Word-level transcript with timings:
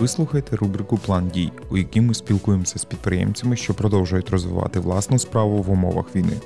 Ви 0.00 0.08
слухаєте 0.08 0.56
рубрику 0.56 0.98
План 0.98 1.28
дій, 1.28 1.52
у 1.70 1.76
якій 1.76 2.00
ми 2.00 2.14
спілкуємося 2.14 2.78
з 2.78 2.84
підприємцями, 2.84 3.56
що 3.56 3.74
продовжують 3.74 4.30
розвивати 4.30 4.80
власну 4.80 5.18
справу 5.18 5.62
в 5.62 5.70
умовах 5.70 6.16
війни, 6.16 6.40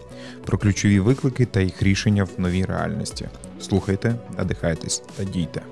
про 0.45 0.59
ключові 0.59 1.01
виклики 1.01 1.47
та 1.47 1.61
їх 1.61 1.83
рішення 1.83 2.25
в 2.25 2.31
новій 2.39 2.65
реальності. 2.65 3.29
Слухайте, 3.61 4.15
надихайтесь 4.39 5.03
та 5.17 5.25
дійте. 5.25 5.63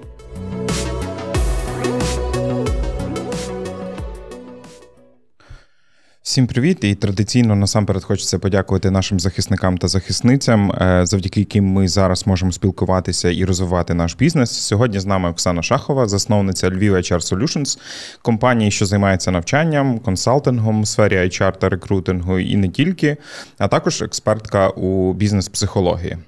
Всім 6.30 6.46
привіт! 6.46 6.84
І 6.84 6.94
традиційно 6.94 7.56
насамперед 7.56 8.04
хочеться 8.04 8.38
подякувати 8.38 8.90
нашим 8.90 9.20
захисникам 9.20 9.79
та 9.79 9.88
захисницям, 9.88 10.72
е, 10.72 11.06
завдяки 11.06 11.40
яким 11.40 11.64
ми 11.64 11.88
зараз 11.88 12.26
можемо 12.26 12.52
спілкуватися 12.52 13.30
і 13.30 13.44
розвивати 13.44 13.94
наш 13.94 14.16
бізнес. 14.16 14.50
Сьогодні 14.50 15.00
з 15.00 15.06
нами 15.06 15.30
Оксана 15.30 15.62
Шахова, 15.62 16.08
засновниця 16.08 16.70
Львів 16.70 16.94
HR 16.94 17.34
Solutions, 17.34 17.79
компанії, 18.22 18.71
що 18.71 18.86
займається 18.86 19.30
навчанням, 19.30 19.98
консалтингом 19.98 20.82
в 20.82 20.86
сфері 20.86 21.16
HR 21.16 21.58
та 21.58 21.68
рекрутингу, 21.68 22.38
і 22.38 22.57
не 22.57 22.68
тільки, 22.68 23.16
а 23.58 23.68
також 23.68 24.02
експертка 24.02 24.68
у 24.68 25.12
бізнес-психології. 25.12 26.18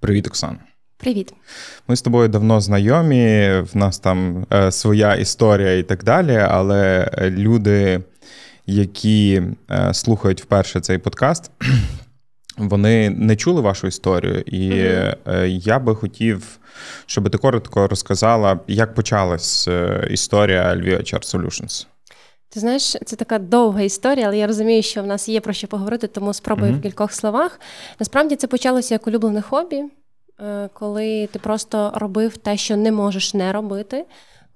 Привіт, 0.00 0.26
Оксана. 0.26 0.58
Привіт, 0.96 1.32
ми 1.88 1.96
з 1.96 2.02
тобою 2.02 2.28
давно 2.28 2.60
знайомі. 2.60 3.50
В 3.72 3.76
нас 3.76 3.98
там 3.98 4.46
е, 4.52 4.72
своя 4.72 5.14
історія 5.14 5.76
і 5.76 5.82
так 5.82 6.04
далі, 6.04 6.36
але 6.36 7.10
люди 7.20 8.00
які 8.68 9.42
е, 9.70 9.94
слухають 9.94 10.42
вперше 10.42 10.80
цей 10.80 10.98
подкаст, 10.98 11.50
вони 12.58 13.10
не 13.10 13.36
чули 13.36 13.60
вашу 13.60 13.86
історію, 13.86 14.40
і 14.40 14.70
mm-hmm. 14.70 15.46
я 15.46 15.78
би 15.78 15.94
хотів, 15.94 16.58
щоб 17.06 17.30
ти 17.30 17.38
коротко 17.38 17.88
розказала, 17.88 18.60
як 18.66 18.94
почалась 18.94 19.68
е, 19.68 20.08
історія 20.10 20.74
Lviv 20.74 20.98
HR 20.98 21.36
Solutions. 21.36 21.86
Ти 22.50 22.60
знаєш, 22.60 22.96
це 23.04 23.16
така 23.16 23.38
довга 23.38 23.82
історія, 23.82 24.26
але 24.26 24.38
я 24.38 24.46
розумію, 24.46 24.82
що 24.82 25.02
в 25.02 25.06
нас 25.06 25.28
є 25.28 25.40
про 25.40 25.52
що 25.52 25.66
поговорити, 25.66 26.06
тому 26.06 26.34
спробую 26.34 26.72
mm-hmm. 26.72 26.78
в 26.78 26.82
кількох 26.82 27.12
словах. 27.12 27.60
Насправді 28.00 28.36
це 28.36 28.46
почалося 28.46 28.94
як 28.94 29.06
улюблене 29.06 29.42
хобі, 29.42 29.84
е, 30.40 30.68
коли 30.72 31.26
ти 31.32 31.38
просто 31.38 31.92
робив 31.94 32.36
те, 32.36 32.56
що 32.56 32.76
не 32.76 32.92
можеш 32.92 33.34
не 33.34 33.52
робити 33.52 34.04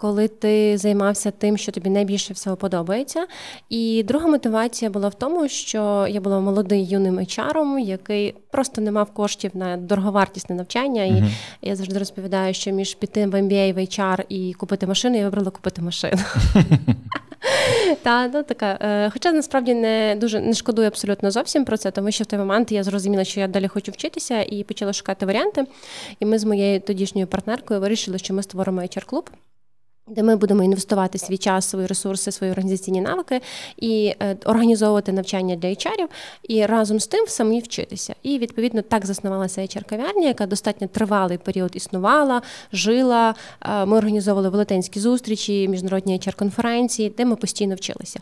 коли 0.02 0.28
ти 0.28 0.78
займався 0.78 1.30
тим, 1.30 1.56
що 1.56 1.72
тобі 1.72 1.90
найбільше 1.90 2.34
всього 2.34 2.56
подобається. 2.56 3.26
І 3.68 4.02
друга 4.02 4.26
мотивація 4.26 4.90
була 4.90 5.08
в 5.08 5.14
тому, 5.14 5.48
що 5.48 6.06
я 6.10 6.20
була 6.20 6.40
молодий 6.40 6.86
юним 6.86 7.18
HR, 7.18 7.78
який 7.78 8.34
просто 8.50 8.80
не 8.80 8.92
мав 8.92 9.10
коштів 9.10 9.50
на 9.54 9.76
дороговартісне 9.76 10.56
навчання. 10.56 11.04
І 11.04 11.12
uh 11.12 11.30
я 11.62 11.76
завжди 11.76 11.98
розповідаю, 11.98 12.54
що 12.54 12.70
між 12.70 12.94
піти 12.94 13.26
в 13.26 13.34
MBA 13.34 13.74
в 13.74 13.78
HR 13.78 14.24
і 14.28 14.52
купити 14.52 14.86
машину, 14.86 15.16
я 15.16 15.24
вибрала 15.24 15.50
купити 15.50 15.82
машину. 15.82 16.22
Та, 18.02 18.28
ну, 18.28 18.42
така. 18.42 18.78
Е, 18.80 19.10
хоча 19.10 19.32
насправді 19.32 19.74
не 19.74 20.16
дуже 20.20 20.40
не 20.40 20.54
шкодую 20.54 20.88
абсолютно 20.88 21.30
зовсім 21.30 21.64
про 21.64 21.76
це, 21.76 21.90
тому 21.90 22.10
що 22.10 22.24
в 22.24 22.26
той 22.26 22.38
момент 22.38 22.72
я 22.72 22.82
зрозуміла, 22.82 23.24
що 23.24 23.40
я 23.40 23.48
далі 23.48 23.68
хочу 23.68 23.92
вчитися, 23.92 24.42
і 24.42 24.64
почала 24.64 24.92
шукати 24.92 25.26
варіанти. 25.26 25.64
І 26.20 26.26
ми 26.26 26.38
з 26.38 26.44
моєю 26.44 26.80
тодішньою 26.80 27.26
партнеркою 27.26 27.80
вирішили, 27.80 28.18
що 28.18 28.34
ми 28.34 28.42
створимо 28.42 28.80
HR-клуб 28.80 29.30
де 30.08 30.22
ми 30.22 30.36
будемо 30.36 30.64
інвестувати 30.64 31.18
свій 31.18 31.38
час, 31.38 31.68
свої 31.68 31.86
ресурси, 31.86 32.32
свої 32.32 32.52
організаційні 32.52 33.00
навики 33.00 33.40
і 33.76 34.14
е, 34.22 34.36
організовувати 34.44 35.12
навчання 35.12 35.56
для 35.56 35.68
HR-ів 35.68 36.08
і 36.48 36.66
разом 36.66 37.00
з 37.00 37.06
тим 37.06 37.26
самі 37.26 37.60
вчитися. 37.60 38.14
І 38.22 38.38
відповідно 38.38 38.82
так 38.82 39.06
заснувалася 39.06 39.60
HR-кав'ярня, 39.60 40.26
яка 40.26 40.46
достатньо 40.46 40.86
тривалий 40.86 41.38
період 41.38 41.76
існувала, 41.76 42.42
жила. 42.72 43.34
Е, 43.62 43.86
ми 43.86 43.96
організовували 43.96 44.48
велетенські 44.48 45.00
зустрічі, 45.00 45.68
міжнародні 45.68 46.18
HR-конференції, 46.18 47.12
де 47.16 47.24
ми 47.24 47.36
постійно 47.36 47.74
вчилися. 47.74 48.20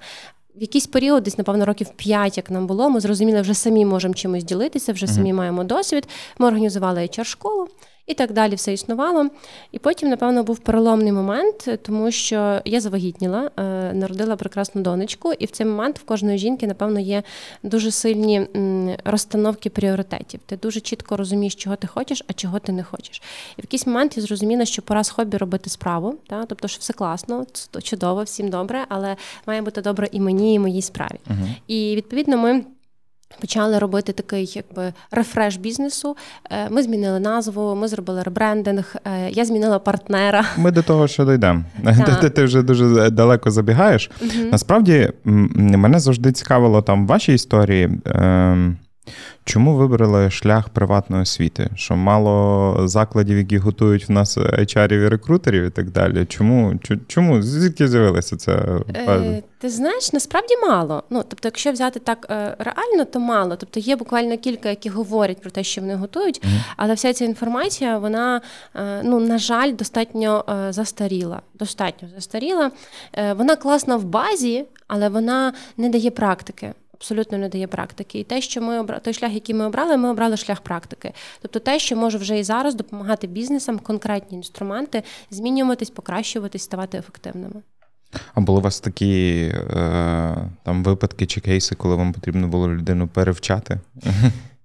В 0.57 0.61
якийсь 0.61 0.87
період, 0.87 1.23
десь, 1.23 1.39
напевно, 1.39 1.65
років 1.65 1.89
5, 1.97 2.37
як 2.37 2.51
нам 2.51 2.67
було, 2.67 2.91
ми 2.91 3.01
зрозуміли, 3.01 3.41
вже 3.41 3.55
самі 3.55 3.85
можемо 3.85 4.15
чимось 4.15 4.45
ділитися, 4.45 4.93
вже 4.93 5.07
самі 5.07 5.33
маємо 5.33 5.65
досвід. 5.65 6.09
Ми 6.39 6.47
організували 6.47 7.01
HR-школу. 7.01 7.67
І 8.07 8.15
так 8.15 8.33
далі 8.33 8.55
все 8.55 8.73
існувало. 8.73 9.29
І 9.73 9.79
потім, 9.79 10.09
напевно, 10.09 10.43
був 10.43 10.59
переломний 10.59 11.13
момент, 11.13 11.69
тому 11.83 12.11
що 12.11 12.61
я 12.65 12.81
завагітніла, 12.81 13.51
е, 13.57 13.63
народила 13.93 14.37
прекрасну 14.37 14.83
донечку, 14.83 15.33
і 15.33 15.47
в 15.47 15.51
цей 15.51 15.67
момент 15.67 15.99
в 15.99 16.05
кожної 16.05 16.39
жінки, 16.39 16.67
напевно, 16.67 17.01
є 17.01 17.23
дуже 17.63 17.91
сильні 17.91 18.47
розстановки 19.05 19.71
пріоритетів. 19.71 20.41
Ти 20.47 20.57
дуже 20.57 20.81
чітко 20.81 21.17
розумієш, 21.17 21.55
чого 21.55 21.77
ти 21.77 21.87
хочеш, 21.87 22.25
а 22.29 22.33
чого 22.33 22.59
ти 22.59 22.73
не 22.73 22.83
хочеш. 22.83 23.23
І 23.57 23.61
в 23.61 23.65
якийсь 23.65 23.87
момент 23.87 24.17
я 24.17 24.23
зрозуміла, 24.23 24.65
що 24.65 24.83
пора 24.83 25.05
з 25.05 25.11
хобі 25.11 25.37
робити 25.37 25.71
справу, 25.71 26.15
та? 26.29 26.45
тобто, 26.47 26.69
що 26.69 26.81
все 26.81 26.93
класно, 26.93 27.47
чудово, 27.83 28.23
всім 28.23 28.49
добре, 28.49 28.85
але 28.89 29.17
має 29.47 29.63
бути 29.63 29.83
добре 29.83 30.09
і 30.13 30.21
мені, 30.21 30.55
і 30.55 30.59
моїй 30.59 30.83
справі. 30.83 31.19
uh 31.31 31.55
І 31.67 31.97
відповідно 31.97 32.37
ми. 32.37 32.65
Почали 33.41 33.79
робити 33.79 34.13
такий 34.13 34.53
якби 34.55 34.93
рефреш 35.11 35.57
бізнесу. 35.57 36.17
Е, 36.51 36.71
ми 36.71 36.83
змінили 36.83 37.21
назву, 37.21 37.75
ми 37.75 37.89
зробили 37.89 38.23
ребрендинг. 38.23 38.97
Е, 39.05 39.31
я 39.31 39.45
змінила 39.45 39.79
партнера. 39.79 40.45
Ми 40.57 40.71
до 40.71 40.83
того, 40.83 41.09
що 41.09 41.25
дійдемо. 41.25 41.65
Ти, 42.21 42.31
ти 42.31 42.45
вже 42.45 42.63
дуже 42.63 43.11
далеко 43.11 43.51
забігаєш. 43.51 44.11
Угу. 44.21 44.31
Насправді 44.53 45.13
мене 45.25 46.01
завжди 46.01 46.33
цікавило 46.33 46.83
там 46.83 47.05
в 47.05 47.09
вашій 47.09 47.35
історії. 47.35 47.91
Е- 48.07 48.75
Чому 49.45 49.77
вибрали 49.77 50.31
шлях 50.31 50.69
приватної 50.69 51.23
освіти? 51.23 51.71
Що 51.75 51.97
мало 51.97 52.77
закладів, 52.89 53.39
які 53.39 53.59
готують 53.59 54.09
в 54.09 54.13
нас 54.13 54.39
HR-ів 54.39 55.01
і 55.01 55.09
рекрутерів 55.09 55.65
і 55.65 55.71
так 55.71 55.91
далі? 55.91 56.25
Чому 56.25 56.75
чому 57.07 57.43
звідки 57.43 57.89
з'явилася 57.89 58.37
ця 58.37 58.81
Е, 58.97 59.43
Ти 59.59 59.69
знаєш, 59.69 60.13
насправді 60.13 60.57
мало. 60.57 61.03
Ну 61.11 61.25
тобто, 61.29 61.49
якщо 61.49 61.73
взяти 61.73 62.01
так 62.01 62.27
е, 62.31 62.57
реально, 62.59 63.05
то 63.05 63.21
мало. 63.21 63.57
Тобто 63.57 63.81
є 63.81 63.97
буквально 63.97 64.39
кілька, 64.39 64.69
які 64.69 64.89
говорять 64.89 65.41
про 65.41 65.51
те, 65.51 65.65
що 65.65 65.81
вони 65.81 65.95
готують, 65.95 66.43
mm 66.43 66.47
але 66.77 66.95
вся 66.95 67.13
ця 67.13 67.25
інформація, 67.25 67.99
вона 67.99 68.41
е, 68.75 69.01
ну 69.05 69.21
на 69.21 69.39
жаль, 69.39 69.73
достатньо 69.73 70.45
е, 70.49 70.73
застаріла. 70.73 71.43
Достатньо 71.55 72.09
застаріла. 72.15 72.71
Вона 73.37 73.57
класна 73.57 73.97
в 73.97 74.05
базі, 74.05 74.65
але 74.87 75.09
вона 75.09 75.53
не 75.77 75.89
дає 75.89 76.11
практики 76.11 76.73
абсолютно 77.01 77.39
не 77.39 77.49
дає 77.49 77.67
практики. 77.67 78.19
І 78.19 78.25
те, 78.25 78.41
що 78.41 78.61
ми 78.61 78.81
обрали, 78.81 79.01
той 79.05 79.15
шлях, 79.15 79.33
який 79.33 79.55
ми 79.55 79.67
обрали, 79.67 79.97
ми 79.97 80.11
обрали 80.11 80.37
шлях 80.37 80.61
практики. 80.61 81.13
Тобто 81.43 81.59
те, 81.59 81.79
що 81.79 81.97
може 81.97 82.19
вже 82.19 82.39
і 82.39 82.43
зараз 82.43 82.75
допомагати 82.75 83.27
бізнесам, 83.27 83.79
конкретні 83.79 84.37
інструменти, 84.37 85.03
змінюватись, 85.31 85.91
покращуватись, 85.91 86.63
ставати 86.63 86.99
ефективними. 86.99 87.63
А 88.35 88.41
були 88.41 88.59
у 88.59 88.63
вас 88.63 88.81
такі 88.81 89.35
е, 89.55 90.37
там 90.63 90.85
випадки 90.85 91.27
чи 91.27 91.41
кейси, 91.41 91.75
коли 91.75 91.95
вам 91.95 92.13
потрібно 92.13 92.49
було 92.49 92.69
людину 92.69 93.09
перевчати? 93.09 93.81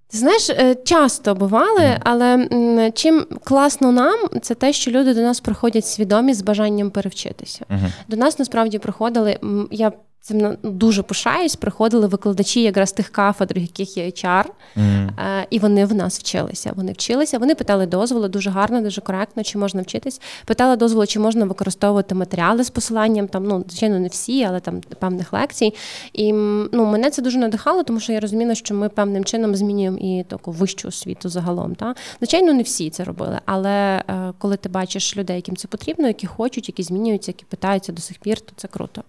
Ти 0.08 0.18
знаєш, 0.18 0.50
е, 0.50 0.74
часто 0.74 1.34
бували, 1.34 1.98
але 2.00 2.48
чим 2.94 3.26
класно 3.44 3.92
нам, 3.92 4.18
це 4.42 4.54
те, 4.54 4.72
що 4.72 4.90
люди 4.90 5.14
до 5.14 5.20
нас 5.20 5.40
приходять 5.40 5.86
свідомі 5.86 6.34
з 6.34 6.42
бажанням 6.42 6.90
перевчитися. 6.90 7.64
Uh-huh. 7.70 7.92
До 8.08 8.16
нас 8.16 8.38
насправді 8.38 8.78
приходили. 8.78 9.38
Я 9.70 9.92
Цим 10.20 10.56
дуже 10.62 11.02
пишаюсь. 11.02 11.56
Приходили 11.56 12.06
викладачі 12.06 12.62
якраз 12.62 12.92
тих 12.92 13.08
кафедр, 13.08 13.58
яких 13.58 13.96
є 13.96 14.04
HR, 14.04 14.44
mm. 14.76 15.46
і 15.50 15.58
вони 15.58 15.84
в 15.84 15.94
нас 15.94 16.18
вчилися. 16.18 16.72
Вони 16.76 16.92
вчилися, 16.92 17.38
вони 17.38 17.54
питали 17.54 17.86
дозволу 17.86 18.28
дуже 18.28 18.50
гарно, 18.50 18.80
дуже 18.80 19.00
коректно, 19.00 19.42
чи 19.42 19.58
можна 19.58 19.82
вчитись. 19.82 20.20
Питали 20.44 20.76
дозволу, 20.76 21.06
чи 21.06 21.18
можна 21.18 21.44
використовувати 21.44 22.14
матеріали 22.14 22.64
з 22.64 22.70
посиланням. 22.70 23.28
Там, 23.28 23.44
ну, 23.44 23.64
звичайно, 23.68 23.98
не 23.98 24.08
всі, 24.08 24.44
але 24.44 24.60
там 24.60 24.80
певних 24.98 25.32
лекцій. 25.32 25.74
І 26.12 26.32
ну, 26.72 26.86
мене 26.86 27.10
це 27.10 27.22
дуже 27.22 27.38
надихало, 27.38 27.82
тому 27.82 28.00
що 28.00 28.12
я 28.12 28.20
розуміла, 28.20 28.54
що 28.54 28.74
ми 28.74 28.88
певним 28.88 29.24
чином 29.24 29.56
змінюємо 29.56 29.98
і 29.98 30.24
таку 30.28 30.50
вищу 30.50 30.88
освіту 30.88 31.28
загалом. 31.28 31.74
Та? 31.74 31.94
Звичайно, 32.18 32.52
не 32.52 32.62
всі 32.62 32.90
це 32.90 33.04
робили. 33.04 33.40
Але 33.44 34.02
е, 34.08 34.32
коли 34.38 34.56
ти 34.56 34.68
бачиш 34.68 35.16
людей, 35.16 35.36
яким 35.36 35.56
це 35.56 35.68
потрібно, 35.68 36.06
які 36.06 36.26
хочуть, 36.26 36.68
які 36.68 36.82
змінюються, 36.82 37.30
які 37.30 37.44
питаються 37.44 37.92
до 37.92 38.02
сих 38.02 38.18
пір, 38.18 38.40
то 38.40 38.52
це 38.56 38.68
круто. 38.68 39.02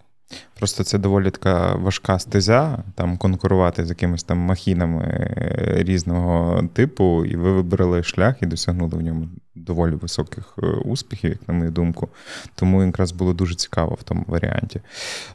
Просто 0.59 0.83
це 0.83 0.97
доволі 0.97 1.31
така 1.31 1.75
важка 1.75 2.19
стезя, 2.19 2.83
там 2.95 3.18
конкурувати 3.18 3.85
з 3.85 3.89
якимись 3.89 4.24
там 4.24 4.38
махінами 4.38 5.03
е, 5.03 5.83
різного 5.83 6.63
типу, 6.74 7.25
і 7.25 7.35
ви 7.35 7.51
вибрали 7.51 8.03
шлях 8.03 8.35
і 8.41 8.45
досягнули 8.45 8.97
в 8.97 9.01
ньому 9.01 9.27
доволі 9.65 9.92
високих 9.92 10.54
е, 10.63 10.68
успіхів, 10.68 11.30
як 11.30 11.48
на 11.48 11.54
мою 11.54 11.71
думку. 11.71 12.09
Тому 12.56 12.83
якраз 12.83 13.12
було 13.12 13.33
дуже 13.33 13.56
цікаво 13.56 13.98
в 14.00 14.04
тому 14.04 14.24
варіанті. 14.27 14.81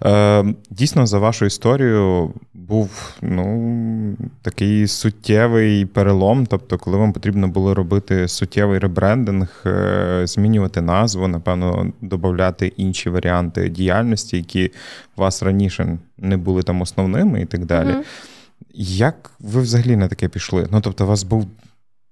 Е, 0.05 0.55
Дійсно, 0.71 1.07
за 1.07 1.19
вашу 1.19 1.45
історію 1.45 2.33
був 2.55 3.17
ну, 3.23 4.17
такий 4.43 4.87
суттєвий 4.87 5.87
перелом. 5.87 6.47
Тобто, 6.47 6.79
коли 6.79 6.97
вам 6.97 7.13
потрібно 7.13 7.49
було 7.49 7.75
робити 7.75 8.29
суттєвий 8.29 8.79
ребрендинг, 8.79 9.63
е, 9.67 10.23
змінювати 10.27 10.81
назву, 10.81 11.29
напевно, 11.29 11.93
додати 12.01 12.73
інші 12.77 13.11
варіанти 13.11 13.69
діяльності, 13.69 14.37
які 14.37 14.71
у 15.17 15.21
вас 15.21 15.43
раніше 15.43 15.99
не 16.19 16.37
були 16.37 16.63
там 16.63 16.81
основними 16.81 17.41
і 17.41 17.47
так 17.47 17.65
далі. 17.65 17.89
Mm-hmm. 17.89 18.05
Як 18.75 19.31
ви 19.41 19.61
взагалі 19.61 19.97
на 19.97 20.09
таке 20.09 20.29
пішли? 20.29 20.69
Ну, 20.71 20.81
тобто, 20.81 21.05
у 21.05 21.07
вас 21.07 21.23
був 21.23 21.47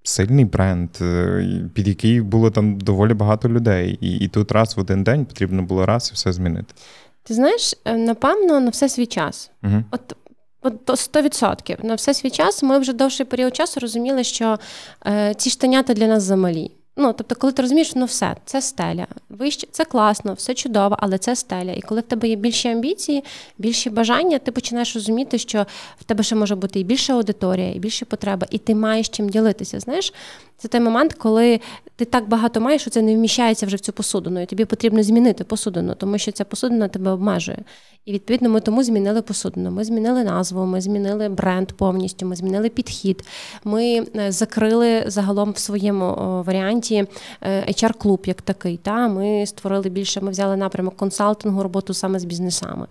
сильний 0.03 0.45
бренд, 0.45 0.91
е, 1.01 1.45
під 1.75 1.89
який 1.89 2.21
було 2.21 2.51
там 2.51 2.81
доволі 2.81 3.15
багато 3.15 3.49
людей. 3.49 3.99
І, 4.01 4.17
і 4.17 4.29
тут 4.29 4.53
раз 4.53 4.77
в 4.77 4.81
один 4.81 5.03
день 5.03 5.25
потрібно 5.25 5.63
було 5.63 5.87
раз 5.87 6.09
і 6.13 6.15
все 6.15 6.33
змінити. 6.33 6.75
Ти 7.23 7.35
знаєш, 7.35 7.75
е, 7.85 7.97
напевно, 7.97 8.61
на 8.61 8.71
все 8.71 8.89
свій 8.89 9.07
час. 9.07 9.51
Угу. 9.63 9.85
От 9.91 10.17
От 10.63 10.91
100%. 10.91 11.85
На 11.85 11.95
все 11.95 12.15
свій 12.15 12.31
час 12.31 12.63
ми 12.63 12.79
вже 12.79 12.93
довший 12.93 13.27
період 13.27 13.57
часу 13.57 13.81
розуміли, 13.81 14.25
що 14.25 14.59
е, 15.07 15.35
ці 15.35 15.51
штанята 15.51 15.95
для 15.95 16.07
нас 16.07 16.23
замалі. 16.23 16.71
Ну, 16.97 17.13
тобто, 17.13 17.35
коли 17.35 17.53
ти 17.53 17.63
розумієш, 17.63 17.95
ну 17.95 18.05
все, 18.05 18.37
це 18.45 18.63
стеля. 18.63 19.07
Вище, 19.29 19.67
це 19.71 19.85
класно, 19.85 20.35
все 20.35 20.55
чудово, 20.55 20.97
але 20.99 21.19
це 21.19 21.37
стеля. 21.37 21.73
І 21.73 21.81
коли 21.81 22.01
в 22.01 22.05
тебе 22.05 22.29
є 22.29 22.37
більші 22.37 22.69
амбіції, 22.69 23.25
більші 23.59 23.91
бажання, 23.91 24.39
ти 24.39 24.53
починаєш 24.53 24.95
розуміти, 24.95 25.39
що 25.39 25.67
в 26.01 26.05
тебе 26.05 26.25
ще 26.25 26.35
може 26.35 26.55
бути 26.55 26.81
і 26.81 26.85
більша 26.85 27.13
аудиторія, 27.13 27.73
і 27.73 27.79
більше 27.79 28.05
потреба, 28.05 28.47
і 28.51 28.59
ти 28.59 28.75
маєш 28.75 29.09
чим 29.09 29.29
ділитися. 29.29 29.81
Знаєш, 29.81 30.13
це 30.61 30.69
той 30.69 30.81
момент, 30.81 31.15
коли 31.15 31.61
ти 31.97 32.05
так 32.05 32.29
багато 32.29 32.61
маєш, 32.61 32.83
що 32.83 32.91
це 32.91 33.03
не 33.03 33.15
вміщається 33.15 33.67
вже 33.67 33.77
в 33.77 33.81
цю 33.81 33.93
посудину, 33.93 34.43
і 34.43 34.47
тобі 34.47 34.65
потрібно 34.65 35.03
змінити 35.03 35.45
посудину, 35.45 35.95
тому 35.95 36.19
що 36.19 36.33
ця 36.33 36.45
посудина 36.45 36.89
тебе 36.89 37.11
обмежує. 37.11 37.59
І 38.05 38.13
відповідно 38.13 38.49
ми 38.49 38.61
тому 38.61 38.83
змінили 38.83 39.23
посудину. 39.23 39.71
Ми 39.71 39.85
змінили 39.85 40.25
назву, 40.25 40.65
ми 40.65 40.81
змінили 40.81 41.29
бренд 41.29 41.73
повністю, 41.73 42.27
ми 42.27 42.37
змінили 42.37 42.69
підхід. 42.69 43.25
Ми 43.65 44.07
е, 44.17 44.33
закрили 44.33 45.05
загалом 45.07 45.53
в 45.53 45.59
своєму 45.59 46.15
варіанті 46.47 47.07
е, 47.41 47.61
HR-клуб 47.69 48.23
як 48.27 48.43
такий. 48.43 48.77
Та 48.77 49.09
Ми 49.09 49.47
створили 49.47 49.91
більше, 49.91 50.21
ми 50.21 50.31
взяли 50.31 50.57
напрямок 50.57 50.97
консалтингу, 50.97 51.63
роботу 51.63 51.95
саме 51.95 52.19
з 52.19 52.25
бізнесами. 52.25 52.87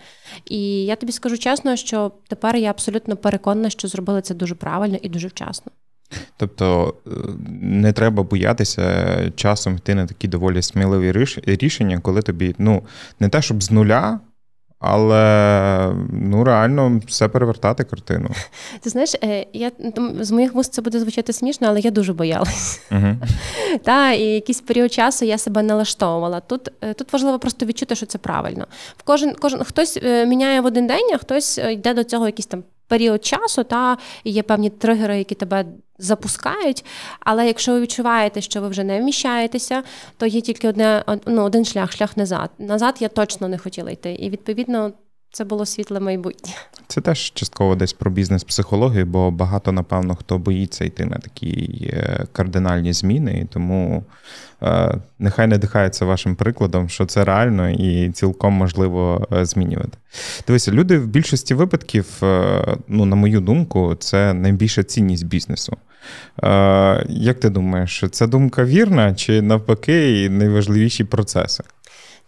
І 0.46 0.86
я 0.86 0.96
тобі 0.96 1.12
скажу 1.12 1.38
чесно, 1.38 1.76
що 1.76 2.12
тепер 2.28 2.56
я 2.56 2.70
абсолютно 2.70 3.16
переконана, 3.16 3.70
що 3.70 3.88
зробили 3.88 4.22
це 4.22 4.34
дуже 4.34 4.56
правильно 4.56 4.98
і 5.02 5.10
дуже 5.10 5.28
вчасно. 5.28 5.72
Тобто 6.38 6.94
е, 7.08 7.10
не 7.62 7.94
треба 7.94 8.24
боятися 8.24 9.16
часом 9.36 9.76
йти 9.76 9.96
на 9.96 10.06
такі 10.06 10.28
доволі 10.28 10.62
сміливі 10.62 11.28
рішення, 11.46 12.00
коли 12.00 12.22
тобі 12.22 12.56
ну 12.58 12.84
не 13.20 13.30
те, 13.30 13.42
щоб 13.42 13.64
з 13.64 13.72
нуля. 13.72 14.20
Але 14.80 15.94
ну 16.14 16.44
реально 16.44 17.02
все 17.08 17.28
перевертати 17.28 17.84
картину. 17.84 18.30
Ти 18.82 18.90
знаєш, 18.90 19.16
е, 19.24 19.46
я 19.54 19.72
з 20.20 20.32
моїх 20.32 20.54
вуст 20.54 20.74
це 20.74 20.82
буде 20.82 21.00
звучати 21.00 21.34
смішно, 21.34 21.68
але 21.68 21.80
я 21.80 21.92
дуже 21.92 22.14
боялась. 22.14 22.82
Uh-huh. 22.92 23.16
Та 23.84 24.12
і 24.12 24.24
якийсь 24.24 24.62
період 24.62 24.94
часу 24.94 25.26
я 25.26 25.38
себе 25.38 25.64
налаштовувала. 25.64 26.40
Тут 26.40 26.72
е, 26.82 26.94
тут 26.94 27.14
важливо 27.14 27.40
просто 27.40 27.66
відчути, 27.66 27.96
що 27.96 28.06
це 28.06 28.18
правильно. 28.18 28.68
В 28.98 29.04
кожен 29.04 29.36
кожен 29.40 29.64
хтось 29.64 30.00
міняє 30.04 30.62
в 30.62 30.66
один 30.66 30.88
день, 30.88 31.10
а 31.14 31.18
хтось 31.18 31.58
йде 31.58 31.94
до 31.94 32.04
цього 32.04 32.26
якийсь 32.26 32.48
там 32.48 32.64
період 32.90 33.26
часу, 33.26 33.64
та 33.64 33.98
є 34.24 34.44
певні 34.44 34.70
тригери, 34.70 35.18
які 35.18 35.36
тебе 35.36 35.66
запускають. 35.98 36.86
Але 37.20 37.48
якщо 37.48 37.72
ви 37.72 37.82
відчуваєте, 37.82 38.42
що 38.42 38.62
ви 38.62 38.68
вже 38.68 38.84
не 38.84 39.02
вміщаєтеся, 39.02 39.84
то 40.18 40.26
є 40.26 40.42
тільки 40.42 40.68
одне 40.68 41.04
ну, 41.26 41.42
один 41.42 41.66
шлях 41.66 41.92
шлях 41.92 42.18
назад. 42.18 42.50
Назад 42.60 42.96
я 43.00 43.08
точно 43.08 43.48
не 43.48 43.58
хотіла 43.58 43.92
йти. 43.92 44.14
І 44.14 44.30
відповідно. 44.30 44.92
Це 45.32 45.44
було 45.44 45.66
світле 45.66 46.00
майбутнє. 46.00 46.52
Це 46.88 47.02
теж 47.02 47.32
частково 47.34 47.76
десь 47.76 47.94
про 47.94 48.12
бізнес-психологію, 48.12 49.06
бо 49.06 49.32
багато, 49.32 49.72
напевно, 49.72 50.16
хто 50.16 50.38
боїться 50.38 50.86
йти 50.86 51.06
на 51.06 51.18
такі 51.18 51.80
е, 51.94 52.26
кардинальні 52.32 52.94
зміни, 52.94 53.40
і 53.40 53.46
тому 53.46 54.04
е, 54.64 54.96
нехай 55.20 55.48
не 55.48 55.58
дихається 55.58 56.06
вашим 56.06 56.36
прикладом, 56.36 56.90
що 56.90 57.06
це 57.06 57.26
реально 57.26 57.70
і 57.70 58.12
цілком 58.12 58.54
можливо 58.54 59.28
е, 59.34 59.46
змінювати. 59.46 59.98
Дивися, 60.48 60.72
люди 60.72 60.98
в 60.98 61.08
більшості 61.08 61.54
випадків, 61.54 62.06
е, 62.24 62.78
ну, 62.88 63.06
на 63.06 63.16
мою 63.16 63.42
думку, 63.42 63.96
це 64.00 64.34
найбільша 64.34 64.84
цінність 64.84 65.26
бізнесу. 65.26 65.78
Е, 66.44 67.06
як 67.10 67.40
ти 67.40 67.50
думаєш, 67.50 68.04
ця 68.12 68.28
думка 68.28 68.64
вірна 68.64 69.16
чи 69.16 69.42
навпаки 69.42 70.30
найважливіші 70.30 71.04
процеси? 71.04 71.64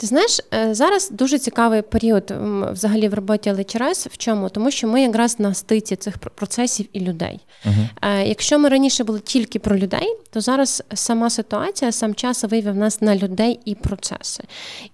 Ти 0.01 0.07
знаєш, 0.07 0.39
е, 0.53 0.73
зараз 0.73 1.09
дуже 1.09 1.39
цікавий 1.39 1.81
період 1.81 2.33
взагалі 2.71 3.07
в 3.07 3.13
роботі 3.13 3.51
LHRS. 3.51 4.09
В 4.09 4.17
чому? 4.17 4.49
Тому 4.49 4.71
що 4.71 4.87
ми 4.87 5.01
якраз 5.01 5.39
на 5.39 5.53
стиці 5.53 5.95
цих 5.95 6.17
процесів 6.17 6.85
і 6.93 6.99
людей. 6.99 7.39
Uh-huh. 7.65 8.27
Якщо 8.27 8.59
ми 8.59 8.69
раніше 8.69 9.03
були 9.03 9.19
тільки 9.19 9.59
про 9.59 9.77
людей, 9.77 10.17
то 10.29 10.41
зараз 10.41 10.83
сама 10.93 11.29
ситуація, 11.29 11.91
сам 11.91 12.15
час 12.15 12.43
вивів 12.43 12.75
нас 12.75 13.01
на 13.01 13.15
людей 13.15 13.59
і 13.65 13.75
процеси. 13.75 14.43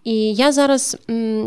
І 0.04 0.34
я 0.34 0.52
зараз 0.52 0.98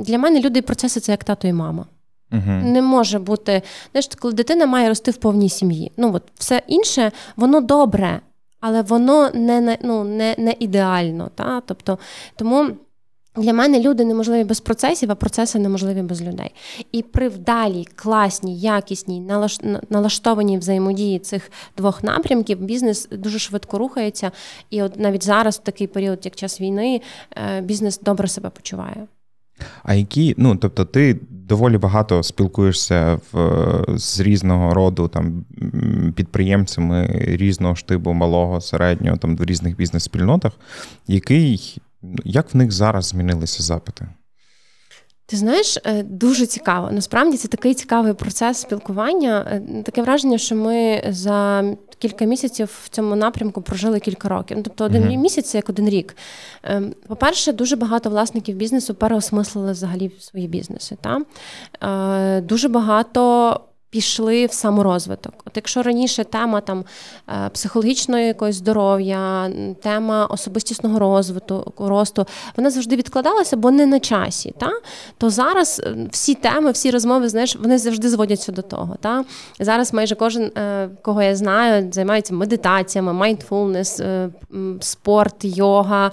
для 0.00 0.18
мене 0.18 0.40
люди 0.40 0.58
і 0.58 0.62
процеси 0.62 1.00
це 1.00 1.12
як 1.12 1.24
тато 1.24 1.48
і 1.48 1.52
мама. 1.52 1.86
Uh-huh. 2.32 2.64
Не 2.64 2.82
може 2.82 3.18
бути, 3.18 3.62
знаєш, 3.92 4.08
коли 4.18 4.34
дитина 4.34 4.66
має 4.66 4.88
рости 4.88 5.10
в 5.10 5.16
повній 5.16 5.48
сім'ї. 5.48 5.92
Ну 5.96 6.14
от 6.14 6.22
все 6.38 6.62
інше, 6.66 7.12
воно 7.36 7.60
добре, 7.60 8.20
але 8.60 8.82
воно 8.82 9.30
не 9.34 9.78
ну, 9.82 10.04
не, 10.04 10.34
не 10.38 10.54
ідеально. 10.58 11.30
Та? 11.34 11.62
Тобто, 11.66 11.98
Тому. 12.36 12.70
Для 13.36 13.52
мене 13.52 13.80
люди 13.80 14.04
неможливі 14.04 14.44
без 14.44 14.60
процесів, 14.60 15.10
а 15.10 15.14
процеси 15.14 15.58
неможливі 15.58 16.02
без 16.02 16.22
людей. 16.22 16.54
І 16.92 17.02
при 17.02 17.28
вдалій, 17.28 17.86
класній, 17.94 18.58
якісній, 18.58 19.30
налаштованій 19.90 20.58
взаємодії 20.58 21.18
цих 21.18 21.50
двох 21.76 22.04
напрямків 22.04 22.60
бізнес 22.60 23.08
дуже 23.12 23.38
швидко 23.38 23.78
рухається. 23.78 24.30
І 24.70 24.82
от 24.82 24.98
навіть 24.98 25.24
зараз, 25.24 25.56
в 25.56 25.62
такий 25.62 25.86
період, 25.86 26.18
як 26.24 26.36
час 26.36 26.60
війни, 26.60 27.00
е, 27.36 27.60
бізнес 27.60 28.00
добре 28.00 28.28
себе 28.28 28.50
почуває. 28.50 29.06
А 29.82 29.94
які, 29.94 30.34
ну 30.38 30.56
тобто, 30.56 30.84
ти 30.84 31.20
доволі 31.30 31.78
багато 31.78 32.22
спілкуєшся 32.22 33.20
в, 33.32 33.98
з 33.98 34.20
різного 34.20 34.74
роду 34.74 35.08
там 35.08 35.44
підприємцями 36.14 37.10
різного 37.26 37.74
штибу, 37.74 38.12
малого, 38.12 38.60
середнього, 38.60 39.16
там 39.16 39.36
в 39.36 39.44
різних 39.44 39.76
бізнес-спільнотах, 39.76 40.52
який 41.06 41.80
як 42.24 42.54
в 42.54 42.56
них 42.56 42.72
зараз 42.72 43.06
змінилися 43.06 43.62
запити? 43.62 44.08
Ти 45.30 45.36
знаєш, 45.36 45.78
е, 45.84 46.02
дуже 46.02 46.46
цікаво. 46.46 46.90
Насправді 46.92 47.36
це 47.36 47.48
такий 47.48 47.74
цікавий 47.74 48.12
процес 48.12 48.58
спілкування. 48.58 49.46
Е, 49.50 49.82
таке 49.82 50.02
враження, 50.02 50.38
що 50.38 50.56
ми 50.56 51.02
за 51.08 51.64
кілька 51.98 52.24
місяців 52.24 52.80
в 52.84 52.88
цьому 52.88 53.16
напрямку 53.16 53.62
прожили 53.62 54.00
кілька 54.00 54.28
років. 54.28 54.56
Ну, 54.56 54.62
тобто 54.62 54.84
один 54.84 55.02
mm-hmm. 55.02 55.16
місяць 55.16 55.54
як 55.54 55.68
один 55.68 55.88
рік. 55.88 56.16
Ем, 56.62 56.94
по-перше, 57.08 57.52
дуже 57.52 57.76
багато 57.76 58.10
власників 58.10 58.56
бізнесу 58.56 58.94
переосмислили 58.94 59.72
взагалі 59.72 60.12
свої 60.18 60.48
бізнеси. 60.48 60.96
Та? 61.00 61.20
Е, 62.36 62.40
дуже 62.40 62.68
багато 62.68 63.60
пішли 63.90 64.46
в 64.46 64.52
саморозвиток. 64.52 65.34
От 65.46 65.52
якщо 65.56 65.82
раніше 65.82 66.24
тема 66.24 66.60
там 66.60 66.84
е, 67.28 67.48
психологічної 67.48 68.26
якоїсь 68.26 68.56
здоров'я, 68.56 69.50
тема 69.82 70.26
особистісного 70.26 70.98
розвитку, 70.98 71.72
росту, 71.78 72.26
вона 72.56 72.70
завжди 72.70 72.96
відкладалася, 72.96 73.56
бо 73.56 73.70
не 73.70 73.86
на 73.86 74.00
часі. 74.00 74.54
Та? 74.58 74.70
То 75.18 75.30
зараз 75.30 75.82
е, 75.84 75.96
всі 76.10 76.34
теми, 76.34 76.70
всі 76.70 76.90
розмови, 76.90 77.28
знаєш, 77.28 77.56
вони 77.56 77.78
завжди 77.78 78.08
зводяться 78.08 78.52
до 78.52 78.62
того. 78.62 78.96
Та? 79.00 79.24
Зараз 79.60 79.94
майже 79.94 80.14
кожен, 80.14 80.44
е, 80.44 80.88
кого 81.02 81.22
я 81.22 81.36
знаю, 81.36 81.92
займається 81.92 82.34
медитаціями, 82.34 83.12
майндфулнес, 83.12 84.00
спорт, 84.80 85.36
йога, 85.40 86.10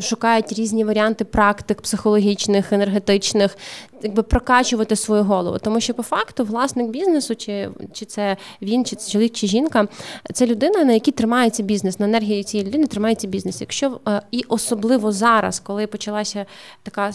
шукають 0.00 0.52
різні 0.52 0.84
варіанти 0.84 1.24
практик 1.24 1.82
психологічних, 1.82 2.72
енергетичних 2.72 3.56
якби 4.02 4.22
прокачувати 4.22 4.96
свою 4.96 5.22
голову. 5.22 5.58
Тому 5.58 5.80
що 5.80 5.94
по 5.94 6.02
факту 6.02 6.44
власник 6.82 6.90
бізнесу, 6.90 7.36
чи 7.36 7.70
чи 7.92 8.04
це 8.04 8.36
він, 8.62 8.84
чи 8.84 8.96
це 8.96 9.10
чоловік, 9.10 9.32
чи 9.32 9.46
жінка, 9.46 9.88
це 10.32 10.46
людина, 10.46 10.84
на 10.84 10.92
якій 10.92 11.10
тримається 11.10 11.62
бізнес, 11.62 12.00
на 12.00 12.06
енергії 12.06 12.44
цієї 12.44 12.68
людини 12.68 12.86
тримається 12.86 13.26
бізнес. 13.26 13.60
Якщо 13.60 14.00
е, 14.08 14.22
і 14.30 14.44
особливо 14.48 15.12
зараз, 15.12 15.60
коли 15.60 15.86
почалася 15.86 16.46
така 16.82 17.12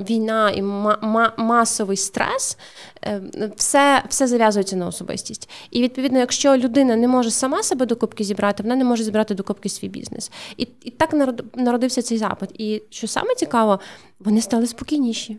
війна 0.00 0.50
і 0.50 0.62
масовий 1.36 1.96
стрес, 1.96 2.58
е, 3.04 3.22
все 3.56 4.02
все 4.08 4.26
зав'язується 4.26 4.76
на 4.76 4.86
особистість. 4.86 5.48
І 5.70 5.82
відповідно, 5.82 6.18
якщо 6.18 6.56
людина 6.56 6.96
не 6.96 7.08
може 7.08 7.30
сама 7.30 7.62
себе 7.62 7.86
докупки 7.86 8.24
зібрати, 8.24 8.62
вона 8.62 8.76
не 8.76 8.84
може 8.84 9.04
зібрати 9.04 9.34
докупки 9.34 9.68
свій 9.68 9.88
бізнес. 9.88 10.30
І, 10.56 10.68
І 10.84 10.90
так 10.90 11.14
народився 11.54 12.02
цей 12.02 12.18
запит. 12.18 12.50
І 12.60 12.82
що 12.90 13.06
саме 13.06 13.34
цікаво, 13.34 13.80
вони 14.18 14.40
стали 14.40 14.66
спокійніші 14.66 15.38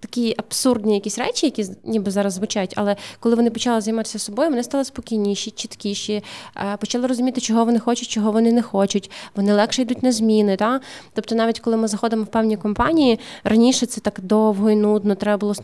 такі 0.00 0.34
абсурдні 0.38 0.94
якісь 0.94 1.18
речі, 1.18 1.46
які 1.46 1.64
ніби 1.84 2.10
зараз 2.10 2.32
звучать, 2.32 2.74
але 2.76 2.96
коли 3.20 3.34
вони 3.34 3.50
почали 3.50 3.80
займатися 3.80 4.18
собою, 4.18 4.50
вони 4.50 4.62
стали 4.62 4.84
спокійніші, 4.84 5.50
чіткіші, 5.50 6.22
е, 6.56 6.76
почали 6.76 7.06
розуміти, 7.06 7.40
чого 7.40 7.64
вони 7.64 7.78
хочуть, 7.78 8.08
чого 8.08 8.32
вони 8.32 8.52
не 8.52 8.62
хочуть. 8.62 9.10
Вони 9.36 9.54
легше 9.54 9.82
йдуть 9.82 10.02
на 10.02 10.12
зміни. 10.12 10.56
Та? 10.56 10.80
Тобто, 11.14 11.34
навіть 11.34 11.60
коли 11.60 11.76
ми 11.76 11.88
заходимо 11.88 12.22
в 12.22 12.26
певні 12.26 12.56
компанії, 12.56 13.18
раніше 13.44 13.86
це 13.86 14.00
так 14.00 14.20
довго 14.22 14.70
і 14.70 14.76
нудно, 14.76 15.14
треба 15.14 15.38
було 15.38 15.54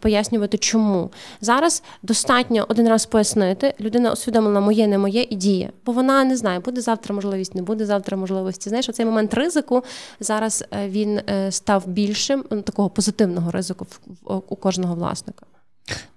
пояснювати, 0.00 0.58
чому. 0.58 1.10
Зараз 1.40 1.82
достатньо 2.02 2.66
один 2.68 2.88
раз 2.88 3.06
пояснити, 3.06 3.74
людина 3.80 4.12
усвідомила 4.12 4.60
моє, 4.60 4.86
не 4.86 4.98
моє 4.98 5.26
і 5.30 5.36
діє, 5.36 5.70
бо 5.86 5.92
вона 5.92 6.24
не 6.24 6.36
знає, 6.36 6.60
буде 6.60 6.80
завтра 6.80 7.14
можливість, 7.14 7.54
не 7.54 7.62
буде 7.62 7.86
завтра 7.86 8.16
можливості. 8.16 8.68
Знаєш, 8.68 8.88
оцей 8.88 9.06
момент 9.06 9.34
ризику 9.34 9.82
зараз 10.20 10.64
е, 10.72 10.88
він 10.88 11.20
е, 11.30 11.52
став 11.52 11.86
більшим, 11.86 12.42
такого 12.42 12.90
позитивного 12.90 13.45
певного 13.46 13.52
ризику 13.52 13.86
у 14.24 14.56
кожного 14.56 14.94
власника. 14.94 15.46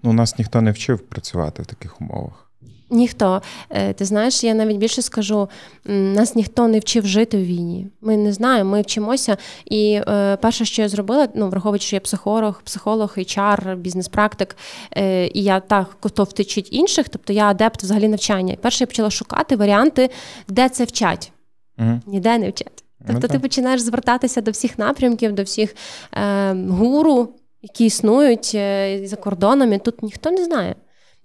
Ну, 0.03 0.13
Нас 0.13 0.37
ніхто 0.37 0.61
не 0.61 0.71
вчив 0.71 0.99
працювати 0.99 1.61
в 1.61 1.65
таких 1.65 2.01
умовах. 2.01 2.45
Ніхто. 2.91 3.41
Е, 3.69 3.93
ти 3.93 4.05
знаєш, 4.05 4.43
я 4.43 4.53
навіть 4.53 4.77
більше 4.77 5.01
скажу: 5.01 5.49
нас 5.85 6.35
ніхто 6.35 6.67
не 6.67 6.79
вчив 6.79 7.07
жити 7.07 7.37
в 7.37 7.45
війні. 7.45 7.87
Ми 8.01 8.17
не 8.17 8.33
знаємо, 8.33 8.69
ми 8.69 8.81
вчимося. 8.81 9.37
І 9.65 10.01
е, 10.07 10.37
перше, 10.41 10.65
що 10.65 10.81
я 10.81 10.89
зробила, 10.89 11.27
ну 11.35 11.49
враховуючи, 11.49 11.85
що 11.85 11.95
я 11.95 11.99
психолог, 11.99 12.61
психолог, 12.63 13.13
HR, 13.17 13.75
бізнес-практик, 13.75 14.57
е, 14.97 15.27
і 15.27 15.43
я 15.43 15.59
так 15.59 15.97
хто 16.01 16.23
втечить 16.23 16.67
інших, 16.71 17.09
тобто 17.09 17.33
я 17.33 17.49
адепт 17.49 17.83
взагалі 17.83 18.07
навчання. 18.07 18.57
Перше 18.61 18.83
я 18.83 18.87
почала 18.87 19.09
шукати 19.09 19.55
варіанти, 19.55 20.09
де 20.47 20.69
це 20.69 20.83
вчать. 20.83 21.31
Угу. 21.77 22.01
Ніде 22.05 22.37
не 22.37 22.49
вчать. 22.49 22.83
Тобто 23.07 23.27
ну, 23.27 23.27
ти 23.27 23.39
починаєш 23.39 23.81
звертатися 23.81 24.41
до 24.41 24.51
всіх 24.51 24.79
напрямків, 24.79 25.31
до 25.33 25.43
всіх 25.43 25.75
е, 26.13 26.53
гуру, 26.53 27.29
які 27.61 27.85
існують 27.85 28.51
е, 28.55 29.01
за 29.03 29.15
кордонами. 29.15 29.79
Тут 29.79 30.03
ніхто 30.03 30.31
не 30.31 30.43
знає. 30.43 30.75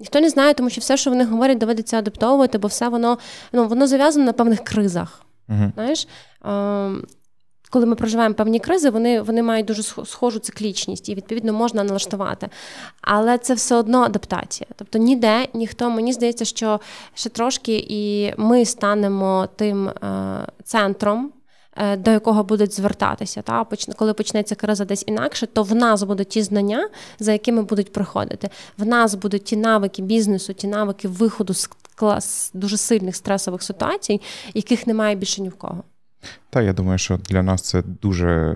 Ніхто 0.00 0.20
не 0.20 0.28
знає, 0.28 0.54
тому 0.54 0.70
що 0.70 0.80
все, 0.80 0.96
що 0.96 1.10
вони 1.10 1.24
говорять, 1.24 1.58
доведеться 1.58 1.98
адаптовувати, 1.98 2.58
бо 2.58 2.68
все 2.68 2.88
воно 2.88 3.18
ну, 3.52 3.68
воно 3.68 3.86
зав'язано 3.86 4.26
на 4.26 4.32
певних 4.32 4.64
кризах. 4.64 5.22
Uh-huh. 5.48 5.72
Знаєш? 5.74 6.08
Е, 6.44 6.90
коли 7.70 7.86
ми 7.86 7.94
проживаємо 7.94 8.34
певні 8.34 8.60
кризи, 8.60 8.90
вони 8.90 9.20
вони 9.20 9.42
мають 9.42 9.66
дуже 9.66 9.82
схожу 9.82 10.38
циклічність 10.38 11.08
і, 11.08 11.14
відповідно, 11.14 11.52
можна 11.52 11.84
налаштувати. 11.84 12.48
Але 13.00 13.38
це 13.38 13.54
все 13.54 13.76
одно 13.76 14.02
адаптація. 14.02 14.70
Тобто 14.76 14.98
ніде 14.98 15.48
ніхто, 15.54 15.90
мені 15.90 16.12
здається, 16.12 16.44
що 16.44 16.80
ще 17.14 17.30
трошки 17.30 17.86
і 17.88 18.32
ми 18.36 18.64
станемо 18.64 19.48
тим 19.56 19.88
е, 19.88 19.94
центром. 20.64 21.32
Е, 21.76 21.96
до 21.96 22.10
якого 22.10 22.44
будуть 22.44 22.74
звертатися, 22.74 23.42
та 23.42 23.66
коли 23.96 24.14
почнеться 24.14 24.54
криза 24.54 24.84
десь 24.84 25.04
інакше, 25.06 25.46
то 25.46 25.62
в 25.62 25.74
нас 25.74 26.02
будуть 26.02 26.28
ті 26.28 26.42
знання, 26.42 26.88
за 27.18 27.32
якими 27.32 27.62
будуть 27.62 27.92
приходити. 27.92 28.48
В 28.78 28.86
нас 28.86 29.14
будуть 29.14 29.44
ті 29.44 29.56
навики 29.56 30.02
бізнесу, 30.02 30.52
ті 30.52 30.66
навики 30.66 31.08
виходу 31.08 31.54
з 31.54 31.70
клас 31.94 32.50
дуже 32.54 32.76
сильних 32.76 33.16
стресових 33.16 33.62
ситуацій, 33.62 34.20
яких 34.54 34.86
немає 34.86 35.16
більше 35.16 35.42
ні 35.42 35.48
в 35.48 35.54
кого. 35.54 35.82
Та 36.50 36.62
я 36.62 36.72
думаю, 36.72 36.98
що 36.98 37.16
для 37.16 37.42
нас 37.42 37.62
це 37.62 37.82
дуже 38.02 38.54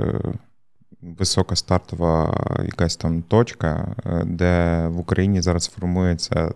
висока 1.03 1.57
стартова 1.57 2.45
якась 2.65 2.97
там 2.97 3.23
точка, 3.23 3.95
е, 4.07 4.23
де 4.27 4.87
в 4.89 4.99
Україні 4.99 5.43
зараз 5.43 5.69
формується 5.69 6.53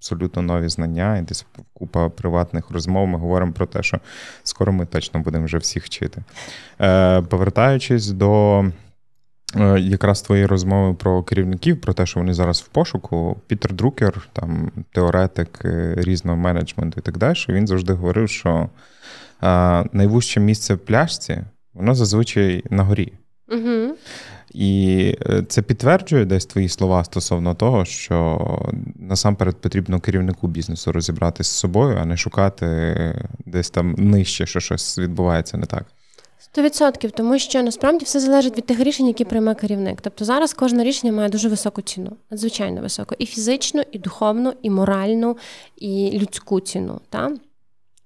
абсолютно 0.00 0.42
нові 0.42 0.68
знання, 0.68 1.18
і 1.18 1.22
десь 1.22 1.46
купа 1.74 2.08
приватних 2.08 2.70
розмов. 2.70 3.08
Ми 3.08 3.18
говоримо 3.18 3.52
про 3.52 3.66
те, 3.66 3.82
що 3.82 4.00
скоро 4.42 4.72
ми 4.72 4.86
точно 4.86 5.20
будемо 5.20 5.44
вже 5.44 5.58
всіх 5.58 5.84
вчити. 5.84 6.22
Е, 6.80 7.22
Повертаючись 7.22 8.08
до. 8.08 8.64
Е, 9.56 9.80
якраз 9.80 10.22
твої 10.22 10.46
розмови 10.46 10.94
про 10.94 11.22
керівників, 11.22 11.80
про 11.80 11.92
те, 11.92 12.06
що 12.06 12.20
вони 12.20 12.34
зараз 12.34 12.60
в 12.60 12.68
пошуку. 12.68 13.36
Пітер 13.46 13.72
Друкер, 13.72 14.28
там 14.32 14.70
теоретик 14.92 15.60
е, 15.64 15.94
різного 15.96 16.36
менеджменту 16.36 17.00
і 17.00 17.02
так 17.02 17.18
далі, 17.18 17.36
він 17.48 17.66
завжди 17.66 17.92
говорив, 17.92 18.28
що 18.28 18.68
найвужче 19.92 20.40
місце 20.40 20.74
в 20.74 20.78
пляшці, 20.78 21.42
воно 21.74 21.94
зазвичай 21.94 22.64
на 22.70 22.82
горі. 22.82 23.12
Угу. 23.48 23.94
І 24.50 25.16
е, 25.26 25.42
це 25.48 25.62
підтверджує 25.62 26.24
десь 26.24 26.46
твої 26.46 26.68
слова 26.68 27.04
стосовно 27.04 27.54
того, 27.54 27.84
що 27.84 28.38
насамперед 28.96 29.56
потрібно 29.56 30.00
керівнику 30.00 30.48
бізнесу 30.48 30.92
розібратися 30.92 31.50
з 31.50 31.54
собою, 31.54 31.98
а 32.00 32.04
не 32.04 32.16
шукати 32.16 32.96
десь 33.46 33.70
там 33.70 33.94
нижче, 33.98 34.46
що 34.46 34.60
щось 34.60 34.98
відбувається 34.98 35.56
не 35.56 35.66
так. 35.66 35.84
Сто 36.38 36.62
відсотків, 36.62 37.10
тому 37.10 37.38
що 37.38 37.62
насправді 37.62 38.04
все 38.04 38.20
залежить 38.20 38.56
від 38.56 38.66
тих 38.66 38.80
рішень, 38.80 39.06
які 39.06 39.24
прийме 39.24 39.54
керівник. 39.54 40.00
Тобто 40.00 40.24
зараз 40.24 40.52
кожне 40.52 40.84
рішення 40.84 41.12
має 41.12 41.28
дуже 41.28 41.48
високу 41.48 41.82
ціну, 41.82 42.16
надзвичайно 42.30 42.80
високу, 42.80 43.14
і 43.18 43.26
фізичну, 43.26 43.82
і 43.92 43.98
духовну, 43.98 44.52
і 44.62 44.70
моральну, 44.70 45.36
і 45.76 46.18
людську 46.18 46.60
ціну. 46.60 47.00
Та? 47.10 47.32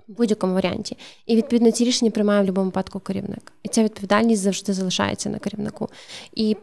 В 0.08 0.12
будь-якому 0.12 0.54
варіанті. 0.54 0.96
І 1.26 1.36
відповідно 1.36 1.70
ці 1.70 1.84
рішення 1.84 2.10
приймає 2.10 2.40
в 2.40 2.44
будь-якому 2.44 2.66
випадку 2.66 3.00
керівник. 3.00 3.52
І 3.62 3.68
ця 3.68 3.84
відповідальність 3.84 4.42
завжди 4.42 4.72
залишається 4.72 5.30
на 5.30 5.38
керівнику. 5.38 5.88
І 6.34 6.56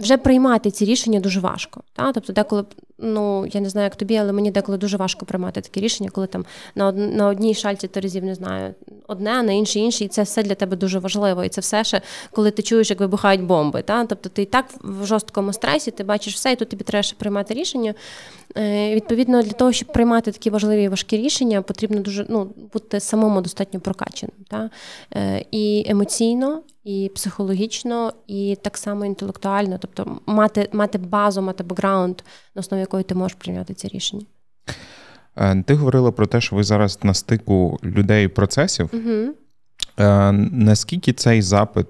вже 0.00 0.16
приймати 0.16 0.70
ці 0.70 0.84
рішення 0.84 1.20
дуже 1.20 1.40
важко. 1.40 1.82
Та? 1.92 2.12
Тобто, 2.12 2.32
деколи, 2.32 2.64
ну 2.98 3.46
я 3.46 3.60
не 3.60 3.68
знаю, 3.68 3.84
як 3.84 3.96
тобі, 3.96 4.16
але 4.16 4.32
мені 4.32 4.50
деколи 4.50 4.78
дуже 4.78 4.96
важко 4.96 5.26
приймати 5.26 5.60
такі 5.60 5.80
рішення, 5.80 6.10
коли 6.10 6.26
там 6.26 6.44
на 6.74 6.86
од... 6.86 6.96
на 6.96 7.28
одній 7.28 7.54
шальці 7.54 7.88
ти 7.88 8.00
разів 8.00 8.24
не 8.24 8.34
знаю 8.34 8.74
одне, 9.08 9.30
а 9.30 9.42
на 9.42 9.52
іншій 9.52 9.80
іншій, 9.80 10.04
і 10.04 10.08
це 10.08 10.22
все 10.22 10.42
для 10.42 10.54
тебе 10.54 10.76
дуже 10.76 10.98
важливо. 10.98 11.44
І 11.44 11.48
це 11.48 11.60
все 11.60 11.84
ще, 11.84 12.00
коли 12.32 12.50
ти 12.50 12.62
чуєш, 12.62 12.90
як 12.90 13.00
вибухають 13.00 13.42
бомби. 13.42 13.82
Та? 13.82 14.06
Тобто 14.06 14.28
ти 14.28 14.42
і 14.42 14.46
так 14.46 14.66
в 14.80 15.06
жорсткому 15.06 15.52
стресі, 15.52 15.90
ти 15.90 16.04
бачиш 16.04 16.34
все, 16.34 16.52
і 16.52 16.56
тут 16.56 16.68
тобі 16.68 16.84
треба 16.84 17.02
ще 17.02 17.16
приймати 17.16 17.54
рішення. 17.54 17.94
Е, 18.56 18.94
відповідно, 18.94 19.42
для 19.42 19.52
того, 19.52 19.72
щоб 19.72 19.92
приймати 19.92 20.32
такі 20.32 20.50
важливі 20.50 20.82
і 20.82 20.88
важкі 20.88 21.16
рішення, 21.16 21.62
потрібно 21.62 22.00
дуже 22.00 22.26
ну, 22.28 22.54
бути 22.72 23.00
самому 23.00 23.40
достатньо 23.40 23.80
прокаченим. 23.80 24.36
Та? 24.48 24.70
Е, 25.14 25.44
і 25.50 25.84
емоційно, 25.88 26.62
і 26.84 27.10
психологічно, 27.14 28.12
і 28.26 28.56
так 28.62 28.76
само 28.76 29.04
інтелектуально, 29.04 29.78
тобто 29.80 30.18
мати 30.26 30.68
мати 30.72 30.98
базу, 30.98 31.42
мати 31.42 31.64
бекграунд, 31.64 32.20
на 32.54 32.60
основі 32.60 32.85
якої 32.86 33.04
ти 33.04 33.14
можеш 33.14 33.36
прийняти 33.40 33.74
це 33.74 33.88
рішення. 33.88 34.26
Е, 35.36 35.62
ти 35.62 35.74
говорила 35.74 36.12
про 36.12 36.26
те, 36.26 36.40
що 36.40 36.56
ви 36.56 36.64
зараз 36.64 36.98
на 37.02 37.14
стику 37.14 37.78
людей 37.84 38.24
і 38.24 38.28
процесів. 38.28 38.90
Угу. 38.92 39.34
Наскільки 40.52 41.12
цей 41.12 41.42
запит 41.42 41.86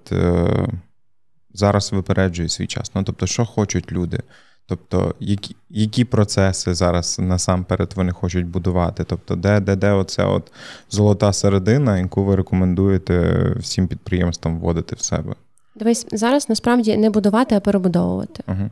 зараз 1.54 1.92
випереджує 1.92 2.48
свій 2.48 2.66
час? 2.66 2.90
Ну, 2.94 3.02
тобто, 3.02 3.26
що 3.26 3.44
хочуть 3.44 3.92
люди? 3.92 4.20
Тобто, 4.68 5.14
які 5.20 5.56
які 5.70 6.04
процеси 6.04 6.74
зараз 6.74 7.18
насамперед 7.18 7.92
вони 7.96 8.12
хочуть 8.12 8.46
будувати? 8.46 9.04
Тобто, 9.04 9.36
де 9.36 9.60
де, 9.60 9.76
де 9.76 9.92
оця 9.92 10.26
от 10.26 10.52
золота 10.90 11.32
середина, 11.32 11.98
яку 11.98 12.24
ви 12.24 12.36
рекомендуєте 12.36 13.46
всім 13.58 13.88
підприємствам 13.88 14.58
вводити 14.58 14.96
в 14.96 15.00
себе? 15.00 15.34
Дивись, 15.74 16.06
зараз 16.12 16.48
насправді 16.48 16.96
не 16.96 17.10
будувати, 17.10 17.54
а 17.54 17.60
перебудовувати. 17.60 18.42
Угу. 18.48 18.70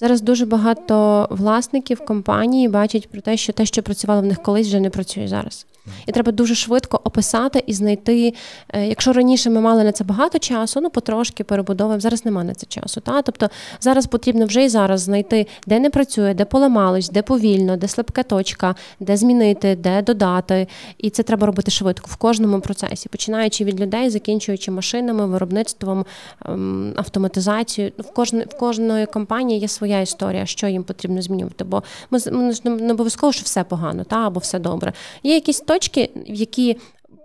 Зараз 0.00 0.20
дуже 0.20 0.46
багато 0.46 1.28
власників 1.30 2.04
компанії 2.04 2.68
бачать 2.68 3.08
про 3.08 3.20
те, 3.20 3.36
що 3.36 3.52
те, 3.52 3.66
що 3.66 3.82
працювало 3.82 4.22
в 4.22 4.24
них 4.24 4.42
колись, 4.42 4.66
вже 4.66 4.80
не 4.80 4.90
працює 4.90 5.28
зараз. 5.28 5.66
І 6.06 6.12
треба 6.12 6.32
дуже 6.32 6.54
швидко 6.54 7.00
описати 7.04 7.64
і 7.66 7.72
знайти. 7.72 8.34
Е, 8.68 8.86
якщо 8.86 9.12
раніше 9.12 9.50
ми 9.50 9.60
мали 9.60 9.84
на 9.84 9.92
це 9.92 10.04
багато 10.04 10.38
часу, 10.38 10.80
ну 10.80 10.90
потрошки 10.90 11.44
перебудовуємо. 11.44 12.00
Зараз 12.00 12.24
немає 12.24 12.46
на 12.46 12.54
це 12.54 12.66
часу. 12.66 13.00
Та? 13.00 13.22
Тобто 13.22 13.48
зараз 13.80 14.06
потрібно 14.06 14.46
вже 14.46 14.64
і 14.64 14.68
зараз 14.68 15.00
знайти, 15.00 15.46
де 15.66 15.80
не 15.80 15.90
працює, 15.90 16.34
де 16.34 16.44
поламалось, 16.44 17.10
де 17.10 17.22
повільно, 17.22 17.76
де 17.76 17.88
слабка 17.88 18.22
точка, 18.22 18.74
де 19.00 19.16
змінити, 19.16 19.76
де 19.76 20.02
додати. 20.02 20.66
І 20.98 21.10
це 21.10 21.22
треба 21.22 21.46
робити 21.46 21.70
швидко 21.70 22.06
в 22.10 22.16
кожному 22.16 22.60
процесі, 22.60 23.08
починаючи 23.08 23.64
від 23.64 23.80
людей, 23.80 24.10
закінчуючи 24.10 24.70
машинами, 24.70 25.26
виробництвом, 25.26 26.04
ем, 26.44 26.92
автоматизацією. 26.96 27.92
В 27.98 28.12
кожної 28.12 28.46
в 28.50 28.58
кожної 28.58 29.06
компанії 29.06 29.60
є 29.60 29.68
своя 29.84 30.00
історія, 30.00 30.46
що 30.46 30.66
їм 30.66 30.84
потрібно 30.84 31.22
змінювати. 31.22 31.64
Бо 31.64 31.82
ми 32.10 32.20
не 32.64 32.92
обов'язково, 32.92 33.32
що 33.32 33.42
все 33.44 33.64
погано, 33.64 34.04
та 34.04 34.26
або 34.26 34.40
все 34.40 34.58
добре. 34.58 34.92
Є 35.22 35.34
якісь 35.34 35.60
точки, 35.60 36.10
в 36.28 36.34
які. 36.34 36.76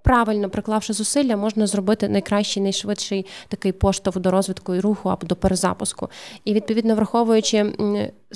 Правильно 0.03 0.49
приклавши 0.49 0.93
зусилля, 0.93 1.37
можна 1.37 1.67
зробити 1.67 2.09
найкращий, 2.09 2.63
найшвидший 2.63 3.25
такий 3.47 3.71
поштовх 3.71 4.17
до 4.17 4.31
розвитку 4.31 4.75
і 4.75 4.79
руху 4.79 5.09
або 5.09 5.27
до 5.27 5.35
перезапуску. 5.35 6.09
І 6.45 6.53
відповідно, 6.53 6.95
враховуючи 6.95 7.73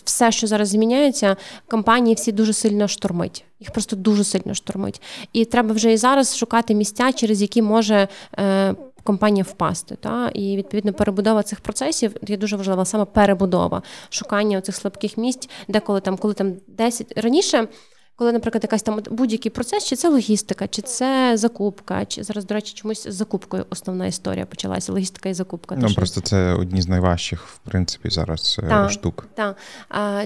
все, 0.03 0.32
що 0.32 0.48
зараз 0.48 0.70
зміняється, 0.70 1.36
компанії 1.68 2.15
всі 2.15 2.32
дуже 2.32 2.53
сильно 2.53 2.88
штормить. 2.88 3.46
Їх 3.60 3.72
просто 3.72 3.96
дуже 3.96 4.24
сильно 4.24 4.53
штормить. 4.53 5.01
І 5.34 5.46
треба 5.46 5.74
вже 5.74 5.94
і 5.94 5.98
зараз 5.98 6.38
шукати 6.38 6.75
місця, 6.75 7.12
через 7.12 7.42
які 7.42 7.62
може. 7.62 8.08
Е, 8.39 8.75
компанія 9.03 9.43
впасти. 9.43 9.95
Та? 9.95 10.29
І 10.33 10.57
відповідно 10.57 10.93
перебудова 10.93 11.43
цих 11.43 11.60
процесів 11.60 12.15
є 12.27 12.38
дуже 12.38 12.55
важлива, 12.55 12.86
саме 12.86 13.05
перебудова, 13.05 13.81
шукання 14.10 14.62
цих 14.62 14.75
слабких 14.75 15.17
місць, 15.17 15.50
деколи 15.67 16.01
там, 16.01 16.17
коли 16.17 16.33
там 16.33 16.53
10 16.67 17.17
раніше 17.17 17.67
коли, 18.15 18.32
наприклад, 18.32 18.63
якась 18.63 18.82
там 18.82 19.01
будь-який 19.12 19.51
процес, 19.51 19.86
чи 19.86 19.96
це 19.96 20.10
логістика, 20.10 20.67
чи 20.67 20.82
це 20.82 21.34
закупка, 21.38 22.05
чи 22.05 22.24
зараз, 22.24 22.46
до 22.46 22.53
речі, 22.53 22.74
чомусь 22.74 23.08
з 23.08 23.13
закупкою 23.13 23.65
основна 23.70 24.05
історія 24.05 24.46
почалася. 24.46 24.91
Логістика 24.91 25.29
і 25.29 25.34
закупка. 25.34 25.75
Ну 25.79 25.93
просто 25.93 26.22
це 26.22 26.53
одні 26.53 26.82
з 26.82 26.88
найважчих, 26.88 27.48
в 27.48 27.58
принципі, 27.58 28.10
зараз 28.10 28.60
е, 28.63 28.67
та, 28.67 28.89
штук. 28.89 29.27
Так. 29.36 29.58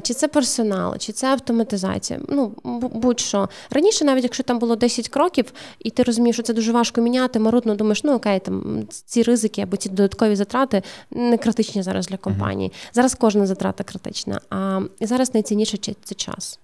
Чи 0.03 0.13
це 0.13 0.27
персонал, 0.27 0.98
чи 0.98 1.12
це 1.12 1.27
автоматизація? 1.27 2.20
Ну 2.29 2.51
будь-що 2.94 3.50
раніше, 3.70 4.06
навіть 4.06 4.24
якщо 4.24 4.44
там 4.44 4.60
було 4.60 4.75
10 4.75 5.10
кроків, 5.10 5.53
і 5.79 5.89
ти 5.89 6.03
розумієш, 6.03 6.36
що 6.36 6.44
це 6.44 6.53
дуже 6.53 6.72
важко 6.72 7.01
міняти, 7.01 7.39
марудно 7.39 7.75
думаєш, 7.75 8.03
ну 8.03 8.13
окей, 8.13 8.39
там 8.39 8.88
ці 8.89 9.24
ризики 9.24 9.62
або 9.62 9.77
ці 9.77 9.89
додаткові 9.89 10.36
затрати 10.36 10.84
не 11.12 11.38
критичні 11.38 11.84
зараз 11.84 12.08
для 12.08 12.17
компанії. 12.17 12.70
uh 12.70 12.89
Зараз 12.94 13.15
кожна 13.15 13.46
затрата 13.46 13.84
критична. 13.84 14.41
А 14.50 14.82
зараз 15.01 15.34
найцінніше 15.34 15.77
це 16.03 16.15
час. 16.15 16.60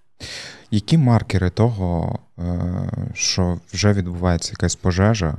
Які 0.71 0.97
маркери 0.97 1.49
того, 1.49 2.19
е, 2.39 2.43
що 3.13 3.59
вже 3.73 3.93
відбувається 3.93 4.51
якась 4.51 4.75
пожежа, 4.75 5.37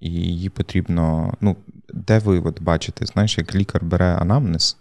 і 0.00 0.10
її 0.10 0.48
потрібно. 0.48 1.34
Ну, 1.40 1.56
де 1.94 2.18
ви 2.18 2.40
от 2.40 2.62
бачите, 2.62 3.06
знаєш, 3.06 3.38
як 3.38 3.54
лікар 3.54 3.84
бере 3.84 4.14
анамнез, 4.14 4.76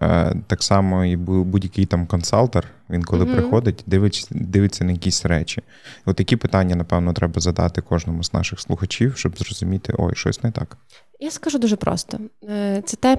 Е, 0.00 0.34
так 0.46 0.62
само 0.62 1.04
і 1.04 1.16
будь-який 1.16 1.86
там 1.86 2.06
консалтер, 2.06 2.68
він 2.90 3.02
коли 3.02 3.24
mm-hmm. 3.24 3.34
приходить, 3.34 3.82
дивиться, 3.86 4.26
дивиться 4.30 4.84
на 4.84 4.92
якісь 4.92 5.24
речі. 5.24 5.62
От 6.04 6.16
такі 6.16 6.36
питання, 6.36 6.76
напевно, 6.76 7.12
треба 7.12 7.40
задати 7.40 7.80
кожному 7.80 8.24
з 8.24 8.34
наших 8.34 8.60
слухачів, 8.60 9.16
щоб 9.16 9.38
зрозуміти, 9.38 9.94
ой, 9.98 10.14
щось 10.14 10.42
не 10.42 10.50
так. 10.50 10.76
Я 11.20 11.30
скажу 11.30 11.58
дуже 11.58 11.76
просто: 11.76 12.18
е, 12.44 12.82
це 12.86 12.96
те. 12.96 13.18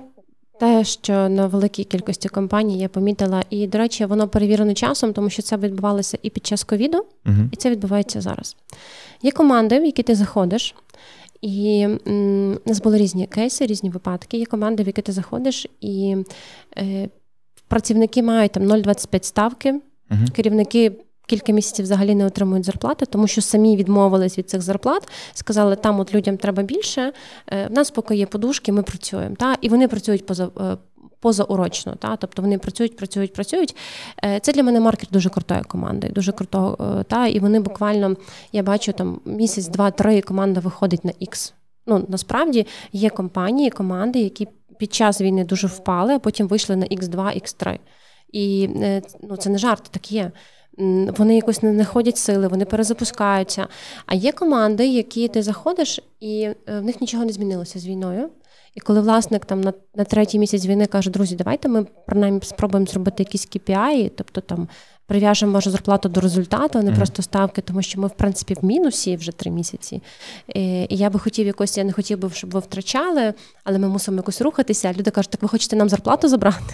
Те, 0.59 0.83
що 0.83 1.29
на 1.29 1.47
великій 1.47 1.83
кількості 1.83 2.29
компаній 2.29 2.79
я 2.79 2.89
помітила, 2.89 3.43
і, 3.49 3.67
до 3.67 3.77
речі, 3.77 4.05
воно 4.05 4.27
перевірено 4.27 4.73
часом, 4.73 5.13
тому 5.13 5.29
що 5.29 5.41
це 5.41 5.57
відбувалося 5.57 6.17
і 6.21 6.29
під 6.29 6.45
час 6.45 6.63
ковіду, 6.63 7.05
uh-huh. 7.25 7.47
і 7.51 7.55
це 7.55 7.69
відбувається 7.71 8.21
зараз. 8.21 8.55
Є 9.21 9.31
команди, 9.31 9.79
в 9.79 9.85
які 9.85 10.03
ти 10.03 10.15
заходиш, 10.15 10.75
і 11.41 11.87
м, 12.07 12.59
у 12.65 12.69
нас 12.69 12.81
були 12.81 12.97
різні 12.97 13.27
кейси, 13.27 13.65
різні 13.65 13.89
випадки. 13.89 14.37
Є 14.37 14.45
команди, 14.45 14.83
в 14.83 14.87
які 14.87 15.01
ти 15.01 15.11
заходиш, 15.11 15.67
і 15.81 16.17
е, 16.77 17.09
працівники 17.67 18.23
мають 18.23 18.51
там 18.51 18.63
0,25 18.63 19.23
ставки, 19.23 19.73
uh-huh. 19.73 20.31
керівники. 20.31 20.91
Кілька 21.27 21.51
місяців 21.51 21.83
взагалі 21.83 22.15
не 22.15 22.25
отримують 22.25 22.65
зарплати, 22.65 23.05
тому 23.05 23.27
що 23.27 23.41
самі 23.41 23.77
відмовились 23.77 24.37
від 24.37 24.49
цих 24.49 24.61
зарплат, 24.61 25.07
сказали, 25.33 25.75
там 25.75 25.99
от 25.99 26.13
людям 26.13 26.37
треба 26.37 26.63
більше. 26.63 27.13
Е, 27.47 27.67
в 27.67 27.71
нас 27.71 27.91
поки 27.91 28.15
є 28.15 28.25
подушки, 28.25 28.71
ми 28.71 28.83
працюємо. 28.83 29.35
Та? 29.35 29.55
І 29.61 29.69
вони 29.69 29.87
працюють 29.87 30.25
поза 30.25 30.49
е, 30.59 30.77
позаурочно. 31.19 31.95
Та? 31.95 32.15
Тобто 32.15 32.41
вони 32.41 32.57
працюють, 32.57 32.97
працюють, 32.97 33.33
працюють. 33.33 33.75
Е, 34.25 34.39
це 34.39 34.53
для 34.53 34.63
мене 34.63 34.79
маркер 34.79 35.09
дуже 35.11 35.29
крутої 35.29 35.61
команди, 35.61 36.09
дуже 36.09 36.31
крутого. 36.31 37.03
Та? 37.03 37.27
І 37.27 37.39
вони 37.39 37.59
буквально, 37.59 38.15
я 38.51 38.63
бачу, 38.63 38.93
там 38.93 39.21
місяць, 39.25 39.67
два-три 39.67 40.21
команда 40.21 40.59
виходить 40.59 41.05
на 41.05 41.11
X. 41.11 41.53
Ну, 41.87 42.05
насправді 42.07 42.67
є 42.91 43.09
компанії, 43.09 43.69
команди, 43.69 44.19
які 44.19 44.47
під 44.79 44.93
час 44.93 45.21
війни 45.21 45.45
дуже 45.45 45.67
впали, 45.67 46.13
а 46.13 46.19
потім 46.19 46.47
вийшли 46.47 46.75
на 46.75 46.85
X2, 46.85 47.15
X3. 47.15 47.79
І 48.33 48.69
ну, 49.21 49.37
це 49.37 49.49
не 49.49 49.57
жарт, 49.57 49.83
так 49.91 50.11
є. 50.11 50.31
Вони 51.17 51.35
якось 51.35 51.63
не 51.63 51.73
знаходять 51.73 52.17
сили, 52.17 52.47
вони 52.47 52.65
перезапускаються. 52.65 53.67
А 54.05 54.15
є 54.15 54.31
команди, 54.31 54.87
які 54.87 55.27
ти 55.27 55.43
заходиш, 55.43 55.99
і 56.19 56.49
в 56.67 56.81
них 56.81 57.01
нічого 57.01 57.25
не 57.25 57.31
змінилося 57.31 57.79
з 57.79 57.87
війною. 57.87 58.29
І 58.75 58.79
коли 58.79 59.01
власник 59.01 59.45
там 59.45 59.61
на 59.61 59.73
на 59.95 60.03
третій 60.03 60.39
місяць 60.39 60.65
війни 60.65 60.85
каже, 60.85 61.09
друзі, 61.09 61.35
давайте 61.35 61.69
ми 61.69 61.85
принаймні 62.07 62.41
спробуємо 62.43 62.85
зробити 62.85 63.23
якісь 63.23 63.47
KPI, 63.47 64.11
тобто 64.15 64.41
там 64.41 64.67
прив'яжемо 65.05 65.51
вашу 65.51 65.71
зарплату 65.71 66.09
до 66.09 66.21
результату, 66.21 66.79
а 66.79 66.81
не 66.81 66.91
mm-hmm. 66.91 66.95
просто 66.95 67.21
ставки, 67.21 67.61
тому 67.61 67.81
що 67.81 68.01
ми, 68.01 68.07
в 68.07 68.13
принципі, 68.13 68.55
в 68.61 68.65
мінусі 68.65 69.15
вже 69.15 69.31
три 69.31 69.51
місяці. 69.51 70.01
І, 70.47 70.61
і 70.89 70.97
я 70.97 71.09
би 71.09 71.19
хотів 71.19 71.47
якось, 71.47 71.77
я 71.77 71.83
не 71.83 71.91
хотів 71.91 72.19
би, 72.19 72.29
щоб 72.29 72.51
ви 72.51 72.59
втрачали, 72.59 73.33
але 73.63 73.79
ми 73.79 73.87
мусимо 73.87 74.17
якось 74.17 74.41
рухатися. 74.41 74.93
Люди 74.93 75.11
кажуть, 75.11 75.31
так 75.31 75.41
ви 75.41 75.47
хочете 75.47 75.75
нам 75.75 75.89
зарплату 75.89 76.27
забрати? 76.27 76.73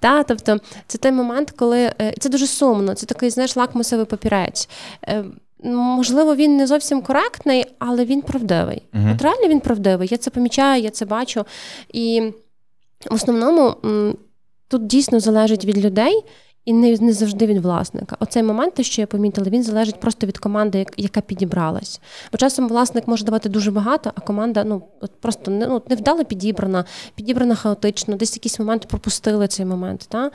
Та, 0.00 0.22
тобто 0.22 0.58
це 0.86 0.98
той 0.98 1.12
момент, 1.12 1.50
коли 1.50 1.78
е, 2.00 2.14
це 2.20 2.28
дуже 2.28 2.46
сумно, 2.46 2.94
це 2.94 3.06
такий, 3.06 3.30
знаєш, 3.30 3.56
лакмусовий 3.56 4.06
папірець. 4.06 4.68
Е, 5.08 5.24
Можливо, 5.66 6.34
він 6.34 6.56
не 6.56 6.66
зовсім 6.66 7.02
коректний, 7.02 7.64
але 7.78 8.04
він 8.04 8.22
правдивий. 8.22 8.82
uh 8.92 9.14
От 9.14 9.22
реально 9.22 9.48
він 9.48 9.60
правдивий. 9.60 10.08
Я 10.10 10.16
це 10.16 10.30
помічаю, 10.30 10.82
я 10.82 10.90
це 10.90 11.04
бачу. 11.04 11.44
І 11.92 12.32
в 13.10 13.14
основному 13.14 13.74
тут 14.68 14.86
дійсно 14.86 15.20
залежить 15.20 15.64
від 15.64 15.78
людей. 15.78 16.22
І 16.64 16.72
не 16.72 16.96
не 17.00 17.12
завжди 17.12 17.46
від 17.46 17.58
власника. 17.58 18.16
Оцей 18.20 18.42
момент, 18.42 18.80
що 18.80 19.02
я 19.02 19.06
помітила, 19.06 19.50
він 19.50 19.62
залежить 19.62 20.00
просто 20.00 20.26
від 20.26 20.38
команди, 20.38 20.86
яка 20.96 21.20
підібралась. 21.20 22.00
Бо 22.32 22.38
часом 22.38 22.68
власник 22.68 23.08
може 23.08 23.24
давати 23.24 23.48
дуже 23.48 23.70
багато, 23.70 24.12
а 24.14 24.20
команда 24.20 24.64
ну 24.64 24.82
от 25.00 25.20
просто 25.20 25.50
не 25.50 25.66
ну, 25.66 25.82
невдало 25.88 26.24
підібрана, 26.24 26.84
підібрана 27.14 27.54
хаотично, 27.54 28.16
десь 28.16 28.36
якийсь 28.36 28.58
момент 28.58 28.86
пропустили 28.86 29.48
цей 29.48 29.66
момент. 29.66 30.06
Та? 30.08 30.30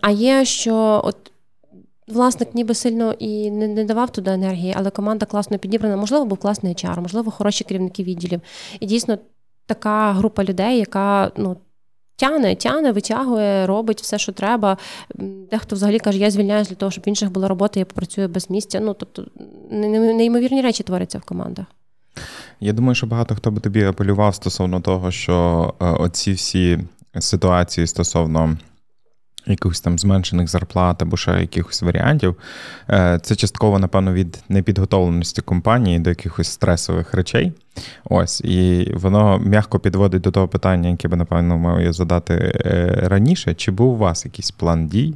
А 0.00 0.10
є 0.10 0.44
що 0.44 1.02
от 1.04 1.16
власник 2.08 2.54
ніби 2.54 2.74
сильно 2.74 3.14
і 3.18 3.50
не, 3.50 3.68
не 3.68 3.84
давав 3.84 4.10
туди 4.10 4.30
енергії, 4.30 4.74
але 4.76 4.90
команда 4.90 5.26
класно 5.26 5.58
підібрана. 5.58 5.96
Можливо, 5.96 6.24
був 6.24 6.38
класний 6.38 6.74
HR, 6.74 7.00
можливо, 7.00 7.30
хороші 7.30 7.64
керівники 7.64 8.02
відділів. 8.02 8.40
І 8.80 8.86
дійсно 8.86 9.18
така 9.66 10.12
група 10.12 10.44
людей, 10.44 10.78
яка 10.78 11.32
ну. 11.36 11.56
Тяне, 12.20 12.54
тяне, 12.54 12.92
витягує, 12.92 13.66
робить 13.66 14.02
все, 14.02 14.18
що 14.18 14.32
треба. 14.32 14.76
Дехто 15.50 15.76
взагалі 15.76 15.98
каже, 15.98 16.18
я 16.18 16.30
звільняюсь 16.30 16.68
для 16.68 16.76
того, 16.76 16.92
щоб 16.92 17.04
в 17.04 17.08
інших 17.08 17.32
була 17.32 17.48
робота, 17.48 17.80
я 17.80 17.86
попрацюю 17.86 18.28
без 18.28 18.50
місця. 18.50 18.80
Ну, 18.80 18.94
тобто, 18.94 19.26
неймовірні 19.70 20.62
речі 20.62 20.82
творяться 20.82 21.18
в 21.18 21.22
командах. 21.22 21.66
Я 22.60 22.72
думаю, 22.72 22.94
що 22.94 23.06
багато 23.06 23.34
хто 23.34 23.50
би 23.50 23.60
тобі 23.60 23.84
апелював 23.84 24.34
стосовно 24.34 24.80
того, 24.80 25.10
що 25.10 25.74
е, 25.80 25.84
оці 25.84 26.32
всі 26.32 26.78
ситуації 27.18 27.86
стосовно 27.86 28.56
якихось 29.50 29.80
там 29.80 29.98
зменшених 29.98 30.48
зарплат 30.48 31.02
або 31.02 31.16
ще 31.16 31.40
якихось 31.40 31.82
варіантів. 31.82 32.36
Е, 32.90 33.18
це 33.22 33.36
частково, 33.36 33.78
напевно, 33.78 34.12
від 34.12 34.38
непідготовленості 34.48 35.42
компанії 35.42 35.98
до 35.98 36.10
якихось 36.10 36.48
стресових 36.48 37.14
речей. 37.14 37.52
Ось, 38.04 38.40
і 38.40 38.92
воно 38.94 39.38
м'яко 39.38 39.78
підводить 39.78 40.22
до 40.22 40.30
того 40.30 40.48
питання, 40.48 40.88
яке 40.88 41.08
би, 41.08 41.16
напевно, 41.16 41.58
мав 41.58 41.80
я 41.80 41.92
задати 41.92 42.34
е, 42.34 42.98
раніше. 43.02 43.54
Чи 43.54 43.70
був 43.70 43.92
у 43.94 43.96
вас 43.96 44.24
якийсь 44.24 44.50
план 44.50 44.86
дій? 44.86 45.14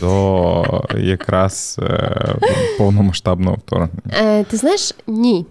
До 0.00 0.84
якраз 0.98 1.80
е, 1.82 2.34
повномасштабного 2.78 3.56
вторгнення? 3.56 4.44
Ти 4.44 4.56
знаєш, 4.56 4.94
ні. 5.06 5.46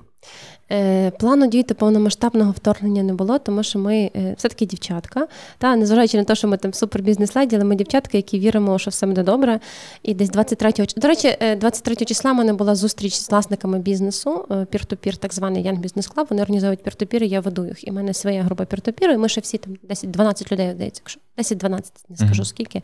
Е, 0.74 1.12
плану 1.12 1.48
діяти 1.48 1.74
повномасштабного 1.74 2.52
вторгнення 2.52 3.04
не 3.04 3.14
було, 3.14 3.40
тому 3.40 3.64
що 3.64 3.80
ми 3.80 4.12
е, 4.16 4.34
все-таки 4.38 4.66
дівчатка. 4.66 5.28
Та 5.58 5.76
незважаючи 5.76 6.18
на 6.18 6.24
те, 6.24 6.36
що 6.36 6.48
ми 6.48 6.58
там 6.58 6.74
супер 6.74 7.02
бізнес 7.02 7.36
леді 7.36 7.56
але 7.56 7.66
ми 7.66 7.76
дівчатка, 7.76 8.18
які 8.18 8.40
віримо, 8.40 8.80
що 8.80 8.90
все 8.90 9.08
буде 9.08 9.24
добре. 9.24 9.60
І 10.04 10.14
десь 10.14 10.32
23-го 10.32 11.02
до 11.02 11.08
речі, 11.08 11.38
23 11.58 11.96
е, 12.02 12.06
числа 12.06 12.32
в 12.32 12.36
мене 12.36 12.54
була 12.54 12.76
зустріч 12.76 13.14
з 13.14 13.30
власниками 13.30 13.80
бізнесу, 13.80 14.46
пір-ту-пір, 14.70 15.18
так 15.18 15.34
званий 15.34 15.64
Young 15.64 15.82
Business 15.82 16.14
Club, 16.14 16.26
Вони 16.30 16.42
організовують 16.42 16.84
пір-ту-пір, 16.84 17.24
і 17.24 17.28
я 17.28 17.40
веду 17.40 17.66
їх. 17.66 17.88
І 17.88 17.92
в 17.92 17.94
мене 17.94 18.14
своя 18.14 18.44
група 18.44 18.66
пір-ту-пір, 18.66 19.12
і 19.12 19.18
ми 19.18 19.30
ще 19.30 19.42
всі 19.42 19.58
там 19.58 19.76
10-12 19.90 20.52
людей, 20.52 20.72
здається, 20.72 21.02
якщо 21.06 21.20
10-12, 21.56 21.82
не 22.10 22.18
скажу 22.18 22.46
скільки. 22.46 22.82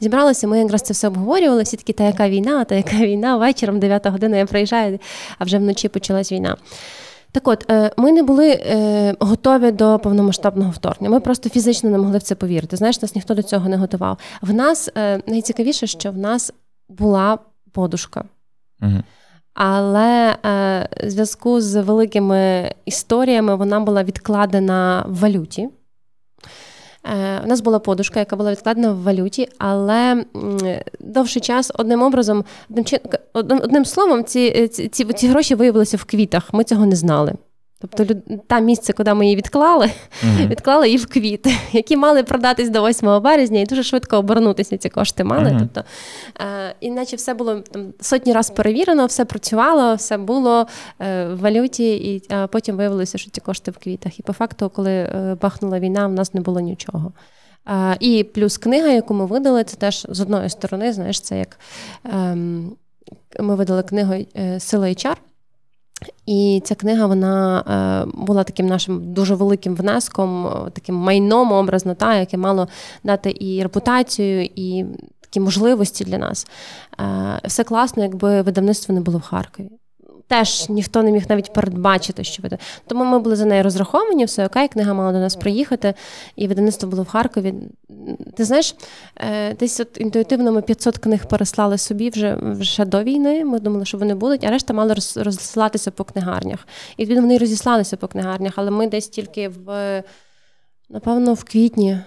Зібралися, 0.00 0.46
ми 0.46 0.58
якраз 0.58 0.82
це 0.82 0.92
все 0.92 1.08
обговорювали. 1.08 1.62
Всі 1.62 1.76
такі, 1.76 1.92
та 1.92 2.04
яка 2.04 2.28
війна, 2.28 2.64
та 2.64 2.74
яка 2.74 2.96
війна. 2.96 3.36
Вечором 3.36 3.78
9 3.78 4.06
година 4.06 4.36
я 4.36 4.46
приїжджаю, 4.46 4.98
а 5.38 5.44
вже 5.44 5.58
вночі 5.58 5.88
почалась 5.88 6.32
війна. 6.32 6.56
Так 7.32 7.48
от, 7.48 7.70
е, 7.70 7.90
ми 7.96 8.12
не 8.12 8.22
були 8.22 8.50
е, 8.50 9.14
готові 9.20 9.70
до 9.70 9.98
повномасштабного 9.98 10.70
вторгнення. 10.70 11.14
Ми 11.14 11.20
просто 11.20 11.48
фізично 11.48 11.90
не 11.90 11.98
могли 11.98 12.18
в 12.18 12.22
це 12.22 12.34
повірити. 12.34 12.76
Знаєш, 12.76 13.02
нас 13.02 13.14
ніхто 13.14 13.34
до 13.34 13.42
цього 13.42 13.68
не 13.68 13.76
готував. 13.76 14.18
В 14.42 14.52
нас 14.52 14.90
е, 14.96 15.20
найцікавіше, 15.26 15.86
що 15.86 16.10
в 16.10 16.18
нас 16.18 16.52
була 16.88 17.38
подушка. 17.72 18.24
Угу. 18.82 19.02
Але 19.54 20.36
в 20.42 21.10
зв'язку 21.10 21.60
з 21.60 21.82
великими 21.82 22.72
історіями 22.84 23.54
вона 23.54 23.80
була 23.80 24.04
відкладена 24.04 25.04
в 25.08 25.18
валюті. 25.18 25.68
Е, 27.04 27.40
у 27.44 27.46
нас 27.46 27.60
була 27.60 27.78
подушка, 27.78 28.18
яка 28.18 28.36
була 28.36 28.50
відкладена 28.50 28.92
в 28.92 29.02
валюті, 29.02 29.48
але 29.58 30.24
довший 31.00 31.42
час 31.42 31.72
одним 31.74 32.02
образом, 32.02 32.44
одним 33.32 33.60
одним 33.62 33.84
словом, 33.84 34.24
ці, 34.24 34.68
ці, 34.68 34.88
ці, 34.88 35.04
ці 35.04 35.28
гроші 35.28 35.54
виявилися 35.54 35.96
в 35.96 36.04
квітах. 36.04 36.52
Ми 36.52 36.64
цього 36.64 36.86
не 36.86 36.96
знали. 36.96 37.34
Тобто 37.90 38.14
та 38.46 38.60
місце, 38.60 38.92
куди 38.92 39.14
ми 39.14 39.24
її 39.24 39.36
відклали, 39.36 39.86
mm-hmm. 39.86 40.46
відклали 40.48 40.86
її 40.86 40.98
в 40.98 41.06
квіти, 41.06 41.54
які 41.72 41.96
мали 41.96 42.22
продатись 42.22 42.68
до 42.68 42.88
8 42.88 43.22
березня, 43.22 43.60
і 43.60 43.64
дуже 43.64 43.82
швидко 43.82 44.16
обернутися 44.16 44.78
ці 44.78 44.88
кошти 44.88 45.24
мали. 45.24 45.50
Mm-hmm. 45.50 45.58
Тобто, 45.58 45.84
е, 46.40 46.74
Іначе 46.80 47.16
все 47.16 47.34
було 47.34 47.60
там 47.60 47.92
сотні 48.00 48.32
разів 48.32 48.54
перевірено, 48.54 49.06
все 49.06 49.24
працювало, 49.24 49.94
все 49.94 50.16
було 50.16 50.66
е, 51.00 51.26
в 51.26 51.38
валюті, 51.38 51.94
і 51.96 52.22
е, 52.32 52.46
потім 52.46 52.76
виявилося, 52.76 53.18
що 53.18 53.30
ці 53.30 53.40
кошти 53.40 53.70
в 53.70 53.78
квітах. 53.78 54.18
І 54.18 54.22
по 54.22 54.32
факту, 54.32 54.70
коли 54.74 54.92
е, 54.92 55.36
бахнула 55.42 55.78
війна, 55.78 56.06
в 56.06 56.12
нас 56.12 56.34
не 56.34 56.40
було 56.40 56.60
нічого. 56.60 57.12
Е, 57.68 57.96
і 58.00 58.24
плюс 58.24 58.58
книга, 58.58 58.88
яку 58.88 59.14
ми 59.14 59.26
видали, 59.26 59.64
це 59.64 59.76
теж 59.76 60.06
з 60.08 60.20
одної 60.20 60.50
сторони, 60.50 60.92
знаєш, 60.92 61.20
це 61.20 61.38
як 61.38 61.58
ем, 62.04 62.76
ми 63.40 63.54
видали 63.54 63.82
книгу 63.82 64.14
е, 64.36 64.60
Сила 64.60 64.86
HR. 64.86 65.16
І 66.26 66.62
ця 66.64 66.74
книга 66.74 67.06
вона 67.06 67.60
е, 67.60 68.10
була 68.14 68.44
таким 68.44 68.66
нашим 68.66 69.12
дуже 69.12 69.34
великим 69.34 69.74
внеском, 69.74 70.48
таким 70.72 70.94
майном 70.94 71.52
образно, 71.52 71.94
та, 71.94 72.16
яке 72.16 72.36
мало 72.36 72.68
дати 73.04 73.36
і 73.40 73.62
репутацію, 73.62 74.48
і 74.56 74.84
такі 75.20 75.40
можливості 75.40 76.04
для 76.04 76.18
нас. 76.18 76.46
Е, 77.00 77.40
все 77.44 77.64
класно, 77.64 78.02
якби 78.02 78.42
видавництво 78.42 78.94
не 78.94 79.00
було 79.00 79.18
в 79.18 79.22
Харкові 79.22 79.81
теж 80.32 80.68
ніхто 80.68 81.02
не 81.02 81.12
міг 81.12 81.24
навіть 81.28 81.52
передбачити, 81.52 82.24
що 82.24 82.42
буде. 82.42 82.58
Тому 82.86 83.04
ми 83.04 83.18
були 83.18 83.36
за 83.36 83.44
нею 83.44 83.62
розраховані, 83.62 84.24
все 84.24 84.46
окей, 84.46 84.68
книга 84.68 84.94
мала 84.94 85.12
до 85.12 85.18
нас 85.18 85.36
приїхати, 85.36 85.94
і 86.36 86.48
видавництво 86.48 86.90
було 86.90 87.02
в 87.02 87.08
Харкові. 87.08 87.54
Ти 88.36 88.44
знаєш, 88.44 88.74
е, 89.16 89.54
десь 89.54 89.80
от 89.80 89.88
інтуїтивно 90.00 90.52
ми 90.52 90.62
500 90.62 90.98
книг 90.98 91.26
переслали 91.26 91.78
собі 91.78 92.10
вже 92.10 92.34
вже 92.42 92.84
до 92.84 93.02
війни. 93.02 93.44
Ми 93.44 93.60
думали, 93.60 93.84
що 93.84 93.98
вони 93.98 94.14
будуть, 94.14 94.44
а 94.44 94.50
решта 94.50 94.74
мали 94.74 94.94
розсилатися 95.16 95.90
по 95.90 96.04
книгарнях. 96.04 96.66
І 96.96 97.02
відповідно 97.02 97.22
вони 97.22 97.38
розіслалися 97.38 97.96
по 97.96 98.08
книгарнях, 98.08 98.52
але 98.56 98.70
ми 98.70 98.86
десь 98.86 99.08
тільки 99.08 99.48
в 99.48 100.02
напевно 100.90 101.34
в 101.34 101.44
квітні. 101.44 101.98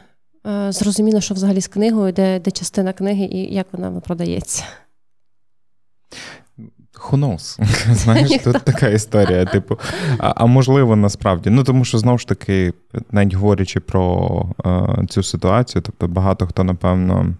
е, 0.48 0.72
зрозуміло, 0.72 1.22
що 1.22 1.34
взагалі 1.34 1.62
з 1.62 1.68
книгою, 1.68 2.14
де 2.14 2.40
де 2.40 2.52
частина 2.52 2.94
книги 2.94 3.26
і 3.26 3.54
як 3.54 3.68
вона 3.72 4.02
продається. 4.02 4.64
Who 7.00 7.18
knows? 7.20 7.60
Знаєш, 7.94 8.44
тут 8.44 8.64
така 8.64 8.88
історія. 8.88 9.46
Типу, 9.46 9.80
а, 10.18 10.34
а 10.36 10.46
можливо, 10.46 10.96
насправді. 10.96 11.50
Ну 11.50 11.64
тому 11.64 11.86
що 11.86 11.98
знову 11.98 12.18
ж 12.18 12.28
таки, 12.28 12.74
навіть 13.12 13.34
говорячи 13.34 13.80
про 13.80 14.46
е, 14.66 15.06
цю 15.10 15.24
ситуацію, 15.24 15.82
тобто 15.82 16.08
багато 16.08 16.48
хто, 16.48 16.64
напевно, 16.64 17.34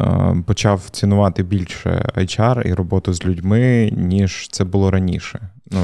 е, 0.00 0.36
почав 0.46 0.90
цінувати 0.90 1.42
більше 1.42 2.10
HR 2.16 2.68
і 2.68 2.74
роботу 2.74 3.12
з 3.12 3.24
людьми, 3.24 3.90
ніж 3.96 4.48
це 4.48 4.64
було 4.64 4.90
раніше. 4.90 5.40
Ну, 5.70 5.80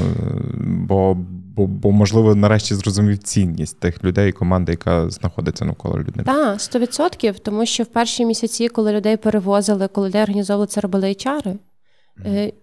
Бо, 0.87 1.17
бо, 1.55 1.67
бо 1.67 1.91
можливо, 1.91 2.35
нарешті 2.35 2.75
зрозумів 2.75 3.17
цінність 3.17 3.79
тих 3.79 4.03
людей, 4.03 4.31
команди, 4.31 4.71
яка 4.71 5.09
знаходиться 5.09 5.65
навколо 5.65 5.99
людини. 5.99 6.23
Так, 6.25 6.59
100%, 6.59 7.39
тому 7.39 7.65
що 7.65 7.83
в 7.83 7.87
перші 7.87 8.25
місяці, 8.25 8.67
коли 8.67 8.93
людей 8.93 9.17
перевозили, 9.17 9.87
коли 9.87 10.07
людей 10.07 10.21
організовували, 10.21 10.67
це 10.67 10.81
робили 10.81 11.07
HR. 11.07 11.55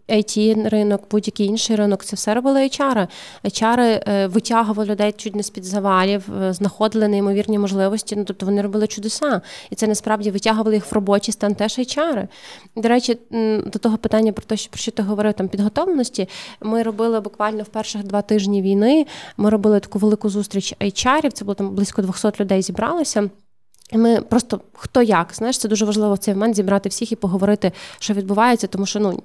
It 0.09 0.69
ринок, 0.69 1.03
будь-який 1.11 1.47
інший 1.47 1.77
ринок, 1.77 2.05
це 2.05 2.17
все 2.17 2.35
робили 2.35 2.61
HR. 2.61 3.09
HR 3.45 3.81
е, 3.81 4.27
витягували 4.27 4.89
людей 4.89 5.13
чуть 5.13 5.37
не 5.37 5.43
з-під 5.43 5.65
завалів, 5.65 6.25
е, 6.43 6.53
знаходили 6.53 7.09
неймовірні 7.09 7.59
можливості. 7.59 8.17
Ну 8.17 8.25
тобто 8.25 8.47
вони 8.47 8.63
робили 8.63 8.87
чудеса, 8.87 9.41
і 9.71 9.75
це 9.75 9.87
насправді 9.87 10.31
витягували 10.31 10.75
їх 10.75 10.93
в 10.93 10.95
робочий 10.95 11.33
стан 11.33 11.55
теж 11.55 11.79
HR. 11.79 12.29
До 12.77 12.89
речі, 12.89 13.19
до 13.67 13.79
того 13.79 13.99
питання 13.99 14.33
про 14.33 14.45
те, 14.45 14.57
що 14.57 14.71
про 14.71 14.79
що 14.79 14.91
ти 14.91 15.03
говорив 15.03 15.33
там 15.33 15.49
підготовленості. 15.49 16.29
Ми 16.61 16.83
робили 16.83 17.21
буквально 17.21 17.63
в 17.63 17.69
перших 17.69 18.05
два 18.05 18.23
тижні 18.23 18.63
війни. 18.63 19.07
Ми 19.37 19.51
робили 19.51 19.81
таку 19.81 19.99
велику 19.99 20.29
зустріч 20.29 20.75
HR, 20.81 21.31
Це 21.31 21.45
було 21.45 21.55
там 21.55 21.71
близько 21.71 22.03
200 22.03 22.29
людей 22.41 22.63
зібралося. 22.63 23.31
Ми 23.93 24.21
просто 24.21 24.61
хто 24.73 25.03
як, 25.03 25.35
знаєш, 25.35 25.59
це 25.59 25.69
дуже 25.69 25.85
важливо 25.85 26.15
в 26.15 26.19
цей 26.19 26.35
момент 26.35 26.57
зібрати 26.57 26.89
всіх 26.89 27.13
і 27.13 27.17
поговорити, 27.17 27.73
що 27.99 28.15
відбувається, 28.15 28.67
тому 28.67 28.87
що 28.87 29.01
ну 29.01 29.23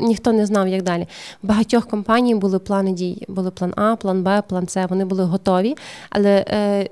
ніхто 0.00 0.32
не 0.32 0.46
знав, 0.46 0.68
як 0.68 0.82
далі. 0.82 1.06
В 1.42 1.46
багатьох 1.46 1.86
компаній 1.86 2.34
були 2.34 2.58
плани 2.58 2.92
дій, 2.92 3.24
були 3.28 3.50
план 3.50 3.72
А, 3.76 3.96
план 3.96 4.22
Б, 4.22 4.42
план 4.42 4.68
С. 4.68 4.86
Вони 4.86 5.04
були 5.04 5.24
готові, 5.24 5.76
але 6.10 6.44
е, 6.48 6.88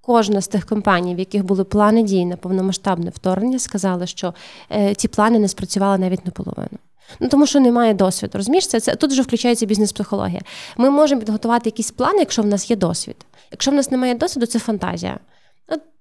кожна 0.00 0.40
з 0.40 0.48
тих 0.48 0.66
компаній, 0.66 1.14
в 1.14 1.18
яких 1.18 1.44
були 1.44 1.64
плани 1.64 2.02
дій 2.02 2.24
на 2.24 2.36
повномасштабне 2.36 3.10
вторгнення, 3.10 3.58
сказали, 3.58 4.06
що 4.06 4.34
е, 4.72 4.94
ці 4.94 5.08
плани 5.08 5.38
не 5.38 5.48
спрацювали 5.48 5.98
навіть 5.98 6.26
наполовину. 6.26 6.78
Ну 7.20 7.28
тому 7.28 7.46
що 7.46 7.60
немає 7.60 7.94
досвіду. 7.94 8.38
Розумієш, 8.38 8.66
це, 8.66 8.80
це 8.80 8.94
тут 8.94 9.10
вже 9.10 9.22
включається 9.22 9.66
бізнес-психологія. 9.66 10.40
Ми 10.76 10.90
можемо 10.90 11.20
підготувати 11.20 11.68
якісь 11.68 11.90
плани, 11.90 12.18
якщо 12.18 12.42
в 12.42 12.46
нас 12.46 12.70
є 12.70 12.76
досвід. 12.76 13.16
Якщо 13.50 13.70
в 13.70 13.74
нас 13.74 13.90
немає 13.90 14.14
досвіду, 14.14 14.46
це 14.46 14.58
фантазія. 14.58 15.18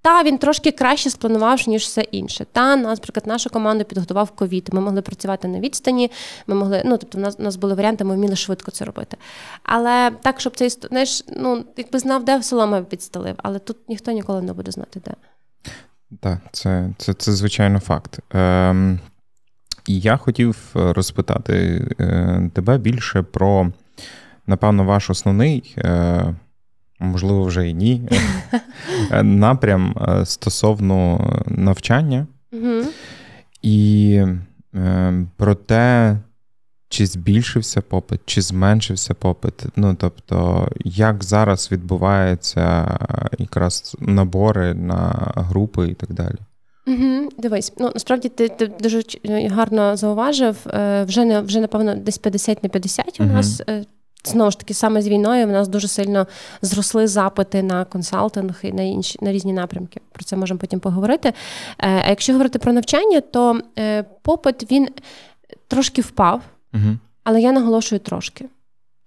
Та 0.01 0.23
він 0.23 0.37
трошки 0.37 0.71
краще 0.71 1.09
спланував, 1.09 1.61
ніж 1.67 1.83
все 1.83 2.01
інше. 2.01 2.45
Та 2.51 2.75
наприклад, 2.75 3.27
нашу 3.27 3.49
команду 3.49 3.83
підготував 3.83 4.31
ковід. 4.31 4.69
Ми 4.73 4.81
могли 4.81 5.01
працювати 5.01 5.47
на 5.47 5.59
відстані. 5.59 6.11
Ми 6.47 6.55
могли, 6.55 6.81
ну 6.85 6.97
тобто, 6.97 7.17
в 7.17 7.21
нас 7.21 7.35
у 7.39 7.43
нас 7.43 7.55
були 7.55 7.73
варіанти, 7.73 8.03
ми 8.03 8.15
вміли 8.15 8.35
швидко 8.35 8.71
це 8.71 8.85
робити. 8.85 9.17
Але 9.63 10.11
так, 10.21 10.39
щоб 10.39 10.57
цей 10.57 10.69
знаєш, 10.69 11.23
ну 11.37 11.65
якби 11.77 11.99
знав, 11.99 12.25
де 12.25 12.43
солома 12.43 12.81
підстелив, 12.81 13.35
але 13.37 13.59
тут 13.59 13.77
ніхто 13.87 14.11
ніколи 14.11 14.41
не 14.41 14.53
буде 14.53 14.71
знати, 14.71 15.01
де. 15.05 15.13
Так, 16.19 16.37
це 16.51 16.89
це, 16.97 17.13
це 17.13 17.31
звичайно 17.31 17.79
факт. 17.79 18.19
Ем, 18.31 18.99
І 19.87 19.99
я 19.99 20.17
хотів 20.17 20.57
розпитати 20.73 21.87
е, 21.99 22.49
тебе 22.53 22.77
більше 22.77 23.21
про, 23.21 23.71
напевно, 24.47 24.83
ваш 24.83 25.09
основний. 25.09 25.75
Е, 25.77 26.35
можливо, 27.01 27.43
вже 27.43 27.69
і 27.69 27.73
ні. 27.73 28.01
Напрям 29.23 29.95
е, 30.07 30.25
стосовно 30.25 31.27
навчання 31.47 32.27
і 33.61 34.23
е, 34.75 35.13
про 35.37 35.55
те, 35.55 36.17
чи 36.89 37.05
збільшився 37.05 37.81
попит, 37.81 38.19
чи 38.25 38.41
зменшився 38.41 39.13
попит. 39.13 39.65
Ну, 39.75 39.95
тобто, 39.99 40.67
як 40.85 41.23
зараз 41.23 41.69
відбуваються 41.71 42.97
якраз 43.39 43.97
набори 43.99 44.73
на 44.73 45.31
групи 45.35 45.87
і 45.87 45.93
так 45.93 46.13
далі. 46.13 46.35
Угу, 46.87 47.29
Дивись, 47.37 47.73
ну 47.77 47.91
насправді 47.93 48.29
ти 48.29 48.49
ти 48.49 48.67
дуже 48.67 49.01
гарно 49.49 49.97
зауважив. 49.97 50.57
Е, 50.67 51.03
вже 51.03 51.25
не 51.25 51.41
вже 51.41 51.59
напевно 51.59 51.95
десь 51.95 52.17
50 52.17 52.63
на 52.63 52.69
50 52.69 53.19
у 53.19 53.23
нас 53.23 53.61
Знову 54.23 54.51
ж 54.51 54.59
таки, 54.59 54.73
саме 54.73 55.01
з 55.01 55.07
війною 55.07 55.47
в 55.47 55.49
нас 55.49 55.67
дуже 55.67 55.87
сильно 55.87 56.27
зросли 56.61 57.07
запити 57.07 57.63
на 57.63 57.85
консалтинг 57.85 58.59
і 58.63 58.71
на 58.71 58.83
інші 58.83 59.19
на 59.21 59.31
різні 59.31 59.53
напрямки. 59.53 60.01
Про 60.11 60.23
це 60.23 60.35
можемо 60.35 60.59
потім 60.59 60.79
поговорити. 60.79 61.29
Е, 61.29 61.33
а 62.05 62.09
якщо 62.09 62.33
говорити 62.33 62.59
про 62.59 62.73
навчання, 62.73 63.21
то 63.21 63.61
е, 63.79 64.03
попит 64.21 64.71
він 64.71 64.89
трошки 65.67 66.01
впав, 66.01 66.41
угу. 66.73 66.97
але 67.23 67.41
я 67.41 67.51
наголошую 67.51 67.99
трошки. 67.99 68.45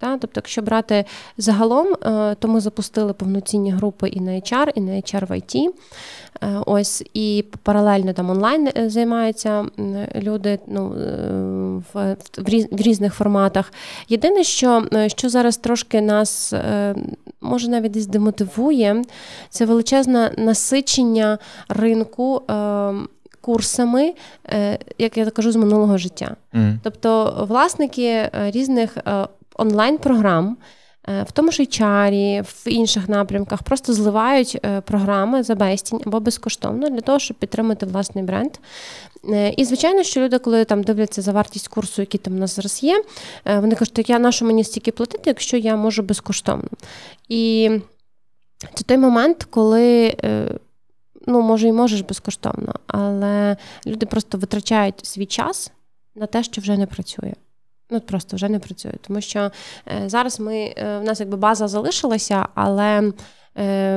Та? 0.04 0.18
Тобто, 0.18 0.38
якщо 0.38 0.62
брати 0.62 1.04
загалом, 1.38 1.86
е, 1.86 2.34
то 2.38 2.48
ми 2.48 2.60
запустили 2.60 3.12
повноцінні 3.12 3.70
групи 3.72 4.08
і 4.08 4.20
на 4.20 4.30
HR, 4.30 4.68
і 4.74 4.80
на 4.80 4.92
HR 4.92 5.26
в 5.26 5.30
IT. 5.30 5.68
Е, 6.42 6.60
ось 6.66 7.04
і 7.14 7.44
паралельно 7.62 8.12
там 8.12 8.30
онлайн 8.30 8.68
е, 8.76 8.90
займаються 8.90 9.66
люди 10.16 10.58
ну, 10.66 10.88
в, 11.94 12.16
в 12.72 12.80
різних 12.80 13.14
форматах. 13.14 13.72
Єдине, 14.08 14.44
що 14.44 14.84
що 15.06 15.28
зараз 15.28 15.56
трошки 15.56 16.00
нас 16.00 16.54
може 17.40 17.68
навіть 17.68 17.92
десь 17.92 18.06
демотивує, 18.06 19.02
це 19.48 19.64
величезне 19.64 20.34
насичення 20.38 21.38
ринку. 21.68 22.42
Курсами, 23.40 24.14
як 24.98 25.16
я 25.16 25.30
кажу, 25.30 25.52
з 25.52 25.56
минулого 25.56 25.98
життя. 25.98 26.36
Mm. 26.54 26.78
Тобто 26.82 27.34
власники 27.48 28.30
різних 28.32 28.96
онлайн-програм. 29.54 30.56
Е, 31.08 31.22
в 31.22 31.32
тому 31.32 31.52
ж 31.52 31.62
HR, 31.62 32.42
в 32.42 32.68
інших 32.68 33.08
напрямках 33.08 33.62
просто 33.62 33.92
зливають 33.92 34.58
е, 34.64 34.80
програми 34.80 35.42
за 35.42 35.54
безцінь 35.54 36.00
або 36.06 36.20
безкоштовно 36.20 36.90
для 36.90 37.00
того, 37.00 37.18
щоб 37.18 37.36
підтримати 37.36 37.86
власний 37.86 38.24
бренд. 38.24 38.50
Е, 39.28 39.54
і, 39.56 39.64
звичайно, 39.64 40.02
що 40.02 40.20
люди, 40.20 40.38
коли 40.38 40.64
там 40.64 40.82
дивляться 40.82 41.22
за 41.22 41.32
вартість 41.32 41.68
курсу, 41.68 42.02
який 42.02 42.20
там 42.20 42.34
у 42.34 42.38
нас 42.38 42.56
зараз 42.56 42.82
є, 42.82 43.04
вони 43.44 43.74
кажуть, 43.74 43.94
так 43.94 44.10
я 44.10 44.18
на 44.18 44.32
що 44.32 44.44
мені 44.44 44.64
стільки 44.64 44.92
платити, 44.92 45.22
якщо 45.26 45.56
я 45.56 45.76
можу 45.76 46.02
безкоштовно. 46.02 46.68
І 47.28 47.70
це 48.74 48.84
той 48.84 48.98
момент, 48.98 49.46
коли. 49.50 50.16
Ну, 51.26 51.42
може, 51.42 51.68
і 51.68 51.72
можеш 51.72 52.00
безкоштовно, 52.00 52.74
але 52.86 53.56
люди 53.86 54.06
просто 54.06 54.38
витрачають 54.38 55.06
свій 55.06 55.26
час 55.26 55.72
на 56.14 56.26
те, 56.26 56.42
що 56.42 56.60
вже 56.60 56.76
не 56.76 56.86
працює. 56.86 57.32
Ну 57.94 58.00
просто 58.00 58.36
вже 58.36 58.48
не 58.48 58.58
працює, 58.58 58.92
тому 59.00 59.20
що 59.20 59.50
е, 59.88 60.08
зараз 60.08 60.40
ми 60.40 60.56
е, 60.56 60.98
в 60.98 61.04
нас 61.04 61.20
якби 61.20 61.36
база 61.36 61.68
залишилася, 61.68 62.46
але 62.54 63.12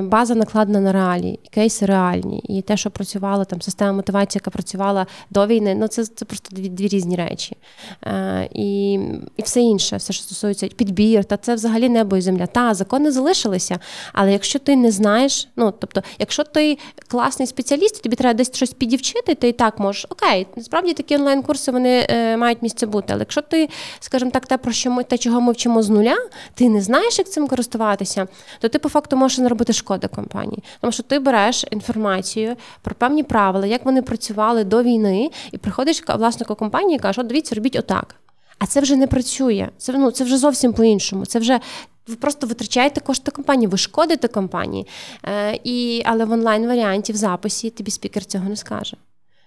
база 0.02 0.36
накладена 0.36 0.80
на 0.80 0.91
реалії, 0.91 1.39
кейси 1.50 1.86
реальні. 1.86 2.39
І 2.39 2.62
те, 2.62 2.78
що 2.78 2.91
працювала 2.91 3.46
там 3.46 3.62
система 3.62 3.91
мотивації, 3.91 4.39
яка 4.43 4.52
працювала 4.52 5.06
до 5.30 5.48
війни, 5.48 5.76
ну 5.76 5.88
це 5.88 6.06
це 6.06 6.26
просто 6.26 6.56
дві 6.56 6.70
дві 6.70 6.88
різні 6.88 7.15
речі. 7.15 7.58
Е, 8.04 8.50
і 8.54 8.93
і 9.38 9.41
все 9.43 9.62
інше, 9.62 9.98
все, 9.98 10.13
що 10.13 10.24
стосується 10.24 10.67
підбір, 10.67 11.26
та 11.26 11.38
це 11.38 11.56
взагалі 11.56 11.89
небо 11.89 12.17
і 12.17 12.22
земля. 12.22 12.46
Та 12.46 12.74
закони 12.74 13.12
залишилися. 13.12 13.80
Але 14.13 14.32
якщо 14.32 14.60
ти 14.60 14.76
не 14.76 14.91
знаєш, 14.91 15.48
ну 15.56 15.74
тобто, 15.80 16.02
якщо 16.20 16.43
ти 16.43 16.78
класний 17.08 17.48
спеціаліст, 17.48 18.04
тобі 18.04 18.15
треба 18.15 18.34
десь 18.34 18.56
щось 18.56 18.74
підівчити, 18.74 19.36
ти 19.36 19.48
і 19.48 19.54
так 19.54 19.80
можеш. 19.80 20.06
Окей, 20.10 20.48
насправді 20.56 20.93
такі 20.93 21.15
онлайн-курси 21.15 21.72
вони 21.72 22.08
е, 22.10 22.38
мають 22.38 22.62
місце 22.62 22.86
бути. 22.86 23.08
Але 23.13 23.20
якщо 23.20 23.41
ти, 23.41 23.70
скажімо 24.00 24.32
так, 24.32 24.46
те, 24.46 24.58
про 24.58 24.72
що 24.72 24.91
ми 24.91 25.04
те, 25.04 25.17
чого 25.17 25.41
ми 25.41 25.52
вчимо 25.52 25.84
з 25.84 25.89
нуля, 25.89 26.17
ти 26.54 26.70
не 26.70 26.82
знаєш, 26.82 27.20
як 27.20 27.30
цим 27.30 27.48
користуватися, 27.48 28.28
то 28.60 28.70
ти 28.70 28.80
по 28.80 28.89
факту 28.89 29.15
можеш 29.15 29.39
робити 29.50 29.74
шкода 29.74 30.08
компанії. 30.08 30.64
Тому 30.82 30.92
що 30.92 31.04
ти 31.04 31.20
береш 31.20 31.66
інформацію 31.72 32.56
про 32.82 32.96
певні 32.96 33.24
правила, 33.24 33.66
як 33.66 33.86
вони 33.86 34.02
працювали 34.02 34.64
до 34.64 34.84
війни, 34.84 35.32
і 35.52 35.58
приходиш 35.58 36.04
власнику 36.08 36.56
компанії 36.56 36.96
і 36.96 37.00
кажеш, 37.00 37.18
от 37.20 37.28
дивіться, 37.28 37.56
робіть 37.56 37.76
отак. 37.76 38.16
А 38.60 38.66
це 38.66 38.80
вже 38.80 38.96
не 38.96 39.08
працює. 39.08 39.70
Це 39.78 39.94
ну, 39.94 40.12
це 40.12 40.24
вже 40.24 40.38
зовсім 40.38 40.74
по-іншому. 40.74 41.26
Це 41.26 41.40
вже 41.40 41.60
ви 42.08 42.16
просто 42.16 42.48
витрачаєте 42.48 43.02
кошти 43.02 43.32
компанії, 43.32 43.68
ви 43.68 43.78
шкодите 43.78 44.28
компанії. 44.28 44.88
Е, 45.24 45.60
і, 45.64 46.04
Але 46.06 46.26
в 46.26 46.32
онлайн-варіанті, 46.32 47.14
в 47.14 47.16
записі, 47.16 47.70
тобі 47.70 47.92
спікер 47.92 48.26
цього 48.26 48.50
не 48.50 48.56
скаже. 48.56 48.98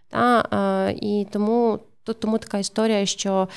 Та, 0.09 0.49
е, 0.53 0.93
І 1.01 1.27
тому 1.33 1.79
тому 2.05 2.39
така 2.39 2.59
історія, 2.59 3.07
що 3.07 3.49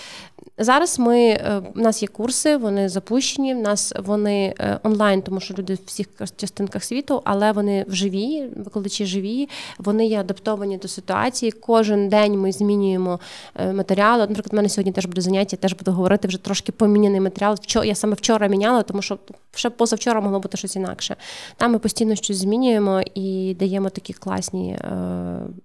зараз 0.57 0.99
ми 0.99 1.19
е, 1.19 1.61
у 1.75 1.79
нас 1.79 2.01
є 2.01 2.07
курси, 2.07 2.57
вони 2.57 2.89
запущені. 2.89 3.53
В 3.53 3.57
нас 3.57 3.93
вони 3.99 4.55
е, 4.59 4.79
онлайн, 4.83 5.21
тому 5.21 5.39
що 5.39 5.53
люди 5.53 5.73
в 5.73 5.79
всіх 5.85 6.07
частинках 6.35 6.83
світу, 6.83 7.21
але 7.25 7.51
вони 7.51 7.85
вживі, 7.87 8.47
викладачі 8.55 9.05
живі, 9.05 9.49
вони 9.79 10.05
є 10.05 10.19
адаптовані 10.19 10.77
до 10.77 10.87
ситуації. 10.87 11.51
Кожен 11.51 12.09
день 12.09 12.39
ми 12.39 12.51
змінюємо 12.51 13.19
е, 13.55 13.73
матеріал. 13.73 14.19
Наприклад, 14.19 14.53
в 14.53 14.55
мене 14.55 14.69
сьогодні 14.69 14.91
теж 14.91 15.05
буде 15.05 15.21
заняття, 15.21 15.57
теж 15.57 15.73
буду 15.73 15.91
говорити 15.91 16.27
вже 16.27 16.37
трошки 16.37 16.71
поміняний 16.71 17.19
матеріал. 17.19 17.57
Я 17.83 17.95
саме 17.95 18.13
вчора 18.13 18.47
міняла, 18.47 18.83
тому 18.83 19.01
що 19.01 19.19
ще 19.55 19.69
позавчора 19.69 20.21
могло 20.21 20.39
бути 20.39 20.57
щось 20.57 20.75
інакше. 20.75 21.15
Там 21.57 21.71
ми 21.71 21.79
постійно 21.79 22.15
щось 22.15 22.37
змінюємо 22.37 23.01
і 23.15 23.55
даємо 23.59 23.89
такі 23.89 24.13
класні 24.13 24.77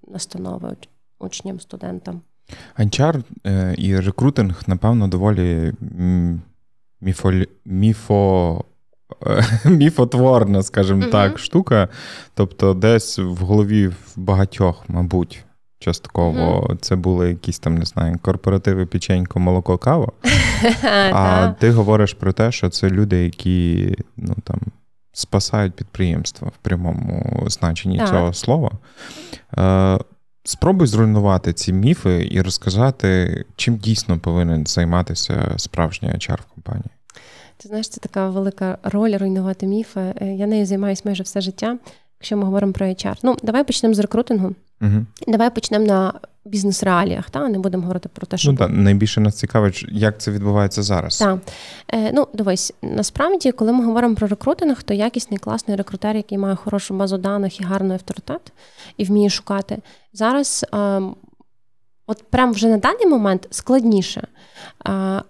настанови 0.07 0.77
учням, 1.19 1.61
студентам. 1.61 2.21
HR 2.79 3.23
е, 3.47 3.75
і 3.79 4.01
рекрутинг, 4.01 4.63
напевно, 4.67 5.09
доволі 5.09 5.73
міфо, 7.01 7.33
міфо, 7.65 8.65
е, 9.27 9.45
міфотворна, 9.71 10.63
скажімо 10.63 11.03
mm 11.03 11.11
так, 11.11 11.39
штука. 11.39 11.89
Тобто, 12.35 12.75
десь 12.75 13.19
в 13.19 13.37
голові 13.37 13.87
в 13.87 14.13
багатьох, 14.17 14.85
мабуть. 14.89 15.45
Частково 15.81 16.67
mm-hmm. 16.71 16.77
це 16.81 16.97
були 16.97 17.29
якісь 17.29 17.59
там, 17.59 17.79
не 17.79 17.85
знаю, 17.85 18.19
корпоративи, 18.23 18.87
печенько, 18.87 19.39
молоко, 19.39 19.79
кава. 19.79 20.13
А 21.13 21.53
ти 21.59 21.71
говориш 21.71 22.15
про 22.15 22.33
те, 22.33 22.53
що 22.53 22.69
це 22.69 22.91
люди, 22.91 23.25
які 23.25 23.95
ну, 24.17 24.35
там, 24.45 24.61
спасають 25.13 25.75
підприємства 25.75 26.49
в 26.49 26.57
прямому 26.63 27.45
значенні 27.47 27.99
цього 27.99 28.33
слова. 28.33 28.71
Спробуй 30.45 30.87
зруйнувати 30.87 31.53
ці 31.53 31.73
міфи 31.73 32.29
і 32.31 32.41
розказати, 32.41 33.45
чим 33.57 33.77
дійсно 33.77 34.19
повинен 34.19 34.67
займатися 34.67 35.55
справжній 35.57 36.09
HR 36.09 36.39
в 36.41 36.55
компанії. 36.55 36.91
Ти 37.57 37.69
знаєш, 37.69 37.89
це 37.89 38.01
така 38.01 38.29
велика 38.29 38.79
роль 38.83 39.17
руйнувати 39.17 39.67
міфи. 39.67 40.15
Е, 40.21 40.35
я 40.35 40.47
нею 40.47 40.67
займаюся 40.67 41.03
майже 41.05 41.23
все 41.23 41.41
життя, 41.41 41.79
якщо 42.21 42.37
ми 42.37 42.45
говоримо 42.45 42.73
про 42.73 42.87
HR. 42.87 43.17
Ну, 43.23 43.37
давай 43.43 43.65
почнемо 43.65 43.95
з 43.95 43.99
рекрутингу. 43.99 44.55
Угу. 44.81 45.07
Давай 45.27 45.55
почнемо 45.55 45.87
на 45.87 46.13
бізнес-реаліях, 46.45 47.31
та 47.31 47.49
не 47.49 47.59
будемо 47.59 47.83
говорити 47.83 48.09
про 48.13 48.27
те, 48.27 48.37
що 48.37 48.53
ну 48.53 48.59
так, 48.59 48.71
найбільше 48.71 49.21
нас 49.21 49.35
цікавить, 49.35 49.87
як 49.89 50.21
це 50.21 50.31
відбувається 50.31 50.83
зараз. 50.83 51.19
Так. 51.19 51.39
Е, 51.89 52.13
ну 52.15 52.29
дивись, 52.35 52.73
насправді, 52.83 53.53
коли 53.53 53.73
ми 53.73 53.85
говоримо 53.85 54.15
про 54.15 54.27
рекрутинг, 54.27 54.83
то 54.83 54.95
якісний 54.95 55.39
класний 55.39 55.77
рекрутер, 55.77 56.17
який 56.17 56.39
має 56.39 56.57
хорошу 56.57 56.95
базу 56.95 57.19
даних 57.19 57.61
і 57.61 57.65
гарний 57.65 57.93
авторитет, 57.93 58.53
і 58.97 59.05
вміє 59.05 59.31
шукати 59.31 59.79
зараз. 60.13 60.67
Е, 60.75 61.01
От 62.11 62.23
прям 62.31 62.53
вже 62.53 62.69
на 62.69 62.77
даний 62.77 63.07
момент 63.07 63.47
складніше. 63.51 64.29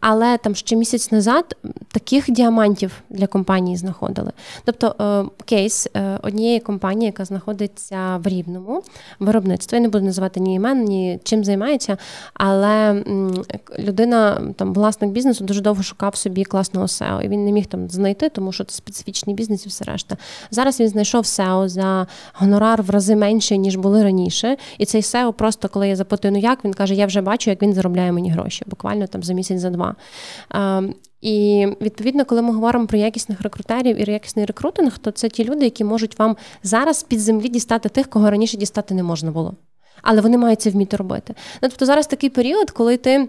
Але 0.01 0.38
там 0.38 0.55
ще 0.55 0.77
місяць 0.77 1.12
назад 1.12 1.57
таких 1.93 2.31
діамантів 2.31 2.93
для 3.11 3.27
компанії 3.27 3.77
знаходили. 3.77 4.33
Тобто 4.64 4.95
е, 5.01 5.43
кейс 5.45 5.88
е, 5.97 6.19
однієї 6.23 6.61
компанії, 6.61 7.07
яка 7.07 7.25
знаходиться 7.25 8.17
в 8.17 8.27
рівному 8.27 8.83
виробництві, 9.21 9.77
я 9.77 9.83
не 9.83 9.88
буду 9.88 10.05
називати 10.05 10.41
ні 10.41 10.55
імен, 10.55 10.85
ні 10.85 11.21
чим 11.25 11.45
займається, 11.45 11.97
але 12.35 13.05
людина, 13.79 14.41
там 14.57 14.75
власник 14.75 15.11
бізнесу, 15.11 15.45
дуже 15.45 15.61
довго 15.61 15.83
шукав 15.83 16.17
собі 16.17 16.45
класного 16.45 16.87
SEO, 16.87 17.23
і 17.23 17.29
він 17.29 17.45
не 17.45 17.53
міг 17.53 17.67
там 17.67 17.91
знайти, 17.91 18.29
тому 18.29 18.53
що 18.53 18.64
це 18.64 18.77
специфічний 18.77 19.37
бізнес 19.37 19.67
і 19.67 19.69
все 19.69 19.85
решта. 19.85 20.17
Зараз 20.51 20.81
він 20.81 20.88
знайшов 20.88 21.25
SEO 21.25 21.69
за 21.69 22.07
гонорар 22.35 22.83
в 22.83 22.91
рази 22.91 23.17
менше, 23.17 23.57
ніж 23.57 23.77
були 23.77 24.03
раніше. 24.03 24.57
І 24.79 24.87
цей 24.87 25.01
SEO 25.01 25.33
просто, 25.33 25.69
коли 25.69 25.88
я 25.88 25.97
запитую, 25.97 26.33
ну 26.33 26.38
як 26.38 26.64
він 26.64 26.68
каже, 26.75 26.95
я 26.95 27.07
вже 27.07 27.21
бачу, 27.21 27.51
як 27.51 27.63
він 27.63 27.75
заробляє 27.75 28.13
мені 28.13 28.31
гроші, 28.31 28.65
буквально 28.67 29.07
там 29.07 29.23
за 29.23 29.33
місяць, 29.33 29.61
за 29.61 29.71
два. 29.71 29.97
І 31.21 31.67
відповідно, 31.81 32.25
коли 32.25 32.43
ми 32.43 32.53
говоримо 32.55 32.87
про 32.87 32.99
якісних 32.99 33.41
рекрутерів 33.41 34.09
і 34.09 34.13
якісний 34.13 34.45
рекрутинг, 34.45 34.99
то 34.99 35.11
це 35.11 35.29
ті 35.29 35.45
люди, 35.45 35.65
які 35.65 35.85
можуть 35.85 36.19
вам 36.19 36.37
зараз 36.63 37.03
під 37.03 37.21
землі 37.21 37.49
дістати 37.49 37.89
тих, 37.89 38.11
кого 38.11 38.31
раніше 38.31 38.57
дістати 38.57 38.95
не 38.95 39.03
можна 39.03 39.31
було. 39.31 39.55
Але 40.03 40.21
вони 40.21 40.39
мають 40.39 40.61
це 40.61 40.71
вміти 40.71 40.97
робити. 40.97 41.35
Ну, 41.63 41.69
тобто 41.69 41.87
зараз 41.87 42.07
такий 42.07 42.31
період, 42.31 42.71
коли 42.71 42.97
ти. 42.97 43.29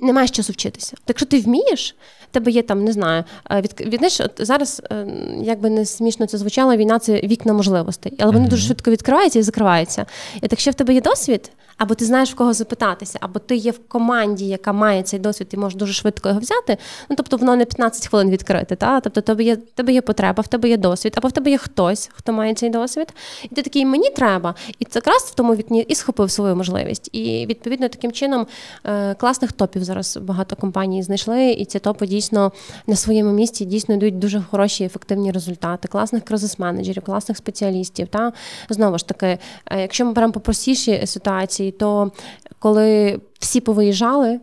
Не 0.00 0.12
маєш 0.12 0.30
часу 0.30 0.52
вчитися. 0.52 0.96
Так 1.04 1.18
що 1.18 1.26
ти 1.26 1.40
вмієш, 1.40 1.96
тебе 2.32 2.50
є 2.50 2.62
там, 2.62 2.84
не 2.84 2.92
знаю, 2.92 3.24
е, 3.50 3.60
від, 3.60 3.80
від 3.80 3.98
знаєш, 3.98 4.20
от 4.20 4.32
зараз, 4.38 4.82
е, 4.90 5.06
як 5.42 5.60
би 5.60 5.70
не 5.70 5.86
смішно 5.86 6.26
це 6.26 6.38
звучало, 6.38 6.76
війна 6.76 6.98
це 6.98 7.20
вікна 7.20 7.52
можливостей, 7.52 8.12
але 8.18 8.32
вони 8.32 8.46
mm-hmm. 8.46 8.50
дуже 8.50 8.66
швидко 8.66 8.90
відкриваються 8.90 9.38
і 9.38 9.42
закриваються. 9.42 10.06
І 10.36 10.40
так, 10.40 10.52
якщо 10.52 10.70
в 10.70 10.74
тебе 10.74 10.94
є 10.94 11.00
досвід, 11.00 11.50
або 11.82 11.94
ти 11.94 12.04
знаєш 12.04 12.32
в 12.32 12.34
кого 12.34 12.52
запитатися, 12.52 13.18
або 13.20 13.38
ти 13.38 13.56
є 13.56 13.70
в 13.70 13.88
команді, 13.88 14.46
яка 14.46 14.72
має 14.72 15.02
цей 15.02 15.20
досвід, 15.20 15.48
і 15.50 15.56
можеш 15.56 15.78
дуже 15.78 15.92
швидко 15.92 16.28
його 16.28 16.40
взяти. 16.40 16.78
Ну 17.10 17.16
тобто 17.16 17.36
воно 17.36 17.56
не 17.56 17.64
15 17.64 18.08
хвилин 18.08 18.30
відкрити. 18.30 18.76
Та? 18.76 19.00
Тобто 19.00 19.20
в 19.20 19.24
тебе 19.24 19.44
є 19.44 19.54
в 19.54 19.58
тебе 19.74 19.92
є 19.92 20.00
потреба, 20.00 20.40
в 20.42 20.46
тебе 20.46 20.68
є 20.68 20.76
досвід, 20.76 21.14
або 21.16 21.28
в 21.28 21.32
тебе 21.32 21.50
є 21.50 21.58
хтось, 21.58 22.10
хто 22.12 22.32
має 22.32 22.54
цей 22.54 22.70
досвід, 22.70 23.14
і 23.42 23.54
ти 23.54 23.62
такий 23.62 23.86
мені 23.86 24.10
треба. 24.10 24.54
І 24.78 24.84
це 24.84 24.98
якраз 24.98 25.22
в 25.22 25.34
тому 25.34 25.54
вікні 25.54 25.80
і 25.88 25.94
схопив 25.94 26.30
свою 26.30 26.56
можливість. 26.56 27.10
І 27.12 27.46
відповідно 27.46 27.88
таким 27.88 28.12
чином 28.12 28.46
е, 28.84 29.14
класних 29.14 29.52
топів 29.52 29.84
зараз 29.84 30.16
багато 30.16 30.56
компаній 30.56 31.02
знайшли, 31.02 31.50
і 31.50 31.64
ці 31.64 31.78
топи 31.78 32.06
дійсно 32.06 32.21
на 32.30 32.96
своєму 32.96 33.32
місці 33.32 33.64
дійсно 33.64 33.94
йдуть 33.94 34.18
дуже 34.18 34.42
хороші 34.50 34.84
ефективні 34.84 35.32
результати, 35.32 35.88
класних 35.88 36.22
кризис-менеджерів, 36.24 37.02
класних 37.02 37.36
спеціалістів. 37.36 38.08
Та 38.08 38.32
знову 38.68 38.98
ж 38.98 39.08
таки, 39.08 39.38
е, 39.66 39.80
якщо 39.80 40.04
ми 40.04 40.12
беремо 40.12 40.32
попростіші 40.32 41.06
ситуації, 41.06 41.70
то 41.70 42.12
коли 42.58 43.20
всі 43.38 43.60
повиїжджали. 43.60 44.40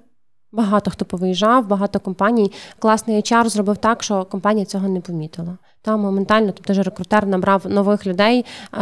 Багато 0.52 0.92
хто 0.92 1.06
повиїжджав, 1.06 1.68
багато 1.68 2.00
компаній. 2.00 2.52
Класний 2.80 3.18
HR 3.18 3.50
зробив 3.50 3.78
так, 3.78 4.04
що 4.04 4.26
компанія 4.26 4.66
цього 4.66 4.88
не 4.88 5.02
помітила. 5.02 5.58
Та 5.82 5.98
моментально, 5.98 6.52
тобто 6.52 6.74
ж 6.74 6.84
рекрутер 6.84 7.28
набрав 7.28 7.66
нових 7.70 8.08
людей. 8.08 8.46
Е, 8.74 8.80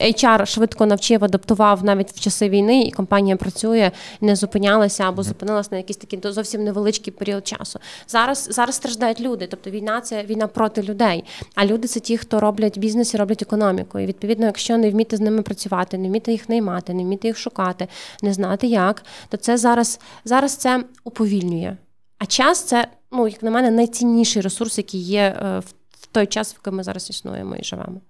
HR 0.00 0.46
швидко 0.46 0.86
навчив, 0.86 1.24
адаптував 1.24 1.84
навіть 1.84 2.10
в 2.10 2.20
часи 2.20 2.48
війни, 2.48 2.82
і 2.82 2.90
компанія 2.90 3.36
працює, 3.36 3.90
не 4.20 4.36
зупинялася 4.36 5.04
або 5.04 5.22
зупинилася 5.22 5.68
на 5.72 5.76
якийсь 5.76 5.96
такий 5.96 6.32
зовсім 6.32 6.64
невеличкий 6.64 7.12
період 7.12 7.46
часу. 7.46 7.80
Зараз 8.08 8.48
зараз 8.50 8.74
страждають 8.74 9.20
люди, 9.20 9.46
тобто 9.50 9.70
війна 9.70 10.00
це 10.00 10.24
війна 10.24 10.46
проти 10.46 10.82
людей. 10.82 11.24
А 11.54 11.66
люди 11.66 11.88
це 11.88 12.00
ті, 12.00 12.16
хто 12.16 12.40
роблять 12.40 12.78
бізнес 12.78 13.14
і 13.14 13.16
роблять 13.16 13.42
економіку. 13.42 13.98
І 13.98 14.06
відповідно, 14.06 14.46
якщо 14.46 14.76
не 14.78 14.90
вміти 14.90 15.16
з 15.16 15.20
ними 15.20 15.42
працювати, 15.42 15.98
не 15.98 16.08
вміти 16.08 16.32
їх 16.32 16.48
наймати, 16.48 16.94
не 16.94 17.02
вміти 17.02 17.28
їх 17.28 17.38
шукати, 17.38 17.88
не 18.22 18.32
знати 18.32 18.66
як, 18.66 19.02
то 19.28 19.36
це 19.36 19.56
зараз, 19.56 20.00
зараз 20.24 20.56
це 20.56 20.84
уповільнює. 21.04 21.76
А 22.18 22.26
час 22.26 22.62
це, 22.62 22.88
ну 23.12 23.28
як 23.28 23.42
на 23.42 23.50
мене, 23.50 23.70
найцінніший 23.70 24.42
ресурс, 24.42 24.78
який 24.78 25.00
є 25.00 25.20
е, 25.20 25.58
в 25.58 25.72
той 26.16 26.26
час, 26.26 26.52
в 26.52 26.56
який 26.58 26.72
ми 26.72 26.82
зараз 26.82 27.10
існуємо 27.10 27.56
і 27.56 27.64
живемо. 27.64 28.00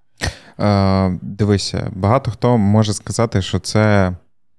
Е, 0.61 1.19
Дивися, 1.23 1.91
багато 1.95 2.31
хто 2.31 2.59
може 2.59 2.93
сказати, 2.93 3.43
що 3.43 3.59
це 3.59 4.13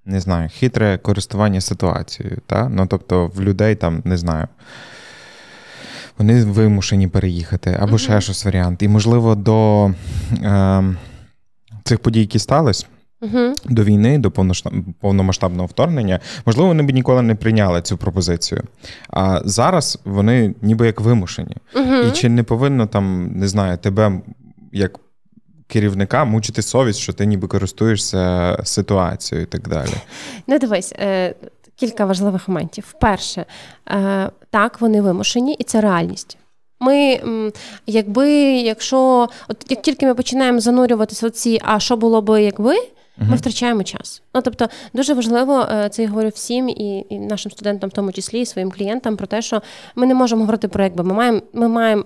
не 0.06 0.20
знаю, 0.20 0.50
хитре 0.54 0.98
користування 0.98 1.62
ситуацією. 1.62 2.38
Та? 2.46 2.70
Ну, 2.70 2.88
Тобто, 2.88 3.28
в 3.28 3.42
людей 3.42 3.76
там 3.76 4.02
не 4.06 4.18
знаю. 4.18 4.48
Вони 6.18 6.44
вимушені 6.44 7.08
переїхати, 7.08 7.78
або 7.80 7.96
mm-hmm. 7.96 7.98
ще 7.98 8.22
щось 8.22 8.46
варіант. 8.46 8.84
І, 8.84 8.88
можливо, 8.88 9.36
до 9.36 9.92
е, 10.32 10.84
цих 11.84 12.00
подій, 12.00 12.20
які 12.20 12.40
стались, 12.40 12.86
Угу. 13.22 13.54
До 13.66 13.84
війни, 13.84 14.18
до 14.18 14.32
повномасштабного 15.02 15.68
вторгнення, 15.68 16.20
можливо, 16.46 16.68
вони 16.68 16.84
б 16.84 16.90
ніколи 16.90 17.22
не 17.22 17.36
прийняли 17.36 17.82
цю 17.82 17.98
пропозицію. 17.98 18.64
А 19.10 19.42
зараз 19.46 20.00
вони 20.06 20.56
ніби 20.62 20.86
як 20.86 21.02
вимушені. 21.02 21.58
Угу. 21.76 21.96
І 21.96 22.12
чи 22.12 22.30
не 22.30 22.44
повинно 22.44 22.88
там, 22.88 23.32
не 23.36 23.48
знаю, 23.48 23.78
тебе 23.78 24.22
як 24.72 25.00
керівника 25.68 26.26
мучити 26.26 26.62
совість, 26.62 27.00
що 27.00 27.14
ти 27.14 27.26
ніби 27.26 27.48
користуєшся 27.48 28.58
ситуацією 28.64 29.48
і 29.48 29.50
так 29.52 29.68
далі? 29.68 29.94
Ну, 30.48 30.60
дивись. 30.60 30.94
Е, 31.00 31.36
кілька 31.76 32.06
важливих 32.06 32.48
моментів. 32.48 32.96
Перше, 33.02 33.46
е, 33.90 34.30
так, 34.50 34.82
вони 34.82 35.02
вимушені, 35.02 35.54
і 35.54 35.64
це 35.64 35.82
реальність. 35.82 36.38
Ми, 36.80 37.22
якби, 37.88 38.32
якщо 38.52 39.30
от 39.48 39.66
як 39.70 39.82
тільки 39.82 40.06
ми 40.06 40.16
починаємо 40.16 40.60
занурюватися 40.60 41.28
в 41.28 41.32
ці, 41.32 41.62
а 41.64 41.80
що 41.80 41.98
було 41.98 42.22
би, 42.22 42.44
якби, 42.44 42.76
ми 43.20 43.36
втрачаємо 43.36 43.84
час. 43.84 44.22
Ну 44.36 44.42
тобто, 44.42 44.68
дуже 44.94 45.14
важливо 45.14 45.68
е, 45.72 45.90
це 45.90 46.04
я 46.04 46.10
говорю 46.10 46.30
всім 46.36 46.70
і 46.70 47.06
і 47.10 47.20
нашим 47.20 47.52
студентам, 47.52 47.90
в 47.90 47.94
тому 47.94 48.12
числі 48.12 48.42
і 48.42 48.46
своїм 48.46 48.72
клієнтам, 48.72 49.18
про 49.18 49.28
те, 49.28 49.42
що 49.42 49.62
ми 49.96 50.06
не 50.06 50.16
можемо 50.16 50.42
говорити 50.42 50.68
про 50.68 50.84
якби 50.84 51.04
ми 51.04 51.14
маємо, 51.14 51.42
ми 51.54 51.68
маємо 51.68 52.04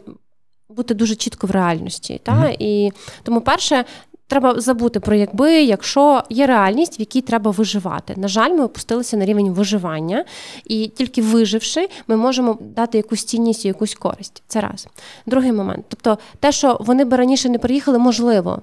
бути 0.70 0.94
дуже 0.94 1.16
чітко 1.16 1.48
в 1.48 1.52
реальності. 1.52 2.22
Та? 2.24 2.32
uh 2.32 2.56
І 2.60 2.92
тому, 3.24 3.42
перше. 3.42 3.86
Треба 4.28 4.60
забути 4.60 5.00
про 5.00 5.16
якби, 5.16 5.64
якщо 5.64 6.24
є 6.30 6.48
реальність, 6.48 7.00
в 7.00 7.02
якій 7.02 7.22
треба 7.22 7.52
виживати. 7.52 8.14
На 8.18 8.28
жаль, 8.28 8.50
ми 8.50 8.64
опустилися 8.64 9.18
на 9.18 9.26
рівень 9.26 9.50
виживання, 9.50 10.26
і 10.66 10.88
тільки 10.88 11.22
виживши, 11.22 11.90
ми 12.08 12.16
можемо 12.16 12.58
дати 12.62 12.98
якусь 12.98 13.24
цінність 13.24 13.66
і 13.66 13.68
якусь 13.68 13.96
користь. 13.96 14.44
Це 14.48 14.62
раз. 14.62 14.88
Другий 15.26 15.52
момент. 15.52 15.86
Тобто, 15.88 16.18
те, 16.40 16.52
що 16.52 16.78
вони 16.80 17.06
би 17.06 17.18
раніше 17.18 17.50
не 17.50 17.60
приїхали, 17.60 17.98
можливо 17.98 18.62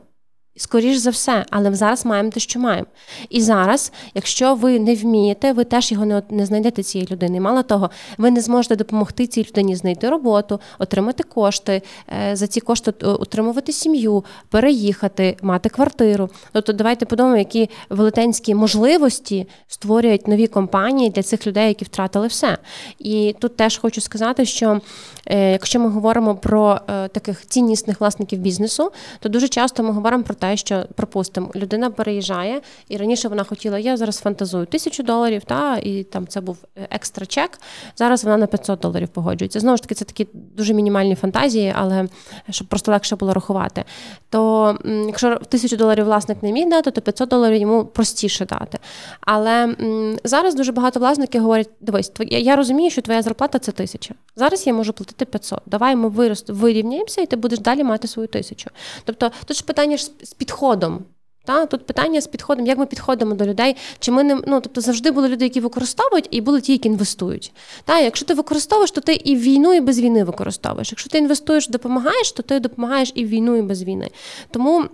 Скоріш 0.58 0.96
за 0.96 1.10
все, 1.10 1.44
але 1.50 1.74
зараз 1.74 2.06
маємо 2.06 2.30
те, 2.30 2.40
що 2.40 2.60
маємо. 2.60 2.86
І 3.30 3.40
зараз, 3.40 3.92
якщо 4.14 4.54
ви 4.54 4.78
не 4.80 4.94
вмієте, 4.94 5.52
ви 5.52 5.64
теж 5.64 5.92
його 5.92 6.06
не 6.06 6.22
не 6.30 6.46
знайдете 6.46 6.82
цієї 6.82 7.08
людини. 7.10 7.40
Мало 7.40 7.62
того, 7.62 7.90
ви 8.18 8.30
не 8.30 8.40
зможете 8.40 8.76
допомогти 8.76 9.26
цій 9.26 9.46
людині 9.48 9.76
знайти 9.76 10.08
роботу, 10.08 10.60
отримати 10.78 11.22
кошти, 11.22 11.82
е, 12.30 12.36
за 12.36 12.46
ці 12.46 12.60
кошти 12.60 13.06
утримувати 13.06 13.72
сім'ю, 13.72 14.24
переїхати, 14.48 15.36
мати 15.42 15.68
квартиру. 15.68 16.30
Тобто, 16.52 16.72
давайте 16.72 17.06
подумаємо, 17.06 17.38
які 17.38 17.70
велетенські 17.90 18.54
можливості 18.54 19.48
створюють 19.68 20.28
нові 20.28 20.46
компанії 20.46 21.10
для 21.10 21.22
цих 21.22 21.46
людей, 21.46 21.68
які 21.68 21.84
втратили 21.84 22.26
все. 22.26 22.58
І 22.98 23.34
тут 23.38 23.56
теж 23.56 23.78
хочу 23.78 24.00
сказати, 24.00 24.44
що 24.44 24.80
е, 25.26 25.52
якщо 25.52 25.80
ми 25.80 25.88
говоримо 25.88 26.36
про 26.36 26.80
е, 26.88 27.08
таких 27.08 27.46
ціннісних 27.46 28.00
власників 28.00 28.38
бізнесу, 28.38 28.92
то 29.20 29.28
дуже 29.28 29.48
часто 29.48 29.82
ми 29.82 29.92
говоримо 29.92 30.22
про 30.22 30.34
те, 30.34 30.47
що 30.56 30.84
припустимо, 30.94 31.50
людина 31.54 31.90
переїжджає, 31.90 32.60
і 32.88 32.96
раніше 32.96 33.28
вона 33.28 33.44
хотіла, 33.44 33.78
я 33.78 33.96
зараз 33.96 34.18
фантазую 34.18 34.66
тисячу 34.66 35.02
доларів, 35.02 35.42
та 35.44 35.76
і 35.76 36.02
там 36.02 36.26
це 36.26 36.40
був 36.40 36.58
екстра 36.90 37.26
чек. 37.26 37.60
Зараз 37.96 38.24
вона 38.24 38.36
на 38.36 38.46
500 38.46 38.80
доларів 38.80 39.08
погоджується. 39.08 39.60
Знову 39.60 39.76
ж 39.76 39.82
таки, 39.82 39.94
це 39.94 40.04
такі 40.04 40.26
дуже 40.32 40.74
мінімальні 40.74 41.14
фантазії, 41.14 41.74
але 41.76 42.08
щоб 42.50 42.66
просто 42.66 42.92
легше 42.92 43.16
було 43.16 43.34
рахувати. 43.34 43.84
То 44.30 44.78
якщо 45.06 45.36
тисячу 45.36 45.76
доларів 45.76 46.04
власник 46.04 46.42
не 46.42 46.52
міг 46.52 46.68
дати, 46.68 46.90
то 46.90 47.00
500 47.00 47.28
доларів 47.28 47.60
йому 47.60 47.84
простіше 47.84 48.46
дати. 48.46 48.78
Але 49.20 49.76
зараз 50.24 50.54
дуже 50.54 50.72
багато 50.72 51.00
власників 51.00 51.42
говорять: 51.42 51.70
дивись, 51.80 52.12
я 52.30 52.56
розумію, 52.56 52.90
що 52.90 53.02
твоя 53.02 53.22
зарплата 53.22 53.58
це 53.58 53.72
тисяча. 53.72 54.14
Зараз 54.36 54.66
я 54.66 54.72
можу 54.72 54.92
платити 54.92 55.24
500. 55.24 55.60
Давай 55.66 55.96
ми 55.96 56.08
вирівняємося, 56.48 57.20
і 57.20 57.26
ти 57.26 57.36
будеш 57.36 57.58
далі 57.58 57.84
мати 57.84 58.08
свою 58.08 58.28
тисячу. 58.28 58.70
Тобто 59.04 59.30
тут 59.44 59.56
ж 59.56 59.64
питання 59.64 59.96
ж 59.96 60.10
підходом. 60.38 61.04
Та 61.48 61.66
тут 61.66 61.86
питання 61.86 62.20
з 62.20 62.26
підходом, 62.26 62.66
як 62.66 62.78
ми 62.78 62.86
підходимо 62.86 63.34
до 63.34 63.46
людей, 63.46 63.76
чи 63.98 64.12
ми 64.12 64.24
не 64.24 64.34
ну 64.34 64.60
тобто 64.60 64.80
завжди 64.80 65.10
були 65.10 65.28
люди, 65.28 65.44
які 65.44 65.60
використовують, 65.60 66.28
і 66.30 66.40
були 66.40 66.60
ті, 66.60 66.72
які 66.72 66.88
інвестують. 66.88 67.52
Та 67.84 68.00
якщо 68.00 68.26
ти 68.26 68.34
використовуєш, 68.34 68.90
то 68.90 69.00
ти 69.00 69.14
і 69.14 69.36
війну, 69.36 69.74
і 69.74 69.80
без 69.80 70.00
війни 70.00 70.24
використовуєш. 70.24 70.92
Якщо 70.92 71.10
ти 71.10 71.18
інвестуєш, 71.18 71.68
допомагаєш, 71.68 72.32
то 72.32 72.42
ти 72.42 72.60
допомагаєш 72.60 73.12
і 73.14 73.24
війну, 73.24 73.56
і 73.56 73.62
без 73.62 73.82
війни. 73.82 74.10
Тому. 74.50 74.84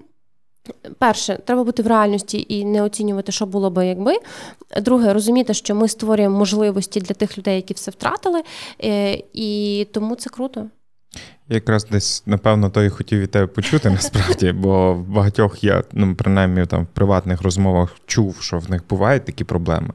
Перше, 0.98 1.38
треба 1.44 1.64
бути 1.64 1.82
в 1.82 1.86
реальності 1.86 2.46
і 2.48 2.64
не 2.64 2.82
оцінювати, 2.82 3.32
що 3.32 3.46
було 3.46 3.70
би, 3.70 3.86
якби. 3.86 4.16
Друге, 4.80 5.12
розуміти, 5.12 5.54
що 5.54 5.74
ми 5.74 5.88
створюємо 5.88 6.38
можливості 6.38 7.00
для 7.00 7.14
тих 7.14 7.38
людей, 7.38 7.56
які 7.56 7.74
все 7.74 7.90
втратили, 7.90 8.42
е, 8.84 9.22
і 9.32 9.86
тому 9.92 10.14
це 10.16 10.30
круто. 10.30 10.70
Якраз 11.48 11.84
десь, 11.84 12.22
напевно, 12.26 12.70
то 12.70 12.84
і 12.84 12.88
хотів 12.88 13.20
від 13.20 13.30
тебе 13.30 13.46
почути 13.46 13.90
насправді, 13.90 14.52
бо 14.52 14.94
в 14.94 15.08
багатьох 15.08 15.64
я, 15.64 15.82
ну, 15.92 16.14
принаймні 16.14 16.66
там 16.66 16.82
в 16.82 16.86
приватних 16.86 17.42
розмовах 17.42 17.96
чув, 18.06 18.36
що 18.40 18.58
в 18.58 18.70
них 18.70 18.82
бувають 18.90 19.24
такі 19.24 19.44
проблеми, 19.44 19.90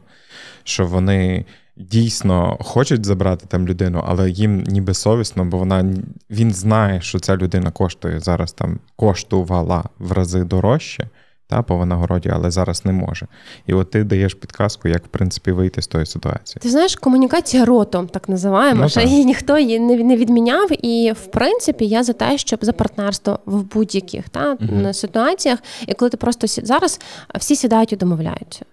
що 0.63 0.85
вони 0.85 1.45
дійсно 1.77 2.57
хочуть 2.59 3.05
забрати 3.05 3.45
там 3.47 3.67
людину, 3.67 4.03
але 4.07 4.29
їм 4.29 4.63
ніби 4.63 4.93
совісно, 4.93 5.45
бо 5.45 5.57
вона 5.57 5.85
він 6.29 6.53
знає, 6.53 7.01
що 7.01 7.19
ця 7.19 7.37
людина 7.37 7.71
коштує 7.71 8.19
зараз 8.19 8.53
там 8.53 8.79
коштувала 8.95 9.83
в 9.99 10.11
рази 10.11 10.43
дорожче 10.43 11.07
та 11.49 11.61
по 11.61 11.77
винагороді, 11.77 12.29
але 12.33 12.51
зараз 12.51 12.85
не 12.85 12.91
може. 12.91 13.27
І 13.67 13.73
от 13.73 13.91
ти 13.91 14.03
даєш 14.03 14.33
підказку, 14.33 14.87
як 14.87 15.05
в 15.05 15.07
принципі 15.07 15.51
вийти 15.51 15.81
з 15.81 15.87
тої 15.87 16.05
ситуації. 16.05 16.59
Ти 16.61 16.69
знаєш, 16.69 16.95
комунікація 16.95 17.65
ротом, 17.65 18.07
так 18.07 18.29
називаємо, 18.29 18.81
ну, 18.81 18.89
що 18.89 19.01
її 19.01 19.25
ніхто 19.25 19.57
її 19.57 19.79
не 19.79 20.17
відміняв. 20.17 20.85
І 20.85 21.11
в 21.11 21.25
принципі 21.25 21.85
я 21.85 22.03
за 22.03 22.13
те, 22.13 22.37
щоб 22.37 22.59
за 22.61 22.73
партнерство 22.73 23.39
в 23.45 23.63
будь-яких 23.63 24.29
та 24.29 24.57
угу. 24.61 24.93
ситуаціях, 24.93 25.59
і 25.87 25.93
коли 25.93 26.09
ти 26.09 26.17
просто 26.17 26.47
зараз 26.47 26.99
всі 27.35 27.55
сідають 27.55 27.93
і 27.93 27.95
домовляються. 27.95 28.65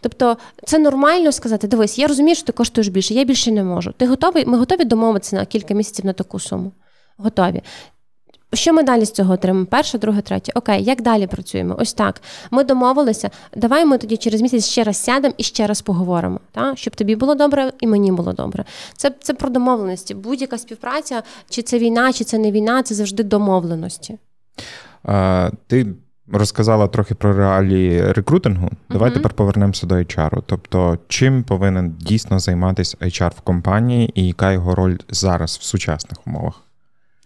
Тобто 0.00 0.36
це 0.64 0.78
нормально 0.78 1.32
сказати, 1.32 1.66
дивись, 1.66 1.98
я 1.98 2.06
розумію, 2.06 2.34
що 2.34 2.46
ти 2.46 2.52
коштуєш 2.52 2.88
більше, 2.88 3.14
я 3.14 3.24
більше 3.24 3.52
не 3.52 3.64
можу. 3.64 3.92
Ти 3.92 4.06
готовий? 4.06 4.46
Ми 4.46 4.58
готові 4.58 4.84
домовитися 4.84 5.36
на 5.36 5.44
кілька 5.44 5.74
місяців 5.74 6.06
на 6.06 6.12
таку 6.12 6.40
суму. 6.40 6.72
Готові. 7.16 7.62
Що 8.52 8.72
ми 8.72 8.82
далі 8.82 9.04
з 9.04 9.10
цього 9.10 9.34
отримаємо? 9.34 9.66
Перше, 9.66 9.98
друге, 9.98 10.20
третє. 10.20 10.52
Окей, 10.54 10.84
як 10.84 11.02
далі 11.02 11.26
працюємо? 11.26 11.76
Ось 11.78 11.92
так. 11.92 12.22
Ми 12.50 12.64
домовилися. 12.64 13.30
Давай 13.56 13.86
ми 13.86 13.98
тоді 13.98 14.16
через 14.16 14.42
місяць 14.42 14.66
ще 14.66 14.84
раз 14.84 14.96
сядемо 14.96 15.34
і 15.38 15.42
ще 15.42 15.66
раз 15.66 15.82
поговоримо. 15.82 16.40
Та? 16.52 16.76
Щоб 16.76 16.96
тобі 16.96 17.16
було 17.16 17.34
добре 17.34 17.72
і 17.80 17.86
мені 17.86 18.12
було 18.12 18.32
добре. 18.32 18.64
Це 18.96 19.12
це 19.20 19.34
про 19.34 19.50
домовленості. 19.50 20.14
Будь-яка 20.14 20.58
співпраця, 20.58 21.22
чи 21.48 21.62
це 21.62 21.78
війна, 21.78 22.12
чи 22.12 22.24
це 22.24 22.38
не 22.38 22.52
війна, 22.52 22.82
це 22.82 22.94
завжди 22.94 23.22
домовленості. 23.22 24.18
А, 25.04 25.50
Ти 25.66 25.86
розказала 26.32 26.88
трохи 26.88 27.14
про 27.14 27.34
реалії 27.34 28.12
рекрутингу. 28.12 28.70
Давай 28.90 29.10
uh 29.10 29.14
тепер 29.14 29.32
повернемося 29.32 29.86
до 29.86 29.94
HR. 29.94 30.42
Тобто, 30.46 30.98
чим 31.08 31.42
повинен 31.42 31.96
дійсно 32.00 32.38
займатися 32.38 32.96
HR 33.00 33.30
в 33.36 33.40
компанії 33.40 34.12
і 34.14 34.26
яка 34.26 34.52
його 34.52 34.74
роль 34.74 34.96
зараз 35.08 35.58
в 35.60 35.62
сучасних 35.62 36.26
умовах? 36.26 36.62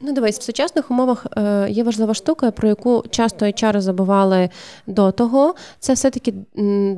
Ну, 0.07 0.12
дивись, 0.12 0.38
в 0.38 0.43
сучасних 0.43 0.90
умовах 0.90 1.27
е, 1.37 1.67
є 1.71 1.85
важлива 1.85 2.14
штука, 2.14 2.51
про 2.51 2.69
яку 2.69 3.05
часто 3.11 3.47
HR 3.47 3.81
забували 3.81 4.51
до 4.87 5.12
того, 5.12 5.55
це 5.79 5.93
все-таки 5.93 6.35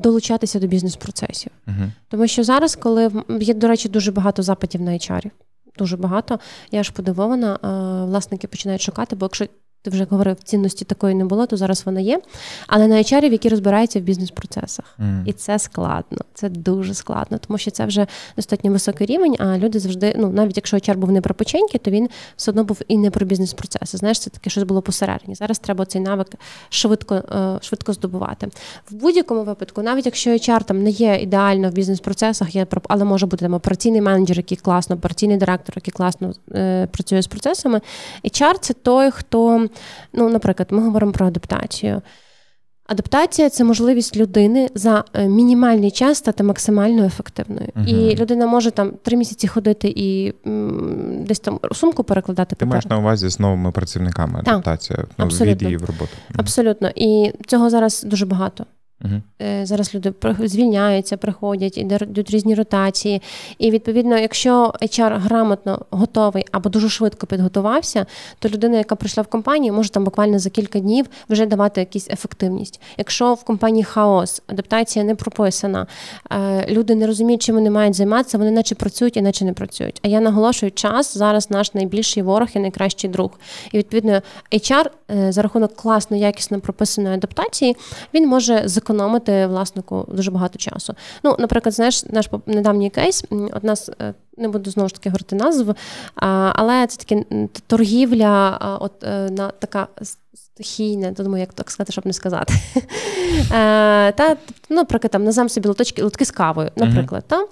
долучатися 0.02 0.60
до 0.60 0.66
бізнес-процесів. 0.66 1.52
uh 1.66 1.90
Тому 2.08 2.26
що 2.26 2.44
зараз, 2.44 2.76
коли 2.76 3.10
є, 3.40 3.54
до 3.54 3.68
речі, 3.68 3.88
дуже 3.88 4.12
багато 4.12 4.42
запитів 4.42 4.80
на 4.80 4.90
HR, 4.90 5.30
дуже 5.78 5.96
багато, 5.96 6.38
я 6.70 6.82
ж 6.82 6.92
подивована, 6.92 7.54
е, 7.54 7.58
власники 8.06 8.46
починають 8.46 8.82
шукати, 8.82 9.16
бо 9.16 9.24
якщо 9.24 9.46
ти 9.86 9.90
вже 9.90 10.04
говорив, 10.04 10.36
цінності 10.44 10.84
такої 10.84 11.14
не 11.14 11.24
було, 11.24 11.46
то 11.46 11.56
зараз 11.56 11.82
вона 11.86 12.00
є. 12.00 12.20
Але 12.66 12.86
на 12.86 12.96
HR, 12.96 13.24
які 13.24 13.48
розбираються 13.48 14.00
в 14.00 14.02
бізнес-процесах. 14.02 14.84
Mm. 14.98 15.22
І 15.26 15.32
це 15.32 15.58
складно, 15.58 16.18
це 16.34 16.48
дуже 16.48 16.94
складно, 16.94 17.38
тому 17.46 17.58
що 17.58 17.70
це 17.70 17.86
вже 17.86 18.06
достатньо 18.36 18.70
високий 18.70 19.06
рівень, 19.06 19.36
а 19.38 19.58
люди 19.58 19.78
завжди, 19.78 20.14
ну 20.18 20.30
навіть 20.30 20.56
якщо 20.56 20.76
HR 20.76 20.96
був 20.96 21.12
не 21.12 21.20
про 21.20 21.34
печеньки, 21.34 21.78
то 21.78 21.90
він 21.90 22.08
все 22.36 22.50
одно 22.50 22.64
був 22.64 22.80
і 22.88 22.98
не 22.98 23.10
про 23.10 23.26
бізнес-процеси. 23.26 23.98
Знаєш, 23.98 24.18
це 24.18 24.30
таке 24.30 24.50
щось 24.50 24.64
було 24.64 24.82
посередині. 24.82 25.34
Зараз 25.34 25.58
треба 25.58 25.86
цей 25.86 26.00
навик 26.00 26.28
швидко 26.68 27.14
е, 27.14 27.58
швидко 27.62 27.92
здобувати. 27.92 28.48
В 28.90 28.94
будь-якому 28.94 29.42
випадку, 29.42 29.82
навіть 29.82 30.06
якщо 30.06 30.30
HR 30.30 30.64
там 30.64 30.82
не 30.82 30.90
є 30.90 31.18
ідеально 31.22 31.70
в 31.70 31.72
бізнес-процесах, 31.72 32.54
є 32.54 32.66
але 32.88 33.04
може 33.04 33.26
бути 33.26 33.44
там 33.44 33.54
операційний 33.54 34.00
менеджер, 34.00 34.36
який 34.36 34.58
класно, 34.58 34.96
операційний 34.96 35.36
директор, 35.36 35.72
який 35.76 35.92
класно 35.92 36.32
е, 36.54 36.86
працює 36.86 37.22
з 37.22 37.26
процесами. 37.26 37.80
HR– 38.24 38.54
це 38.60 38.74
той, 38.74 39.10
хто. 39.10 39.68
Ну, 40.12 40.28
наприклад, 40.28 40.68
ми 40.70 40.82
говоримо 40.82 41.12
про 41.12 41.26
адаптацію. 41.26 42.02
Адаптація 42.88 43.50
це 43.50 43.64
можливість 43.64 44.16
людини 44.16 44.68
за 44.74 45.04
е, 45.14 45.28
мінімальний 45.28 45.90
час 45.90 46.18
стати 46.18 46.42
максимально 46.42 47.04
ефективною. 47.04 47.68
uh 47.76 47.88
І 47.88 48.16
людина 48.16 48.46
може 48.46 48.70
там 48.70 48.92
три 49.02 49.16
місяці 49.16 49.48
ходити 49.48 49.92
і 49.96 50.34
м, 50.46 51.24
десь 51.28 51.40
там 51.40 51.60
сумку 51.72 52.04
перекладати. 52.04 52.56
Ти 52.56 52.66
маєш 52.66 52.86
на 52.86 52.98
увазі 52.98 53.28
з 53.28 53.40
новими 53.40 53.72
працівниками 53.72 54.38
адаптація 54.40 55.04
ну, 55.18 55.26
від 55.26 55.62
її 55.62 55.76
в 55.76 55.84
роботу. 55.84 56.12
Абсолютно. 56.36 56.90
І 56.94 57.32
цього 57.46 57.70
зараз 57.70 58.02
дуже 58.02 58.26
багато. 58.26 58.66
Угу. 59.04 59.22
Зараз 59.62 59.94
люди 59.94 60.12
звільняються, 60.40 61.16
приходять, 61.16 61.78
йдуть 61.78 62.30
різні 62.30 62.54
ротації. 62.54 63.22
І 63.58 63.70
відповідно, 63.70 64.18
якщо 64.18 64.72
HR 64.82 65.18
грамотно 65.18 65.86
готовий 65.90 66.44
або 66.52 66.70
дуже 66.70 66.88
швидко 66.88 67.26
підготувався, 67.26 68.06
то 68.38 68.48
людина, 68.48 68.76
яка 68.78 68.94
прийшла 68.94 69.22
в 69.22 69.26
компанію, 69.26 69.72
може 69.72 69.90
там 69.90 70.04
буквально 70.04 70.38
за 70.38 70.50
кілька 70.50 70.78
днів 70.78 71.06
вже 71.28 71.46
давати 71.46 71.80
якусь 71.80 72.10
ефективність. 72.10 72.80
Якщо 72.96 73.34
в 73.34 73.44
компанії 73.44 73.84
хаос, 73.84 74.42
адаптація 74.46 75.04
не 75.04 75.14
прописана, 75.14 75.86
е, 76.32 76.66
люди 76.68 76.94
не 76.94 77.06
розуміють, 77.06 77.42
чим 77.42 77.54
вони 77.54 77.70
мають 77.70 77.94
займатися, 77.94 78.38
вони 78.38 78.50
наче 78.50 78.74
працюють 78.74 79.16
і 79.16 79.22
наче 79.22 79.44
не 79.44 79.52
працюють. 79.52 80.00
А 80.02 80.08
я 80.08 80.20
наголошую, 80.20 80.72
час 80.72 81.18
зараз 81.18 81.50
наш 81.50 81.74
найбільший 81.74 82.22
ворог 82.22 82.48
і 82.54 82.58
найкращий 82.58 83.10
друг. 83.10 83.30
І 83.72 83.78
відповідно, 83.78 84.22
HR 84.52 84.90
е, 85.10 85.32
за 85.32 85.42
рахунок 85.42 85.76
класно, 85.76 86.16
якісно 86.16 86.60
прописаної 86.60 87.14
адаптації, 87.14 87.76
він 88.14 88.28
може 88.28 88.62
зекономити 88.86 89.46
власнику 89.46 90.06
дуже 90.08 90.30
багато 90.30 90.58
часу. 90.58 90.94
Ну, 91.22 91.36
наприклад, 91.38 91.74
знаєш, 91.74 92.04
наш 92.04 92.30
недавній 92.46 92.90
кейс, 92.90 93.24
от 93.30 93.64
нас 93.64 93.90
е, 94.00 94.14
не 94.36 94.48
буду 94.48 94.70
знову 94.70 94.88
ж 94.88 94.94
таки 94.94 95.08
говорити 95.08 95.36
назв, 95.36 95.74
але 96.54 96.86
це 96.86 96.96
таке 96.96 97.24
торгівля, 97.66 98.58
от 98.80 99.04
е, 99.04 99.30
на 99.30 99.50
така 99.50 99.88
стихійне, 100.56 101.12
то 101.12 101.22
думаю, 101.22 101.40
як 101.40 101.52
так 101.52 101.70
сказати, 101.70 101.92
щоб 101.92 102.06
не 102.06 102.12
сказати. 102.12 102.54
Е, 103.52 104.12
та, 104.12 104.36
ну, 104.70 104.76
Наприклад, 104.76 105.10
там 105.10 105.24
назам 105.24 105.48
собі 105.48 105.68
лоточки, 105.68 106.02
лотки 106.02 106.24
з 106.24 106.30
кавою, 106.30 106.70
наприклад. 106.76 107.24
Та? 107.26 107.44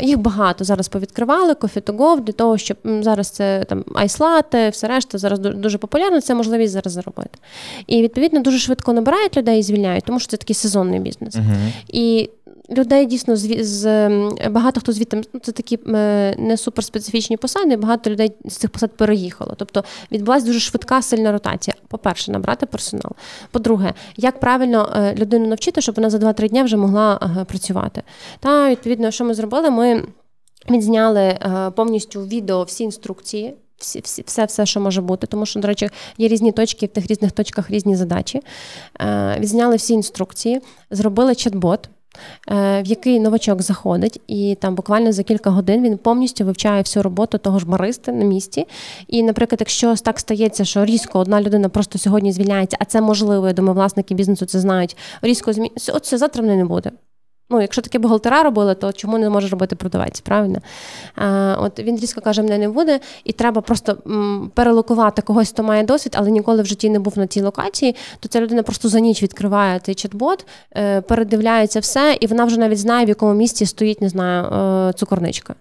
Їх 0.00 0.18
багато 0.18 0.64
зараз 0.64 0.88
повідкривали, 0.88 1.52
go, 1.52 2.20
для 2.20 2.32
того, 2.32 2.58
щоб 2.58 2.76
зараз 2.84 3.30
це 3.30 3.64
там 3.68 3.84
айслати, 3.94 4.68
все 4.68 4.88
решта 4.88 5.18
зараз 5.18 5.38
дуже 5.38 5.78
популярно, 5.78 6.20
це 6.20 6.34
можливість 6.34 6.72
зараз 6.72 6.92
заробити. 6.92 7.38
І 7.86 8.02
відповідно 8.02 8.40
дуже 8.40 8.58
швидко 8.58 8.92
набирають 8.92 9.36
людей 9.36 9.60
і 9.60 9.62
звільняють, 9.62 10.04
тому 10.04 10.20
що 10.20 10.28
це 10.28 10.36
такий 10.36 10.54
сезонний 10.54 11.00
бізнес. 11.00 11.36
І 11.88 12.30
людей 12.70 13.06
дійсно 13.06 13.36
з, 13.36 13.64
з 13.64 14.08
багато 14.50 14.80
хто 14.80 14.92
звідти 14.92 15.22
ну, 15.32 15.40
це 15.40 15.52
такі 15.52 15.78
не 16.38 16.56
суперспецифічні 16.56 17.36
посади, 17.36 17.76
багато 17.76 18.10
людей 18.10 18.32
з 18.44 18.56
цих 18.56 18.70
посад 18.70 18.96
переїхало. 18.96 19.54
Тобто 19.56 19.84
відбулася 20.12 20.46
дуже 20.46 20.60
швидка, 20.60 21.02
сильна 21.02 21.32
ротація. 21.32 21.74
По-перше, 21.88 22.32
набрати 22.32 22.66
персонал. 22.66 23.12
По-друге, 23.50 23.94
як 24.16 24.40
правильно 24.40 25.12
людину 25.18 25.46
навчити, 25.46 25.80
щоб 25.80 25.94
вона 25.94 26.10
за 26.10 26.18
2-3 26.18 26.48
дні 26.48 26.62
вже 26.62 26.76
могла 26.76 27.16
працювати. 27.48 28.02
Та 28.40 28.70
відповідно, 28.70 29.10
що 29.10 29.24
ми 29.24 29.34
зробили, 29.34 29.70
ми. 29.70 30.04
Відзняли 30.70 31.38
повністю 31.76 32.22
відео 32.24 32.62
всі 32.62 32.84
інструкції, 32.84 33.54
всі, 33.76 34.00
всі, 34.00 34.22
все, 34.26 34.44
все, 34.44 34.66
що 34.66 34.80
може 34.80 35.00
бути, 35.00 35.26
тому 35.26 35.46
що, 35.46 35.60
до 35.60 35.68
речі, 35.68 35.90
є 36.18 36.28
різні 36.28 36.52
точки, 36.52 36.86
в 36.86 36.88
тих 36.88 37.06
різних 37.06 37.32
точках 37.32 37.70
різні 37.70 37.96
задачі. 37.96 38.40
Е, 39.00 39.36
Відзняли 39.40 39.76
всі 39.76 39.92
інструкції, 39.92 40.60
зробили 40.90 41.32
чат-бот. 41.32 41.78
Е, 42.50 42.82
в 42.82 42.86
який 42.86 43.20
новачок 43.20 43.62
заходить, 43.62 44.20
і 44.26 44.56
там 44.60 44.74
буквально 44.74 45.12
за 45.12 45.22
кілька 45.22 45.50
годин 45.50 45.82
він 45.82 45.98
повністю 45.98 46.44
вивчає 46.44 46.82
всю 46.82 47.02
роботу 47.02 47.38
того 47.38 47.58
ж 47.58 47.66
бариста 47.66 48.12
на 48.12 48.24
місці. 48.24 48.66
І, 49.08 49.22
наприклад, 49.22 49.60
якщо 49.60 49.96
так 49.96 50.20
стається, 50.20 50.64
що 50.64 50.84
різко 50.84 51.18
одна 51.18 51.42
людина 51.42 51.68
просто 51.68 51.98
сьогодні 51.98 52.32
звільняється, 52.32 52.76
а 52.80 52.84
це 52.84 53.00
можливо, 53.00 53.46
я 53.46 53.52
думаю, 53.52 53.74
власники 53.74 54.14
бізнесу 54.14 54.46
це 54.46 54.60
знають. 54.60 54.96
Різко 55.22 55.52
змі... 55.52 55.72
От 55.94 56.04
це 56.04 56.18
завтра 56.18 56.42
не 56.42 56.64
буде. 56.64 56.90
Ну, 57.50 57.60
якщо 57.60 57.82
таке 57.82 57.98
бухгалтера 57.98 58.42
робили, 58.42 58.74
то 58.74 58.92
чому 58.92 59.18
не 59.18 59.30
може 59.30 59.48
робити 59.48 59.76
продавець? 59.76 60.20
Правильно? 60.20 60.58
А, 61.16 61.56
От 61.60 61.78
він 61.78 61.96
різко 61.96 62.20
каже, 62.20 62.42
мене 62.42 62.58
не 62.58 62.68
буде, 62.68 63.00
і 63.24 63.32
треба 63.32 63.60
просто 63.60 63.96
м, 64.06 64.50
перелокувати 64.54 65.22
когось, 65.22 65.48
хто 65.48 65.62
має 65.62 65.82
досвід, 65.82 66.14
але 66.18 66.30
ніколи 66.30 66.62
в 66.62 66.66
житті 66.66 66.90
не 66.90 66.98
був 66.98 67.18
на 67.18 67.26
цій 67.26 67.42
локації. 67.42 67.96
То 68.20 68.28
ця 68.28 68.40
людина 68.40 68.62
просто 68.62 68.88
за 68.88 69.00
ніч 69.00 69.22
відкриває 69.22 69.80
цей 69.80 69.94
чат-бот, 69.94 70.46
е, 70.76 71.00
передивляється 71.00 71.80
все, 71.80 72.16
і 72.20 72.26
вона 72.26 72.44
вже 72.44 72.60
навіть 72.60 72.78
знає, 72.78 73.06
в 73.06 73.08
якому 73.08 73.34
місці 73.34 73.66
стоїть, 73.66 74.00
не 74.00 74.08
знаю, 74.08 74.44
е, 74.46 74.92
цукорничка. 74.92 75.54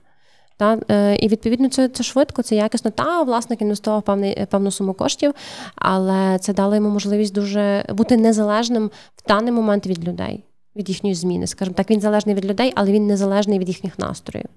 Та, 0.57 0.77
е, 0.91 1.15
І 1.15 1.27
відповідно 1.27 1.69
це 1.69 1.89
це 1.89 2.03
швидко, 2.03 2.43
це 2.43 2.55
якісно. 2.55 2.91
Та 2.91 3.21
власник 3.23 3.61
інвестував 3.61 4.01
певний 4.03 4.45
певну 4.49 4.71
суму 4.71 4.93
коштів, 4.93 5.33
але 5.75 6.37
це 6.39 6.53
дало 6.53 6.75
йому 6.75 6.89
можливість 6.89 7.33
дуже 7.33 7.85
бути 7.89 8.17
незалежним 8.17 8.91
в 9.15 9.27
даний 9.27 9.51
момент 9.51 9.87
від 9.87 10.07
людей 10.07 10.43
від 10.75 10.89
їхньої 10.89 11.15
зміни. 11.15 11.47
Скажімо 11.47 11.75
так, 11.77 11.89
він 11.89 12.01
залежний 12.01 12.35
від 12.35 12.45
людей, 12.45 12.73
але 12.75 12.91
він 12.91 13.07
незалежний 13.07 13.59
від 13.59 13.67
їхніх 13.67 13.99
настроїв. 13.99 14.47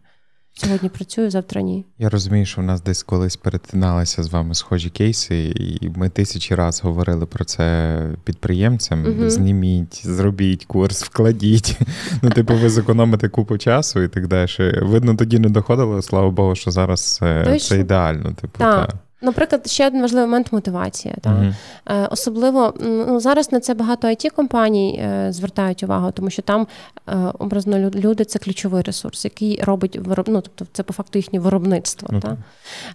Сьогодні 0.59 0.89
працюю, 0.89 1.31
завтра 1.31 1.63
ні. 1.63 1.85
Я 1.99 2.09
розумію, 2.09 2.47
що 2.47 2.61
в 2.61 2.65
нас 2.65 2.83
десь 2.83 3.03
колись 3.03 3.37
перетиналися 3.37 4.23
з 4.23 4.29
вами 4.29 4.55
схожі 4.55 4.91
кейси, 4.91 5.55
і 5.57 5.91
ми 5.97 6.09
тисячі 6.09 6.55
разів 6.55 6.85
говорили 6.85 7.27
про 7.27 7.45
це 7.45 7.99
підприємцям. 8.25 9.05
uh 9.05 9.31
Зніміть, 9.31 10.07
зробіть 10.07 10.65
курс, 10.65 11.05
вкладіть. 11.05 11.79
Ну, 12.23 12.31
типу, 12.31 12.55
ви 12.55 12.71
зекономите 12.71 13.29
купу 13.29 13.59
часу 13.59 14.03
і 14.03 14.09
так 14.09 14.29
далі. 14.29 14.49
Видно, 14.83 15.15
тоді 15.15 15.39
не 15.39 15.49
доходило, 15.49 16.03
слава 16.03 16.31
Богу, 16.31 16.55
що 16.55 16.71
зараз 16.71 17.19
Точно. 17.45 17.59
це 17.59 17.79
ідеально. 17.79 18.33
Типу, 18.33 18.59
так. 18.59 18.89
Та. 18.89 18.99
Наприклад, 19.21 19.67
ще 19.67 19.87
один 19.87 20.01
важливий 20.01 20.27
момент 20.27 20.53
мотивація. 20.53 21.15
Так? 21.21 21.33
Uh-huh. 21.33 22.09
Особливо 22.11 22.75
ну, 22.81 23.21
зараз 23.21 23.53
на 23.53 23.61
це 23.61 23.75
багато 23.75 24.09
it 24.09 24.31
компаній 24.31 25.01
е, 25.03 25.33
звертають 25.33 25.83
увагу, 25.83 26.11
тому 26.11 26.31
що 26.31 26.43
там 26.43 26.67
е, 27.09 27.17
образно 27.39 27.79
люди 27.79 28.25
це 28.25 28.39
ключовий 28.39 28.83
ресурс, 28.83 29.25
який 29.25 29.61
робить 29.63 29.97
вироб... 29.97 30.29
ну, 30.29 30.41
тобто 30.41 30.67
це 30.73 30.83
по 30.83 30.93
факту 30.93 31.19
їхнє 31.19 31.39
виробництво. 31.39 32.09
Uh-huh. 32.09 32.37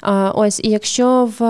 Так? 0.01 0.33
Ось, 0.35 0.59
І 0.63 0.69
якщо 0.69 1.29
в 1.39 1.43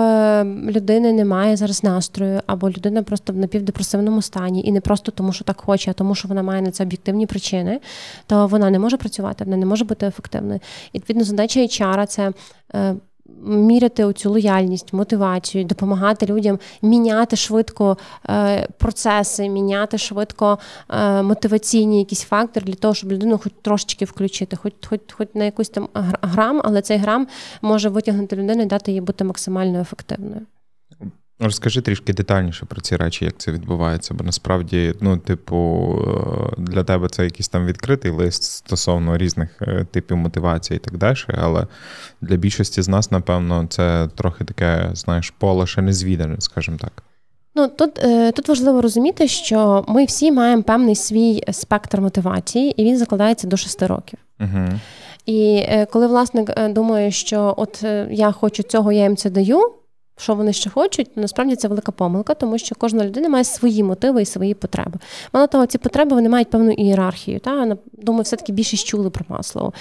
людини 0.70 1.12
немає 1.12 1.56
зараз 1.56 1.84
настрою, 1.84 2.40
або 2.46 2.70
людина 2.70 3.02
просто 3.02 3.32
в 3.32 3.36
напівдепресивному 3.36 4.22
стані, 4.22 4.62
і 4.64 4.72
не 4.72 4.80
просто 4.80 5.12
тому, 5.12 5.32
що 5.32 5.44
так 5.44 5.60
хоче, 5.60 5.90
а 5.90 5.94
тому, 5.94 6.14
що 6.14 6.28
вона 6.28 6.42
має 6.42 6.62
на 6.62 6.70
це 6.70 6.84
об'єктивні 6.84 7.26
причини, 7.26 7.80
то 8.26 8.46
вона 8.46 8.70
не 8.70 8.78
може 8.78 8.96
працювати, 8.96 9.44
вона 9.44 9.56
не 9.56 9.66
може 9.66 9.84
бути 9.84 10.06
ефективною. 10.06 10.60
І 10.92 10.98
відповідно 10.98 11.24
задача 11.24 11.60
HR– 11.60 12.06
це 12.06 12.32
міряти 13.42 14.04
оцю 14.04 14.30
лояльність, 14.30 14.92
мотивацію, 14.92 15.64
допомагати 15.64 16.26
людям 16.26 16.58
міняти 16.82 17.36
швидко 17.36 17.98
е, 18.28 18.68
процеси, 18.78 19.48
міняти 19.48 19.98
швидко 19.98 20.58
е, 20.90 21.22
мотиваційні 21.22 21.98
якісь 21.98 22.22
фактори 22.22 22.66
для 22.66 22.74
того, 22.74 22.94
щоб 22.94 23.12
людину 23.12 23.38
хоч 23.38 23.52
трошечки 23.62 24.04
включити, 24.04 24.56
хоч 24.56 24.72
хоч, 24.88 25.00
хоч 25.12 25.28
на 25.34 25.44
якусь 25.44 25.68
там 25.68 25.88
грам, 26.22 26.60
але 26.64 26.82
цей 26.82 26.98
грам 26.98 27.26
може 27.62 27.88
витягнути 27.88 28.36
людину 28.36 28.62
і 28.62 28.66
дати 28.66 28.92
їй 28.92 29.00
бути 29.00 29.24
максимально 29.24 29.80
ефективною. 29.80 30.46
Розкажи 31.44 31.80
трішки 31.80 32.12
детальніше 32.12 32.66
про 32.66 32.80
ці 32.80 32.96
речі, 32.96 33.24
як 33.24 33.34
це 33.38 33.52
відбувається, 33.52 34.14
бо 34.14 34.24
насправді, 34.24 34.94
ну, 35.00 35.16
типу, 35.16 35.88
е, 36.58 36.62
для 36.62 36.84
тебе 36.84 37.08
це 37.08 37.24
якийсь 37.24 37.48
там 37.48 37.66
відкритий 37.66 38.10
лист 38.10 38.42
стосовно 38.42 39.16
різних 39.16 39.62
е, 39.62 39.86
типів 39.90 40.16
мотивації 40.16 40.76
і 40.76 40.80
так 40.80 40.98
далі. 40.98 41.16
Але 41.28 41.66
для 42.20 42.36
більшості 42.36 42.82
з 42.82 42.88
нас, 42.88 43.10
напевно, 43.10 43.66
це 43.68 44.08
трохи 44.14 44.44
таке, 44.44 44.90
знаєш, 44.94 45.30
поле 45.30 45.66
ще 45.66 45.82
не 45.82 45.92
звідане, 45.92 46.36
скажімо 46.38 46.76
так. 46.80 47.02
Ну 47.54 47.68
тут 47.68 47.98
е, 47.98 48.32
тут 48.32 48.48
важливо 48.48 48.80
розуміти, 48.80 49.28
що 49.28 49.84
ми 49.88 50.04
всі 50.04 50.32
маємо 50.32 50.62
певний 50.62 50.94
свій 50.94 51.42
спектр 51.52 52.00
мотивації, 52.00 52.82
і 52.82 52.84
він 52.84 52.98
закладається 52.98 53.46
до 53.46 53.56
шести 53.56 53.86
років. 53.86 54.18
Угу. 54.40 54.68
І 55.26 55.66
коли 55.92 56.06
власник 56.06 56.68
думає, 56.68 57.10
що 57.10 57.54
от 57.56 57.84
я 58.10 58.32
хочу 58.32 58.62
цього, 58.62 58.92
я 58.92 59.02
їм 59.02 59.16
це 59.16 59.30
даю 59.30 59.72
що 60.22 60.34
вони 60.34 60.52
ще 60.52 60.70
хочуть, 60.70 61.16
насправді 61.16 61.56
це 61.56 61.68
велика 61.68 61.92
помилка, 61.92 62.34
тому 62.34 62.58
що 62.58 62.74
кожна 62.78 63.04
людина 63.04 63.28
має 63.28 63.44
свої 63.44 63.82
мотиви 63.82 64.22
і 64.22 64.26
свої 64.26 64.54
потреби. 64.54 64.98
Мало 65.32 65.46
того, 65.46 65.66
ці 65.66 65.78
потреби 65.78 66.14
вони 66.14 66.28
мають 66.28 66.50
певну 66.50 66.72
ієрархію. 66.72 67.40
Та? 67.40 67.76
Думаю, 67.92 68.22
все-таки 68.22 68.52
більшість 68.52 68.86
чули 68.86 69.10
про 69.10 69.24
масло. 69.28 69.72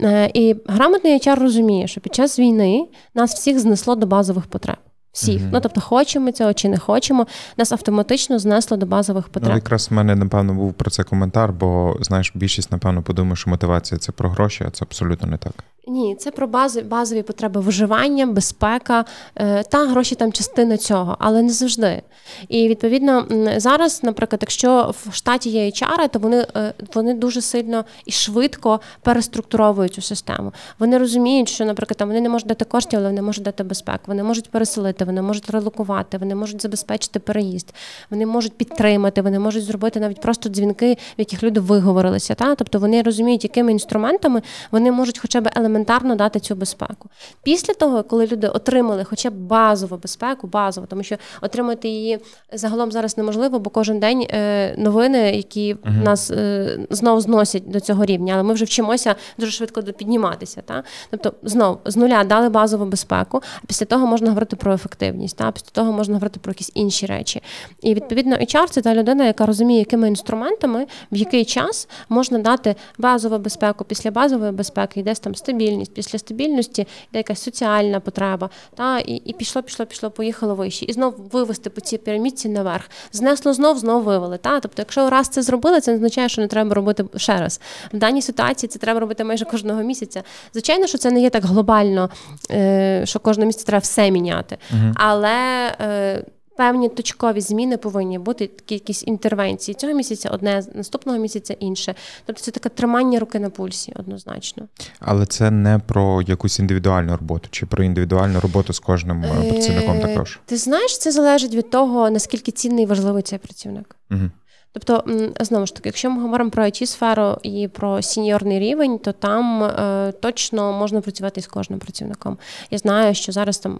Е, 0.00 0.30
і 0.34 0.56
грамотний 0.66 1.18
HR 1.18 1.40
розуміє, 1.40 1.86
що 1.86 2.00
під 2.00 2.14
час 2.14 2.38
війни 2.38 2.86
нас 3.14 3.34
всіх 3.34 3.58
знесло 3.58 3.94
до 3.94 4.06
базових 4.06 4.46
потреб. 4.46 4.76
Всіх. 5.12 5.40
Mm-hmm. 5.40 5.50
Ну, 5.52 5.60
тобто, 5.60 5.80
хочемо 5.80 6.32
цього 6.32 6.54
чи 6.54 6.68
не 6.68 6.78
хочемо, 6.78 7.26
нас 7.56 7.72
автоматично 7.72 8.38
знесло 8.38 8.76
до 8.76 8.86
базових 8.86 9.28
потреб. 9.28 9.48
Ну, 9.48 9.54
Якраз 9.54 9.90
в 9.90 9.94
мене, 9.94 10.16
напевно, 10.16 10.54
був 10.54 10.74
про 10.74 10.90
це 10.90 11.02
коментар, 11.02 11.52
бо 11.52 11.96
знаєш, 12.00 12.32
більшість, 12.34 12.72
напевно, 12.72 13.02
подумає, 13.02 13.36
що 13.36 13.50
мотивація 13.50 13.98
це 13.98 14.12
про 14.12 14.30
гроші, 14.30 14.64
а 14.68 14.70
це 14.70 14.84
абсолютно 14.84 15.28
не 15.28 15.36
так. 15.36 15.52
Ні, 15.86 16.16
це 16.18 16.30
про 16.30 16.46
бази, 16.46 16.82
базові 16.82 17.22
потреби 17.22 17.60
виживання, 17.60 18.26
безпека 18.26 19.04
е, 19.36 19.62
та 19.62 19.86
гроші 19.86 20.14
там 20.14 20.32
частина 20.32 20.76
цього, 20.76 21.16
але 21.20 21.42
не 21.42 21.48
завжди. 21.48 22.02
І 22.48 22.68
відповідно 22.68 23.26
зараз, 23.56 24.02
наприклад, 24.02 24.38
якщо 24.42 24.94
в 25.06 25.14
штаті 25.14 25.50
є 25.50 25.64
HR, 25.64 26.08
то 26.08 26.18
вони 26.18 26.46
е, 26.56 26.74
вони 26.94 27.14
дуже 27.14 27.40
сильно 27.40 27.84
і 28.06 28.12
швидко 28.12 28.80
переструктуровують 29.02 29.94
цю 29.94 30.02
систему. 30.02 30.52
Вони 30.78 30.98
розуміють, 30.98 31.48
що, 31.48 31.64
наприклад, 31.64 31.96
там 31.96 32.08
вони 32.08 32.20
не 32.20 32.28
можуть 32.28 32.48
дати 32.48 32.64
коштів, 32.64 32.98
але 32.98 33.08
вони 33.08 33.22
можуть 33.22 33.44
дати 33.44 33.64
безпеку. 33.64 34.02
Вони 34.06 34.22
можуть 34.22 34.50
переселити, 34.50 35.04
вони 35.04 35.22
можуть 35.22 35.50
релокувати, 35.50 36.18
вони 36.18 36.34
можуть 36.34 36.62
забезпечити 36.62 37.18
переїзд, 37.18 37.74
вони 38.10 38.26
можуть 38.26 38.52
підтримати, 38.52 39.22
вони 39.22 39.38
можуть 39.38 39.64
зробити 39.64 40.00
навіть 40.00 40.20
просто 40.20 40.48
дзвінки, 40.48 40.92
в 40.94 41.20
яких 41.20 41.42
люди 41.42 41.60
виговорилися. 41.60 42.34
Та? 42.34 42.54
Тобто 42.54 42.78
вони 42.78 43.02
розуміють, 43.02 43.44
якими 43.44 43.72
інструментами 43.72 44.42
вони 44.70 44.92
можуть 44.92 45.18
хоча 45.18 45.40
б 45.40 45.50
елементарно 45.56 45.71
елементарно 45.72 46.14
дати 46.14 46.40
цю 46.40 46.54
безпеку. 46.54 47.08
Після 47.42 47.74
того, 47.74 48.02
коли 48.02 48.26
люди 48.26 48.48
отримали 48.48 49.04
хоча 49.04 49.30
б 49.30 49.34
базову 49.34 49.96
безпеку, 49.96 50.46
базову, 50.46 50.86
тому 50.86 51.02
що 51.02 51.16
отримати 51.40 51.88
її 51.88 52.18
загалом 52.52 52.92
зараз 52.92 53.18
неможливо, 53.18 53.58
бо 53.58 53.70
кожен 53.70 54.00
день 54.00 54.26
е, 54.30 54.74
новини, 54.78 55.36
які 55.36 55.74
uh 55.74 56.02
нас 56.02 56.30
е, 56.30 56.78
знов 56.90 57.20
зносять 57.20 57.70
до 57.70 57.80
цього 57.80 58.04
рівня, 58.04 58.34
але 58.34 58.42
ми 58.42 58.54
вже 58.54 58.64
вчимося 58.64 59.14
дуже 59.38 59.52
швидко 59.52 59.82
підніматися. 59.82 60.62
Та? 60.62 60.82
Тобто, 61.10 61.32
знов 61.42 61.80
з 61.84 61.96
нуля 61.96 62.24
дали 62.24 62.48
базову 62.48 62.84
безпеку, 62.84 63.42
а 63.62 63.66
після 63.66 63.86
того 63.86 64.06
можна 64.06 64.28
говорити 64.28 64.56
про 64.56 64.74
ефективність, 64.74 65.36
та? 65.36 65.52
після 65.52 65.68
того 65.72 65.92
можна 65.92 66.14
говорити 66.14 66.40
про 66.40 66.50
якісь 66.50 66.70
інші 66.74 67.06
речі. 67.06 67.42
І 67.82 67.94
відповідно 67.94 68.36
HR– 68.36 68.66
це 68.70 68.82
та 68.82 68.94
людина, 68.94 69.24
яка 69.24 69.46
розуміє, 69.46 69.78
якими 69.78 70.08
інструментами 70.08 70.86
в 71.12 71.16
який 71.16 71.44
час 71.44 71.88
можна 72.08 72.38
дати 72.38 72.74
базову 72.98 73.38
безпеку, 73.38 73.84
після 73.84 74.10
базової 74.10 74.52
безпеки 74.52 75.00
йде 75.00 75.14
там 75.22 75.34
стабільність, 75.34 75.61
стабільність. 75.62 75.94
Після 75.94 76.18
стабільності 76.18 76.82
йде 76.82 77.18
якась 77.18 77.42
соціальна 77.42 78.00
потреба. 78.00 78.50
Та, 78.74 78.98
І 78.98 79.14
і 79.14 79.32
пішло, 79.32 79.62
пішло, 79.62 79.86
пішло, 79.86 80.10
поїхало 80.10 80.54
вище. 80.54 80.86
І 80.88 80.92
знов 80.92 81.14
вивести 81.32 81.70
по 81.70 81.80
цій 81.80 81.98
пірамідці 81.98 82.48
наверх. 82.48 82.90
Знесло 83.12 83.52
знов, 83.52 83.78
знов 83.78 84.02
вивели. 84.02 84.38
Та? 84.38 84.60
Тобто, 84.60 84.82
якщо 84.82 85.10
раз 85.10 85.28
це 85.28 85.42
зробили, 85.42 85.80
це 85.80 85.90
не 85.90 85.96
означає, 85.96 86.28
що 86.28 86.42
не 86.42 86.48
треба 86.48 86.74
робити 86.74 87.04
ще 87.16 87.40
раз. 87.40 87.60
В 87.92 87.96
даній 87.96 88.22
ситуації 88.22 88.68
це 88.68 88.78
треба 88.78 89.00
робити 89.00 89.24
майже 89.24 89.44
кожного 89.44 89.82
місяця. 89.82 90.22
Звичайно, 90.52 90.86
що 90.86 90.98
це 90.98 91.10
не 91.10 91.20
є 91.20 91.30
так 91.30 91.44
глобально, 91.44 92.10
е, 92.50 93.02
що 93.04 93.18
кожного 93.18 93.46
місяця 93.46 93.66
треба 93.66 93.80
все 93.80 94.10
міняти. 94.10 94.58
Але. 94.94 96.22
Е, 96.52 96.56
Певні 96.56 96.88
точкові 96.88 97.40
зміни 97.40 97.76
повинні 97.76 98.18
бути 98.18 98.46
такі 98.46 98.74
якісь 98.74 99.06
інтервенції. 99.06 99.74
Цього 99.74 99.92
місяця 99.92 100.30
одне, 100.30 100.62
наступного 100.74 101.18
місяця 101.18 101.54
інше. 101.54 101.94
Тобто 102.26 102.42
це 102.42 102.50
таке 102.50 102.68
тримання 102.68 103.18
руки 103.20 103.38
на 103.38 103.50
пульсі, 103.50 103.92
однозначно. 103.96 104.68
Але 105.00 105.26
це 105.26 105.50
не 105.50 105.78
про 105.78 106.22
якусь 106.22 106.58
індивідуальну 106.58 107.16
роботу, 107.16 107.48
чи 107.50 107.66
про 107.66 107.84
індивідуальну 107.84 108.40
роботу 108.40 108.72
з 108.72 108.78
кожним 108.78 109.24
е, 109.24 109.50
працівником 109.50 110.00
також. 110.00 110.40
Ти 110.46 110.56
знаєш, 110.56 110.98
це 110.98 111.12
залежить 111.12 111.54
від 111.54 111.70
того, 111.70 112.10
наскільки 112.10 112.52
цінний 112.52 112.84
і 112.84 112.86
важливий 112.86 113.22
цей 113.22 113.38
працівник. 113.38 113.96
Угу. 114.10 114.30
Тобто, 114.72 115.04
знову 115.40 115.66
ж 115.66 115.74
таки, 115.74 115.88
якщо 115.88 116.10
ми 116.10 116.22
говоримо 116.22 116.50
про 116.50 116.64
it 116.64 116.86
сферу 116.86 117.36
і 117.42 117.68
про 117.68 118.02
сіньорний 118.02 118.58
рівень, 118.58 118.98
то 118.98 119.12
там 119.12 119.64
е, 119.64 120.12
точно 120.20 120.72
можна 120.72 121.00
працювати 121.00 121.40
з 121.40 121.46
кожним 121.46 121.78
працівником. 121.78 122.38
Я 122.70 122.78
знаю, 122.78 123.14
що 123.14 123.32
зараз 123.32 123.58
там 123.58 123.78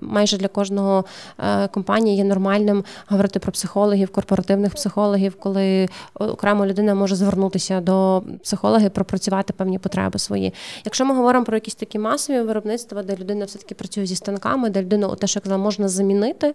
майже 0.00 0.36
для 0.36 0.48
кожного 0.48 1.04
е, 1.38 1.68
компанії 1.68 2.16
є 2.16 2.24
нормальним 2.24 2.84
говорити 3.06 3.38
про 3.38 3.52
психологів, 3.52 4.12
корпоративних 4.12 4.74
психологів, 4.74 5.36
коли 5.38 5.88
окрема 6.14 6.66
людина 6.66 6.94
може 6.94 7.16
звернутися 7.16 7.80
до 7.80 8.22
психологів, 8.42 8.90
пропрацювати 8.90 9.52
певні 9.52 9.78
потреби 9.78 10.18
свої. 10.18 10.54
Якщо 10.84 11.04
ми 11.04 11.14
говоримо 11.14 11.44
про 11.44 11.56
якісь 11.56 11.74
такі 11.74 11.98
масові 11.98 12.40
виробництва, 12.40 13.02
де 13.02 13.16
людина 13.16 13.44
все 13.44 13.58
таки 13.58 13.74
працює 13.74 14.06
зі 14.06 14.16
станками, 14.16 14.70
де 14.70 14.82
людину 14.82 15.16
те, 15.16 15.26
що 15.26 15.40
казала, 15.40 15.62
можна 15.62 15.88
замінити, 15.88 16.54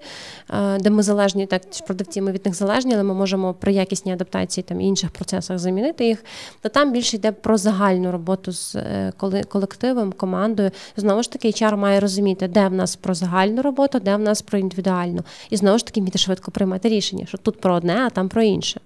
е, 0.50 0.80
де 0.80 0.90
ми 0.90 1.04
залежні, 1.04 1.46
так 1.46 1.62
продавці 1.88 2.22
ми 2.22 2.32
від 2.32 2.46
них 2.46 2.56
залежні, 2.56 2.94
але 2.94 3.04
ми 3.04 3.14
можемо 3.14 3.54
при 3.60 3.74
якісній 3.74 4.14
адаптації 4.14 4.64
там 4.64 4.82
інших 4.82 5.12
процесах 5.12 5.60
замінити 5.60 6.06
їх, 6.06 6.24
то 6.62 6.70
там 6.70 6.94
більше 6.94 7.18
йде 7.18 7.32
про 7.32 7.58
загальну 7.58 8.12
роботу 8.12 8.52
з 8.52 8.76
е, 8.76 9.14
колективом, 9.50 10.12
командою. 10.12 10.72
Знову 10.98 11.24
ж 11.24 11.32
таки, 11.32 11.48
HR 11.48 11.76
має 11.76 12.00
розуміти, 12.00 12.48
де 12.48 12.68
в 12.68 12.74
нас 12.74 12.96
про 12.96 13.14
загальну 13.14 13.62
роботу, 13.62 14.00
де 14.00 14.16
в 14.16 14.20
нас 14.20 14.42
про 14.42 14.60
індивідуальну. 14.60 15.24
І 15.50 15.58
знову 15.58 15.78
ж 15.78 15.86
таки, 15.86 16.02
вміти 16.02 16.18
швидко 16.18 16.52
приймати 16.52 16.90
рішення, 16.90 17.26
що 17.26 17.38
тут 17.38 17.62
про 17.62 17.74
одне, 17.74 17.98
а 17.98 18.10
там 18.10 18.30
про 18.30 18.42
інше. 18.42 18.80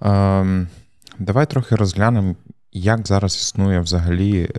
Um, 0.00 0.66
давай 1.18 1.46
трохи 1.46 1.76
розглянемо. 1.76 2.34
Як 2.72 3.06
зараз 3.06 3.36
існує 3.36 3.80
взагалі 3.80 4.42
е, 4.42 4.50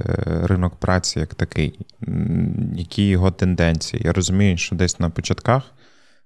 ринок 0.43 0.75
праці 0.75 1.19
як 1.19 1.35
такий? 1.35 1.79
Які 2.75 3.07
його 3.07 3.31
тенденції? 3.31 4.01
Я 4.05 4.13
розумію, 4.13 4.57
що 4.57 4.75
десь 4.75 4.99
на 4.99 5.09
початках 5.09 5.63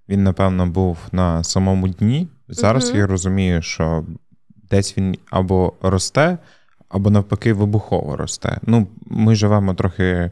він, 0.09 0.23
напевно, 0.23 0.67
був 0.67 0.97
на 1.11 1.43
самому 1.43 1.87
дні. 1.87 2.27
Зараз 2.47 2.89
угу. 2.89 2.97
я 2.97 3.07
розумію, 3.07 3.61
що 3.61 4.05
десь 4.69 4.97
він 4.97 5.15
або 5.29 5.73
росте, 5.81 6.37
або 6.89 7.09
навпаки, 7.09 7.53
вибухово 7.53 8.17
росте. 8.17 8.57
Ну, 8.61 8.87
ми 9.05 9.35
живемо 9.35 9.73
трохи 9.73 10.31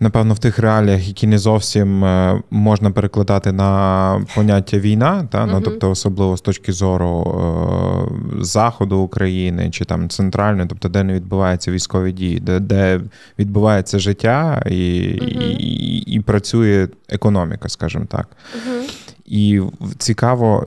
напевно, 0.00 0.34
в 0.34 0.38
тих 0.38 0.58
реаліях, 0.58 1.08
які 1.08 1.26
не 1.26 1.38
зовсім 1.38 2.04
е, 2.04 2.42
можна 2.50 2.90
перекладати 2.90 3.52
на 3.52 4.26
поняття 4.34 4.78
війна, 4.78 5.28
та 5.30 5.46
ну, 5.46 5.60
тобто, 5.60 5.90
особливо 5.90 6.36
з 6.36 6.40
точки 6.40 6.72
зору 6.72 7.22
е, 8.40 8.44
заходу 8.44 8.98
України 8.98 9.70
чи 9.70 9.84
там 9.84 10.08
центральної, 10.08 10.68
тобто 10.68 10.88
де 10.88 11.04
не 11.04 11.14
відбуваються 11.14 11.70
військові 11.70 12.12
дії, 12.12 12.40
де 12.40 12.60
де 12.60 13.00
відбувається 13.38 13.98
життя 13.98 14.62
і, 14.66 14.76
і, 14.76 15.56
і, 15.58 15.98
і 15.98 16.20
працює 16.20 16.88
економіка, 17.08 17.68
скажімо 17.68 18.04
так. 18.08 18.28
І 19.24 19.60
цікаво, 19.98 20.66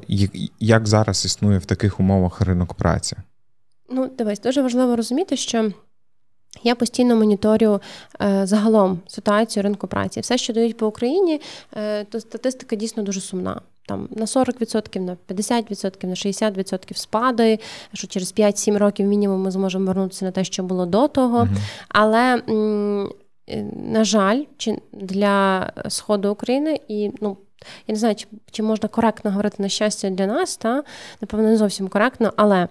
як 0.59 0.87
зараз 0.87 1.25
існує 1.25 1.57
в 1.57 1.65
таких 1.65 1.99
умовах 1.99 2.41
ринок 2.41 2.73
праці. 2.73 3.15
Ну, 3.89 4.11
дивись, 4.17 4.39
дуже 4.41 4.61
важливо 4.61 4.95
розуміти, 4.95 5.37
що 5.37 5.71
я 6.63 6.75
постійно 6.75 7.15
моніторю 7.15 7.81
е, 8.21 8.41
загалом 8.45 8.99
ситуацію 9.07 9.63
ринку 9.63 9.87
праці. 9.87 10.19
Все, 10.19 10.37
що 10.37 10.53
дають 10.53 10.77
по 10.77 10.87
Україні, 10.87 11.41
е, 11.77 12.03
то 12.03 12.19
статистика 12.19 12.75
дійсно 12.75 13.03
дуже 13.03 13.21
сумна. 13.21 13.61
Там 13.87 14.07
на 14.11 14.25
40%, 14.25 14.99
на 14.99 15.17
50%, 15.29 16.05
на 16.05 16.13
60% 16.13 16.93
спади, 16.97 17.59
що 17.93 18.07
через 18.07 18.33
5-7 18.33 18.77
років 18.77 19.07
мінімум 19.07 19.41
ми 19.41 19.51
зможемо 19.51 19.85
вернутися 19.85 20.25
на 20.25 20.31
те, 20.31 20.43
що 20.43 20.63
було 20.63 20.85
до 20.85 21.07
того. 21.07 21.39
mm 21.39 21.47
Але, 21.89 22.41
м- 22.49 23.11
е, 23.49 23.63
на 23.91 24.03
жаль, 24.03 24.43
чи 24.57 24.77
для 24.93 25.71
сходу 25.89 26.31
України 26.31 26.79
і 26.87 27.11
ну, 27.21 27.37
я 27.87 27.93
не 27.93 27.99
знаю, 27.99 28.15
чи 28.15 28.27
чи 28.51 28.63
можна 28.63 28.89
коректно 28.89 29.31
говорити 29.31 29.55
на 29.59 29.69
щастя 29.69 30.09
для 30.09 30.27
нас, 30.27 30.57
та 30.57 30.83
напевно, 31.21 31.47
не 31.47 31.57
зовсім 31.57 31.87
коректно, 31.87 32.33
але 32.35 32.67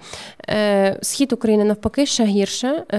е, 0.49 0.99
схід 1.03 1.33
України 1.33 1.65
навпаки 1.65 2.07
ще 2.07 2.25
гірше. 2.25 2.85
Е, 2.93 2.99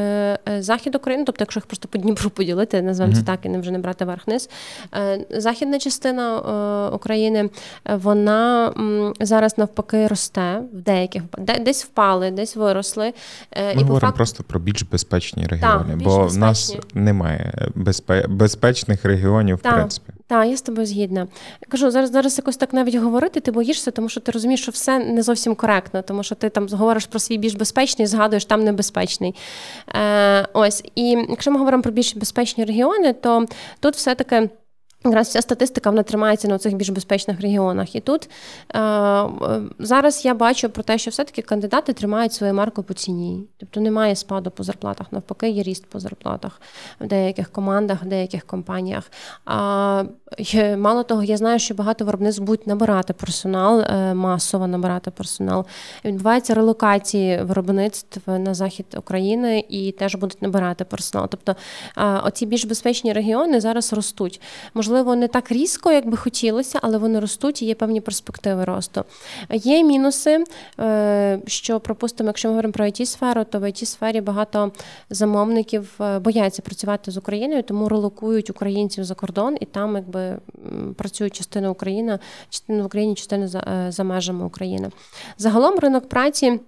е, 0.50 0.62
Захід 0.62 0.96
України, 0.96 1.24
тобто, 1.26 1.42
якщо 1.42 1.60
їх 1.60 1.66
просто 1.66 1.88
по 1.88 1.98
Дніпру 1.98 2.30
поділити, 2.30 2.82
назвемо 2.82 3.14
це 3.14 3.22
mm-hmm. 3.22 3.26
так 3.26 3.40
і 3.44 3.50
не 3.50 3.60
вже 3.60 3.72
не 3.72 3.80
брати 3.80 4.06
верх-низ. 4.06 4.50
Е, 4.96 5.26
Західна 5.30 5.80
частина 5.80 6.38
е, 6.38 6.96
України, 6.96 7.50
вона 7.86 8.74
м, 8.78 9.14
зараз 9.20 9.58
навпаки 9.58 10.08
росте 10.08 10.62
в 10.74 10.82
деяких 10.82 11.24
де, 11.38 11.60
десь 11.60 11.86
впали, 11.86 12.32
десь 12.32 12.56
виросли. 12.56 13.14
Е, 13.52 13.76
Ми 13.76 13.82
і 13.82 13.84
говоримо 13.84 14.00
факту... 14.00 14.16
просто 14.16 14.44
про 14.44 14.60
більш 14.60 14.84
безпечні 14.84 15.48
регіони, 15.48 15.90
так, 15.90 15.98
бо 15.98 16.18
безпечні. 16.18 16.38
в 16.38 16.42
нас 16.42 16.76
немає 16.94 17.72
безпе... 17.76 18.26
безпечних 18.28 19.06
регіонів, 19.06 19.60
так, 19.60 19.74
в 19.74 19.76
принципі. 19.76 20.14
Так, 20.28 20.48
я 20.48 20.58
з 20.58 20.62
тобою 20.62 20.88
згідна. 20.88 21.28
Кажу, 21.70 21.92
зараз 21.92 22.12
зараз 22.12 22.38
якось 22.38 22.58
так 22.58 22.74
навіть 22.74 22.96
говорити, 22.96 23.40
ти 23.40 23.52
боїшся, 23.52 23.92
тому 23.92 24.10
що 24.10 24.20
ти 24.20 24.32
розумієш, 24.32 24.62
що 24.62 24.72
все 24.72 25.00
не 25.00 25.22
зовсім 25.22 25.56
коректно, 25.56 26.02
тому 26.02 26.24
що 26.24 26.36
ти 26.36 26.50
там 26.50 26.68
говориш 26.68 27.06
про 27.06 27.20
свій 27.20 27.38
більш 27.38 27.54
безпечний, 27.54 28.08
згадуєш 28.08 28.46
там 28.46 28.64
небезпечний. 28.64 29.36
Е, 29.96 30.48
Ось, 30.54 30.84
і 30.96 31.10
якщо 31.30 31.52
ми 31.52 31.58
говоримо 31.58 31.84
про 31.84 31.92
більш 31.92 32.16
безпечні 32.16 32.66
регіони, 32.66 33.14
то 33.14 33.46
тут 33.80 33.96
все-таки. 33.96 34.50
Якраз 35.06 35.32
ця 35.32 35.42
статистика 35.42 35.90
вона 35.90 36.04
тримається 36.04 36.48
на 36.48 36.58
цих 36.58 36.76
більш 36.76 36.90
безпечних 36.90 37.42
регіонах. 37.42 37.96
І 37.96 38.00
тут 38.00 38.30
е, 38.76 39.24
зараз 39.80 40.26
я 40.26 40.34
бачу 40.34 40.70
про 40.70 40.84
те, 40.84 40.98
що 40.98 41.12
все-таки 41.12 41.42
кандидати 41.42 41.94
тримають 41.94 42.34
свою 42.34 42.54
марку 42.54 42.84
по 42.84 42.94
ціні. 42.94 43.44
Тобто 43.58 43.80
немає 43.80 44.16
спаду 44.16 44.52
по 44.52 44.64
зарплатах, 44.64 45.12
навпаки, 45.12 45.50
є 45.50 45.64
ріст 45.64 45.86
по 45.86 46.00
зарплатах 46.00 46.62
в 47.00 47.08
деяких 47.08 47.52
командах, 47.52 48.04
в 48.04 48.06
деяких 48.06 48.44
компаніях. 48.44 49.12
А 49.46 50.04
мало 50.78 51.04
того, 51.04 51.24
я 51.24 51.38
знаю, 51.38 51.60
що 51.60 51.74
багато 51.74 52.06
виробництв 52.06 52.44
будуть 52.44 52.68
набирати 52.68 53.14
персонал, 53.14 53.80
е, 53.82 54.14
масово 54.14 54.68
набирати 54.68 55.12
персонал. 55.12 55.66
Відбуваються 56.06 56.54
релокації 56.54 57.44
виробництв 57.44 58.32
на 58.32 58.54
захід 58.54 58.86
України 58.98 59.66
і 59.70 59.92
теж 59.92 60.16
будуть 60.16 60.42
набирати 60.42 60.84
персонал. 60.84 61.28
Тобто 61.30 61.56
е, 61.98 62.22
оці 62.24 62.46
більш 62.46 62.66
безпечні 62.66 63.14
регіони 63.14 63.62
зараз 63.62 63.94
ростуть 63.94 64.42
можливо, 64.88 65.16
не 65.16 65.28
так 65.28 65.52
різко, 65.52 65.92
як 65.92 66.10
би 66.10 66.18
хотілося, 66.18 66.80
але 66.82 66.98
вони 66.98 67.20
ростуть 67.20 67.62
і 67.62 67.66
є 67.66 67.76
певні 67.76 68.02
перспективи 68.02 68.66
росту. 68.66 69.04
Є 69.50 69.84
мінуси, 69.84 70.44
е, 70.80 71.40
що, 71.48 71.80
пропустимо, 71.80 72.28
якщо 72.28 72.48
ми 72.48 72.52
говоримо 72.52 72.72
про 72.72 72.86
it 72.86 73.06
сферу 73.06 73.44
то 73.44 73.60
в 73.60 73.64
it 73.64 73.86
сфері 73.86 74.22
багато 74.22 74.72
замовників 75.10 75.94
е, 76.02 76.20
бояться 76.20 76.62
працювати 76.62 77.12
з 77.12 77.18
Україною, 77.18 77.64
тому 77.64 77.90
релокують 77.90 78.50
українців 78.50 79.04
за 79.04 79.16
кордон 79.16 79.58
і 79.62 79.66
там 79.66 79.96
якби 79.96 80.38
працюють 80.98 81.36
частина 81.36 81.70
України, 81.70 82.20
частина 82.50 82.84
в 82.84 82.86
Україні, 82.86 83.16
частина 83.16 83.48
за, 83.48 83.60
е, 83.60 83.92
за 83.92 84.04
межами 84.04 84.46
України. 84.46 84.90
Загалом 85.38 85.80
ринок 85.80 86.10
праці 86.10 86.60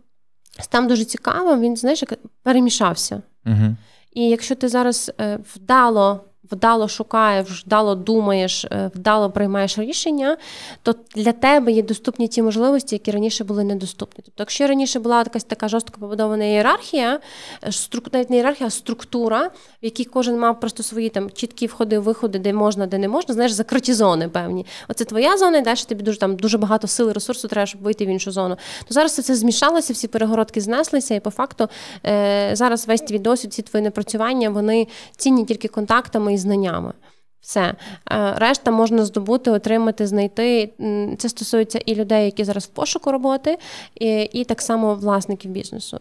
там 0.69 0.87
дуже 0.87 1.05
цікаво, 1.05 1.57
він 1.57 1.77
знаєш, 1.77 2.03
перемішався. 2.43 3.21
Угу. 3.45 3.75
І 4.13 4.29
якщо 4.29 4.55
ти 4.55 4.67
зараз 4.67 5.11
вдало 5.55 6.21
вдало 6.51 6.87
шукаєш, 6.87 7.63
вдало 7.65 7.95
думаєш, 7.95 8.65
е, 8.65 8.91
вдало 8.95 9.31
приймаєш 9.31 9.77
рішення, 9.77 10.37
то 10.83 10.95
для 11.15 11.31
тебе 11.31 11.71
є 11.71 11.83
доступні 11.83 12.27
ті 12.27 12.41
можливості, 12.41 12.95
які 12.95 13.11
раніше 13.11 13.43
були 13.43 13.63
недоступні. 13.63 14.23
Тобто, 14.25 14.41
якщо 14.41 14.67
раніше 14.67 14.99
була 14.99 15.17
якась 15.17 15.43
така 15.43 15.67
жорстко 15.67 15.99
побудована 15.99 16.45
ієрархія, 16.45 17.19
е, 17.63 17.69
навіть 18.13 18.29
не 18.29 18.35
ієрархія, 18.35 18.67
а 18.67 18.69
структура, 18.69 19.47
в 19.83 19.85
якій 19.85 20.05
кожен 20.05 20.39
мав 20.39 20.59
просто 20.59 20.83
свої 20.83 21.09
там 21.09 21.31
чіткі 21.31 21.67
входи, 21.67 21.99
виходи, 21.99 22.39
де 22.39 22.53
можна, 22.53 22.87
де 22.87 22.97
не 22.97 23.07
можна, 23.07 23.33
знаєш, 23.33 23.51
закриті 23.51 23.93
зони 23.93 24.29
певні. 24.29 24.65
Оце 24.87 25.05
твоя 25.05 25.37
зона, 25.37 25.57
і 25.57 25.61
далі 25.61 25.79
тобі 25.87 26.03
дуже 26.03 26.19
там 26.19 26.35
дуже 26.35 26.57
багато 26.57 26.87
сил 26.87 27.09
і 27.09 27.13
ресурсу 27.13 27.47
треба, 27.47 27.65
щоб 27.65 27.81
вийти 27.81 28.05
в 28.05 28.09
іншу 28.09 28.31
зону. 28.31 28.55
То 28.87 28.93
зараз 28.93 29.15
це 29.15 29.35
змішалося, 29.35 29.93
всі 29.93 30.07
перегородки 30.07 30.61
знеслися, 30.61 31.15
і 31.15 31.19
по 31.19 31.29
факту 31.29 31.67
е, 32.05 32.49
зараз 32.53 32.87
весь 32.87 33.01
твій 33.01 33.19
досвід, 33.19 33.53
ці 33.53 33.61
твої 33.61 33.83
напрацювання, 33.83 34.49
вони 34.49 34.87
цінні 35.17 35.45
тільки 35.45 35.67
контактами 35.67 36.33
знаннями. 36.39 36.93
Все. 37.41 37.73
Е, 38.11 38.33
решта 38.37 38.71
можна 38.71 39.05
здобути, 39.05 39.51
отримати, 39.51 40.07
знайти. 40.07 40.73
Це 41.17 41.29
стосується 41.29 41.79
і 41.85 41.95
людей, 41.95 42.25
які 42.25 42.43
зараз 42.43 42.65
в 42.65 42.67
пошуку 42.67 43.11
роботи, 43.11 43.57
і, 43.95 44.21
і 44.21 44.43
так 44.43 44.61
само 44.61 44.95
власників 44.95 45.51
бізнесу. 45.51 45.99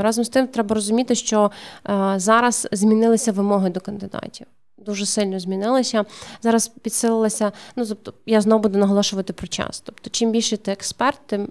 Разом 0.00 0.24
з 0.24 0.28
тим, 0.28 0.46
треба 0.46 0.74
розуміти, 0.74 1.14
що 1.14 1.50
е, 1.88 2.14
зараз 2.16 2.68
змінилися 2.72 3.32
вимоги 3.32 3.70
до 3.70 3.80
кандидатів. 3.80 4.46
Дуже 4.78 5.06
сильно 5.06 5.40
змінилися. 5.40 6.04
Зараз 6.42 6.68
підсилилася. 6.68 7.52
Ну 7.76 7.86
тобто, 7.86 8.14
я 8.26 8.40
знову 8.40 8.62
буду 8.62 8.78
наголошувати 8.78 9.32
про 9.32 9.46
час. 9.46 9.80
Тобто, 9.80 10.10
чим 10.10 10.30
більше 10.30 10.56
ти 10.56 10.72
експерт, 10.72 11.18
тим 11.26 11.48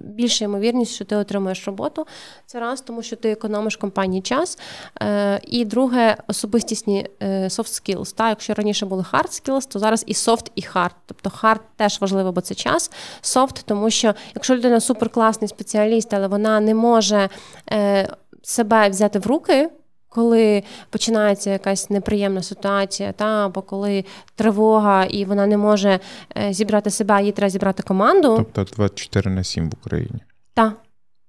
більша 0.00 0.44
ймовірність, 0.44 0.94
що 0.94 1.04
ти 1.04 1.16
отримаєш 1.16 1.66
роботу. 1.66 2.06
Це 2.46 2.60
раз, 2.60 2.80
тому 2.80 3.02
що 3.02 3.16
ти 3.16 3.30
економиш 3.30 3.76
компанії 3.76 4.22
час. 4.22 4.58
Е, 5.02 5.40
і 5.46 5.64
друге, 5.64 6.16
особистісні 6.28 7.06
е, 7.22 7.44
soft 7.44 7.96
skills. 7.98 8.14
Та, 8.14 8.28
Якщо 8.28 8.54
раніше 8.54 8.86
були 8.86 9.04
hard 9.12 9.28
skills, 9.28 9.68
то 9.68 9.78
зараз 9.78 10.04
і 10.06 10.12
soft, 10.12 10.50
і 10.54 10.60
hard. 10.60 10.90
Тобто 11.06 11.30
hard 11.42 11.60
теж 11.76 12.00
важливо, 12.00 12.32
бо 12.32 12.40
це 12.40 12.54
час. 12.54 12.90
Soft, 13.22 13.62
тому 13.64 13.90
що 13.90 14.14
якщо 14.34 14.56
людина 14.56 14.80
суперкласний 14.80 15.48
спеціаліст, 15.48 16.14
але 16.14 16.26
вона 16.26 16.60
не 16.60 16.74
може 16.74 17.28
е, 17.72 18.08
себе 18.42 18.88
взяти 18.88 19.18
в 19.18 19.26
руки 19.26 19.70
коли 20.14 20.62
починається 20.90 21.50
якась 21.50 21.90
неприємна 21.90 22.42
ситуація, 22.42 23.12
та 23.12 23.46
або 23.46 23.62
коли 23.62 24.04
тривога 24.34 25.04
і 25.04 25.24
вона 25.24 25.46
не 25.46 25.56
може 25.56 26.00
е, 26.36 26.52
зібрати 26.52 26.90
себе, 26.90 27.22
їй 27.24 27.32
треба 27.32 27.50
зібрати 27.50 27.82
команду. 27.82 28.34
Тобто 28.36 28.76
24 28.76 29.30
на 29.30 29.44
7 29.44 29.70
в 29.70 29.72
Україні. 29.80 30.20
Так. 30.54 30.72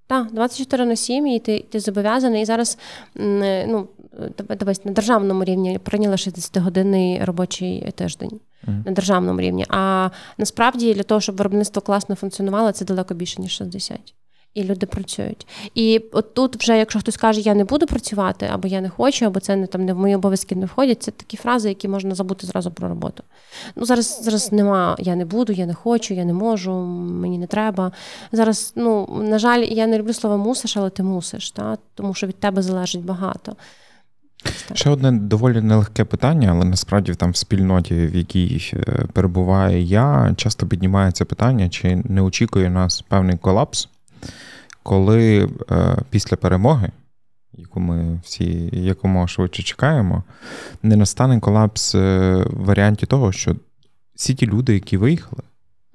Так, 0.07 0.31
24 0.31 0.85
на 0.85 0.95
7, 0.95 1.27
і 1.27 1.39
ти 1.39 1.65
ти 1.69 1.79
зобов'язаний. 1.79 2.41
І 2.41 2.45
зараз 2.45 2.77
ну, 3.15 3.87
дивись, 4.59 4.85
на 4.85 4.91
державному 4.91 5.43
рівні 5.43 5.79
прийняли 5.83 6.15
60-годинний 6.15 7.25
робочий 7.25 7.91
тиждень 7.95 8.39
mm. 8.67 8.85
на 8.85 8.91
державному 8.91 9.41
рівні. 9.41 9.65
А 9.69 10.09
насправді 10.37 10.93
для 10.93 11.03
того, 11.03 11.21
щоб 11.21 11.35
виробництво 11.35 11.81
класно 11.81 12.15
функціонувало, 12.15 12.71
це 12.71 12.85
далеко 12.85 13.13
більше, 13.13 13.41
ніж 13.41 13.51
60 13.51 14.13
і 14.53 14.63
люди 14.63 14.85
працюють. 14.85 15.47
І 15.75 16.01
от 16.11 16.33
тут, 16.33 16.55
вже, 16.55 16.77
якщо 16.77 16.99
хтось 16.99 17.17
каже, 17.17 17.41
я 17.41 17.55
не 17.55 17.63
буду 17.63 17.87
працювати, 17.87 18.49
або 18.51 18.67
я 18.67 18.81
не 18.81 18.89
хочу, 18.89 19.25
або 19.25 19.39
це 19.39 19.55
не 19.55 19.67
там 19.67 19.85
не 19.85 19.93
в 19.93 19.97
мої 19.97 20.15
обов'язки 20.15 20.55
не 20.55 20.65
входять, 20.65 21.03
це 21.03 21.11
такі 21.11 21.37
фрази, 21.37 21.69
які 21.69 21.87
можна 21.87 22.15
забути 22.15 22.47
зразу 22.47 22.71
про 22.71 22.89
роботу. 22.89 23.23
Ну 23.75 23.85
зараз 23.85 24.19
зараз 24.23 24.51
нема, 24.51 24.95
я 24.99 25.15
не 25.15 25.25
буду, 25.25 25.53
я 25.53 25.65
не 25.65 25.73
хочу, 25.73 26.13
я 26.13 26.25
не 26.25 26.33
можу, 26.33 26.73
мені 26.73 27.37
не 27.37 27.47
треба. 27.47 27.91
Зараз, 28.31 28.73
ну 28.75 29.21
на 29.23 29.39
жаль, 29.39 29.63
я 29.63 29.87
не 29.87 29.97
люблю 29.97 30.13
слово 30.13 30.37
мусиш, 30.37 30.77
але 30.77 30.89
ти 30.89 31.03
мусиш, 31.03 31.51
та? 31.51 31.77
тому 31.95 32.13
що 32.13 32.27
від 32.27 32.39
тебе 32.39 32.61
залежить 32.61 33.05
багато. 33.05 33.55
Ще 34.73 34.89
одне 34.89 35.11
доволі 35.11 35.61
нелегке 35.61 36.05
питання, 36.05 36.51
але 36.51 36.65
насправді 36.65 37.13
там 37.13 37.31
в 37.31 37.35
спільноті, 37.35 37.95
в 37.95 38.15
якій 38.15 38.71
е, 38.73 39.05
перебуваю 39.13 39.81
я, 39.81 40.33
часто 40.37 40.67
піднімається 40.67 41.25
питання, 41.25 41.69
чи 41.69 41.95
не 41.95 42.21
очікує 42.21 42.69
нас 42.69 43.01
певний 43.01 43.37
колапс 43.37 43.89
коли 44.83 45.49
е, 45.71 45.97
після 46.09 46.37
перемоги, 46.37 46.89
яку 47.53 47.79
ми 47.79 48.19
всі 48.23 48.69
якомога 48.73 49.27
швидше 49.27 49.63
чекаємо, 49.63 50.23
не 50.83 50.95
настане 50.95 51.39
колапс 51.39 51.95
е, 51.95 52.35
в 52.49 52.65
варіанті 52.65 53.05
того, 53.05 53.31
що 53.31 53.55
всі 54.15 54.33
ті 54.33 54.47
люди, 54.47 54.73
які 54.73 54.97
виїхали, 54.97 55.41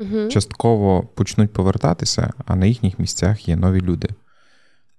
угу. 0.00 0.28
частково 0.28 1.02
почнуть 1.02 1.52
повертатися, 1.52 2.32
а 2.46 2.56
на 2.56 2.66
їхніх 2.66 2.98
місцях 2.98 3.48
є 3.48 3.56
нові 3.56 3.80
люди. 3.80 4.08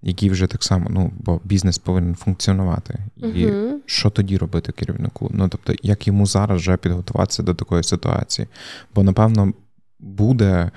Які 0.01 0.29
вже 0.29 0.47
так 0.47 0.63
само, 0.63 0.87
ну, 0.89 1.11
бо 1.19 1.41
бізнес 1.43 1.77
повинен 1.77 2.15
функціонувати. 2.15 2.99
І 3.17 3.21
uh-huh. 3.21 3.73
що 3.85 4.09
тоді 4.09 4.37
робити 4.37 4.71
керівнику? 4.71 5.29
Ну, 5.33 5.49
тобто, 5.49 5.73
як 5.83 6.07
йому 6.07 6.25
зараз 6.25 6.61
вже 6.61 6.77
підготуватися 6.77 7.43
до 7.43 7.53
такої 7.53 7.83
ситуації? 7.83 8.47
Бо, 8.95 9.03
напевно, 9.03 9.53
буде 9.99 10.71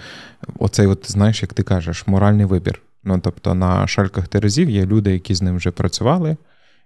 оцей, 0.59 0.87
от, 0.87 1.13
знаєш, 1.13 1.43
як 1.43 1.55
ти 1.55 1.63
кажеш, 1.63 2.07
моральний 2.07 2.47
вибір. 2.47 2.83
Ну 3.05 3.21
тобто 3.23 3.55
на 3.55 3.87
шальках 3.87 4.29
терезів 4.29 4.71
є 4.71 4.87
люди, 4.87 5.13
які 5.13 5.35
з 5.35 5.43
ним 5.43 5.57
вже 5.57 5.71
працювали. 5.71 6.37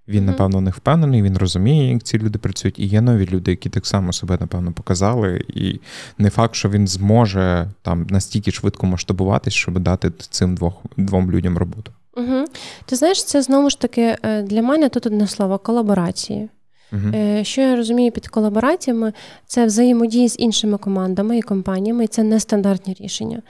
Він, 0.08 0.22
mm-hmm. 0.22 0.26
напевно, 0.26 0.60
не 0.60 0.70
впевнений, 0.70 1.22
він 1.22 1.38
розуміє, 1.38 1.92
як 1.92 2.02
ці 2.02 2.18
люди 2.18 2.38
працюють. 2.38 2.78
І 2.78 2.86
є 2.86 3.00
нові 3.00 3.26
люди, 3.26 3.50
які 3.50 3.68
так 3.68 3.86
само 3.86 4.12
себе, 4.12 4.36
напевно, 4.40 4.72
показали. 4.72 5.44
І 5.48 5.80
не 6.18 6.30
факт, 6.30 6.54
що 6.54 6.68
він 6.68 6.88
зможе 6.88 7.70
там 7.82 8.06
настільки 8.10 8.50
швидко 8.50 8.86
масштабуватись, 8.86 9.54
щоб 9.54 9.78
дати 9.78 10.10
цим 10.10 10.54
двох, 10.54 10.74
двом 10.96 11.30
людям 11.30 11.58
роботу. 11.58 11.92
Угу. 12.16 12.44
Ти 12.86 12.96
знаєш, 12.96 13.24
це 13.24 13.42
знову 13.42 13.70
ж 13.70 13.80
таки 13.80 14.16
е, 14.22 14.42
для 14.42 14.62
мене 14.62 14.88
тут 14.88 15.06
одне 15.06 15.26
слово 15.26 15.58
колаборації. 15.58 16.48
Uh-huh. 16.92 17.44
Що 17.44 17.60
я 17.60 17.76
розумію 17.76 18.12
під 18.12 18.28
колабораціями, 18.28 19.12
це 19.46 19.66
взаємодії 19.66 20.28
з 20.28 20.38
іншими 20.38 20.78
командами 20.78 21.38
і 21.38 21.42
компаніями, 21.42 22.04
і 22.04 22.06
це 22.06 22.22
нестандартні 22.22 22.96
рішення. 23.00 23.42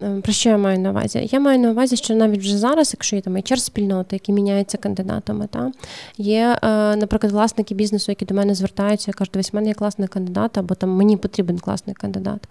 Ем, 0.00 0.22
про 0.22 0.32
що 0.32 0.48
я 0.48 0.58
маю 0.58 0.78
на 0.78 0.90
увазі? 0.90 1.28
Я 1.32 1.40
маю 1.40 1.58
на 1.58 1.70
увазі, 1.70 1.96
що 1.96 2.14
навіть 2.14 2.40
вже 2.40 2.58
зараз, 2.58 2.92
якщо 2.94 3.16
є 3.16 3.22
там 3.22 3.36
hr 3.36 3.56
спільноти, 3.56 4.16
які 4.16 4.32
міняються 4.32 4.78
кандидатами, 4.78 5.46
та 5.46 5.72
є, 6.18 6.58
е, 6.62 6.96
наприклад, 6.96 7.32
власники 7.32 7.74
бізнесу, 7.74 8.12
які 8.12 8.24
до 8.24 8.34
мене 8.34 8.54
звертаються, 8.54 9.12
кажуть, 9.12 9.32
дивись, 9.32 9.52
в 9.52 9.56
мене 9.56 9.68
є 9.68 9.74
класний 9.74 10.08
кандидат, 10.08 10.58
або 10.58 10.74
там 10.74 10.90
мені 10.90 11.16
потрібен 11.16 11.58
класний 11.58 11.94
кандидат. 11.94 12.48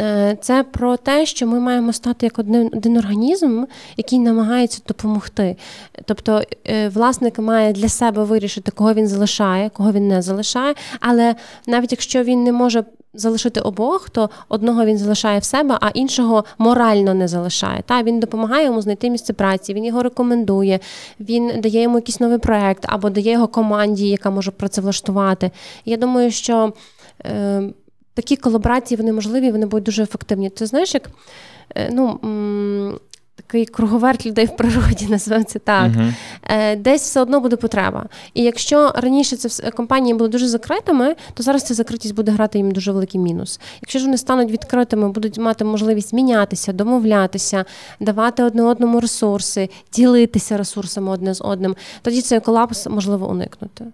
Е, 0.00 0.36
це 0.40 0.64
про 0.64 0.96
те, 0.96 1.26
що 1.26 1.46
ми 1.46 1.60
маємо 1.60 1.92
стати 1.92 2.26
як 2.26 2.38
один, 2.38 2.70
один 2.74 2.96
організм, 2.96 3.64
який 3.96 4.18
намагається 4.18 4.80
допомогти. 4.88 5.56
Тобто 6.04 6.42
е, 6.66 6.88
власник 6.88 7.38
має 7.38 7.72
для 7.72 7.88
себе 7.88 8.24
вирішити, 8.24 8.70
кого 8.70 8.94
він 8.94 9.08
залишає, 9.08 9.70
кого 9.70 9.92
він 9.92 10.08
не 10.08 10.22
залишає, 10.22 10.74
але 11.00 11.34
навіть 11.66 11.92
якщо 11.92 12.22
він 12.22 12.44
не 12.44 12.52
може 12.52 12.84
залишити 13.14 13.60
обох, 13.60 14.10
то 14.10 14.30
одного 14.48 14.84
він 14.84 14.98
залишає 14.98 15.38
в 15.38 15.44
себе, 15.44 15.78
а 15.80 15.88
іншого 15.88 16.44
морально 16.74 17.14
не 17.14 17.28
залишає. 17.28 17.82
Та 17.86 18.02
Він 18.02 18.20
допомагає 18.20 18.64
йому 18.66 18.82
знайти 18.82 19.10
місце 19.10 19.32
праці, 19.32 19.74
він 19.74 19.84
його 19.84 20.02
рекомендує, 20.02 20.80
він 21.20 21.60
дає 21.60 21.82
йому 21.82 21.98
якийсь 21.98 22.20
новий 22.20 22.38
проект 22.38 22.84
або 22.88 23.10
дає 23.10 23.32
його 23.32 23.48
команді, 23.48 24.08
яка 24.08 24.30
може 24.30 24.50
працевлаштувати. 24.50 25.50
Я 25.84 25.96
думаю, 25.96 26.30
що 26.30 26.72
е, 27.24 27.62
такі 28.14 28.36
колаборації 28.36 28.98
вони 28.98 29.12
можливі, 29.12 29.50
вони 29.50 29.66
будуть 29.66 29.84
дуже 29.84 30.02
ефективні. 30.02 30.50
Ти 30.50 30.66
знаєш, 30.66 30.94
як. 30.94 31.10
Е, 31.76 31.90
ну, 31.92 32.20
такий 33.36 33.66
круговерт 33.66 34.26
людей 34.26 34.46
в 34.46 34.56
природі, 34.56 35.06
називаємо 35.10 35.44
це 35.44 35.58
так. 35.58 35.92
Uh-huh. 35.92 36.76
Десь 36.76 37.02
все 37.02 37.20
одно 37.20 37.40
буде 37.40 37.56
потреба. 37.56 38.06
І 38.34 38.42
якщо 38.42 38.92
раніше 38.94 39.36
це 39.36 39.70
компанії 39.70 40.14
були 40.14 40.28
дуже 40.28 40.48
закритими, 40.48 41.16
то 41.34 41.42
зараз 41.42 41.62
ця 41.62 41.74
закритість 41.74 42.14
буде 42.14 42.32
грати 42.32 42.58
їм 42.58 42.72
дуже 42.72 42.92
великий 42.92 43.20
мінус. 43.20 43.60
Якщо 43.82 43.98
ж 43.98 44.04
вони 44.04 44.18
стануть 44.18 44.50
відкритими, 44.50 45.08
будуть 45.08 45.38
мати 45.38 45.64
можливість 45.64 46.12
мінятися, 46.12 46.72
домовлятися, 46.72 47.64
давати 48.00 48.42
одне 48.42 48.62
одному 48.62 49.00
ресурси, 49.00 49.68
ділитися 49.92 50.56
ресурсами 50.56 51.10
одне 51.10 51.34
з 51.34 51.40
одним, 51.40 51.76
тоді 52.02 52.22
цей 52.22 52.40
колапс 52.40 52.86
можливо 52.86 53.30
уникнути. 53.30 53.84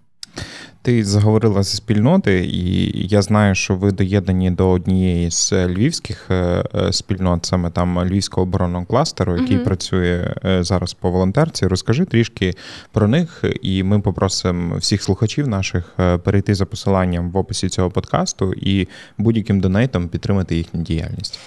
Ти 0.82 1.04
заговорила 1.04 1.62
зі 1.62 1.76
спільноти, 1.76 2.44
і 2.44 2.92
я 3.08 3.22
знаю, 3.22 3.54
що 3.54 3.76
ви 3.76 3.92
доєднані 3.92 4.50
до 4.50 4.70
однієї 4.70 5.30
з 5.30 5.52
львівських 5.52 6.26
е, 6.30 6.64
е, 6.74 6.92
спільнот, 6.92 7.46
саме 7.46 7.70
там 7.70 8.04
Львівського 8.04 8.42
оборонного 8.42 8.84
кластеру, 8.84 9.36
який 9.36 9.56
uh 9.56 9.64
працює 9.64 10.34
е, 10.44 10.62
зараз 10.64 10.94
по 10.94 11.10
волонтерці. 11.10 11.66
Розкажи 11.66 12.04
трішки 12.04 12.54
про 12.92 13.08
них, 13.08 13.44
і 13.62 13.82
ми 13.82 14.00
попросимо 14.00 14.76
всіх 14.76 15.02
слухачів 15.02 15.48
наших 15.48 15.96
перейти 16.24 16.54
за 16.54 16.66
посиланням 16.66 17.30
в 17.30 17.36
описі 17.36 17.68
цього 17.68 17.90
подкасту 17.90 18.52
і 18.52 18.88
будь-яким 19.18 19.60
донейтом 19.60 20.08
підтримати 20.08 20.56
їхню 20.56 20.82
діяльність. 20.82 21.40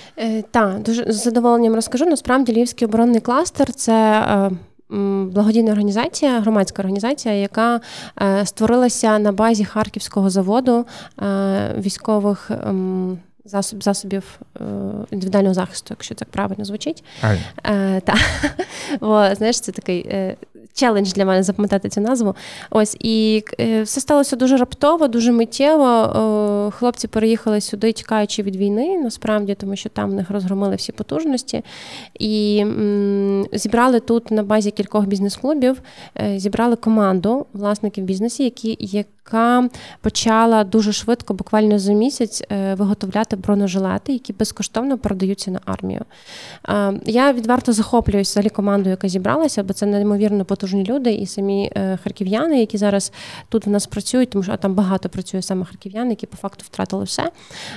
Так, 0.51 0.81
дуже 0.81 1.11
з 1.11 1.23
задоволенням 1.23 1.75
розкажу. 1.75 2.05
Насправді 2.05 2.53
Львівський 2.53 2.88
оборонний 2.88 3.21
кластер 3.21 3.73
це 3.73 4.23
благодійна 5.34 5.71
організація, 5.71 6.39
громадська 6.39 6.81
організація, 6.81 7.34
яка 7.34 7.81
е, 8.21 8.45
створилася 8.45 9.19
на 9.19 9.31
базі 9.31 9.65
харківського 9.65 10.29
заводу 10.29 10.86
е, 11.21 11.75
військових. 11.77 12.51
Ем, 12.51 13.17
засоб, 13.45 13.84
засобів 13.84 14.39
е, 14.55 14.63
індивідуального 15.11 15.53
захисту, 15.53 15.88
якщо 15.89 16.15
так 16.15 16.29
правильно 16.29 16.65
звучить. 16.65 17.03
Е, 17.65 18.01
та. 18.01 18.15
Бо, 19.01 19.36
знаєш, 19.36 19.59
це 19.59 19.71
такий 19.71 20.07
е, 20.07 20.36
челендж 20.74 21.13
для 21.13 21.26
мене 21.26 21.43
запам'ятати 21.43 21.89
цю 21.89 22.01
назву. 22.01 22.36
Ось 22.69 22.97
і 22.99 23.43
е, 23.59 23.82
все 23.84 24.01
сталося 24.01 24.36
дуже 24.36 24.57
раптово, 24.57 25.07
дуже 25.07 25.32
миттєво. 25.32 26.71
Хлопці 26.78 27.07
переїхали 27.07 27.61
сюди, 27.61 27.93
чекаючи 27.93 28.43
від 28.43 28.55
війни, 28.55 28.97
насправді, 28.97 29.55
тому 29.55 29.76
що 29.76 29.89
там 29.89 30.09
в 30.09 30.13
них 30.13 30.30
розгромили 30.30 30.76
всі 30.76 30.91
потужності. 30.91 31.63
І 32.19 32.59
м, 32.61 33.45
зібрали 33.53 33.99
тут 33.99 34.32
на 34.32 34.43
базі 34.43 34.71
кількох 34.71 35.05
бізнес-клубів, 35.05 35.82
е, 36.21 36.39
зібрали 36.39 36.76
команду 36.76 37.45
власників 37.53 38.03
бізнесу, 38.03 38.43
які 38.43 38.78
яка 38.80 39.69
почала 40.01 40.63
дуже 40.63 40.93
швидко, 40.93 41.34
буквально 41.34 41.80
за 41.80 41.93
місяць, 41.93 42.43
е, 42.51 42.76
виготовляти 42.76 43.36
бронежилети, 43.36 44.13
які 44.13 44.34
безкоштовно 44.34 44.97
продаються 44.97 45.51
на 45.51 45.59
армію. 45.65 46.01
Я 47.05 47.34
відверто 47.34 47.74
захоплююсь 47.74 48.30
взагалі 48.30 48.49
командою, 48.49 48.91
яка 48.91 49.09
зібралася, 49.09 49.63
бо 49.63 49.74
це 49.74 49.86
неймовірно 49.86 50.45
потужні 50.64 50.84
люди, 50.84 51.14
і 51.14 51.26
самі 51.26 51.72
е, 51.76 51.99
харків'яни, 52.03 52.59
які 52.59 52.78
зараз 52.78 53.11
тут 53.49 53.66
в 53.66 53.70
нас 53.70 53.88
працюють, 53.88 54.30
тому 54.30 54.43
що 54.43 54.57
там 54.57 54.74
багато 54.74 55.09
працює 55.09 55.41
саме 55.41 55.66
харків'яни, 55.66 56.09
які 56.09 56.26
по 56.26 56.38
факту 56.38 56.64
втратили 56.68 57.03
все. 57.03 57.32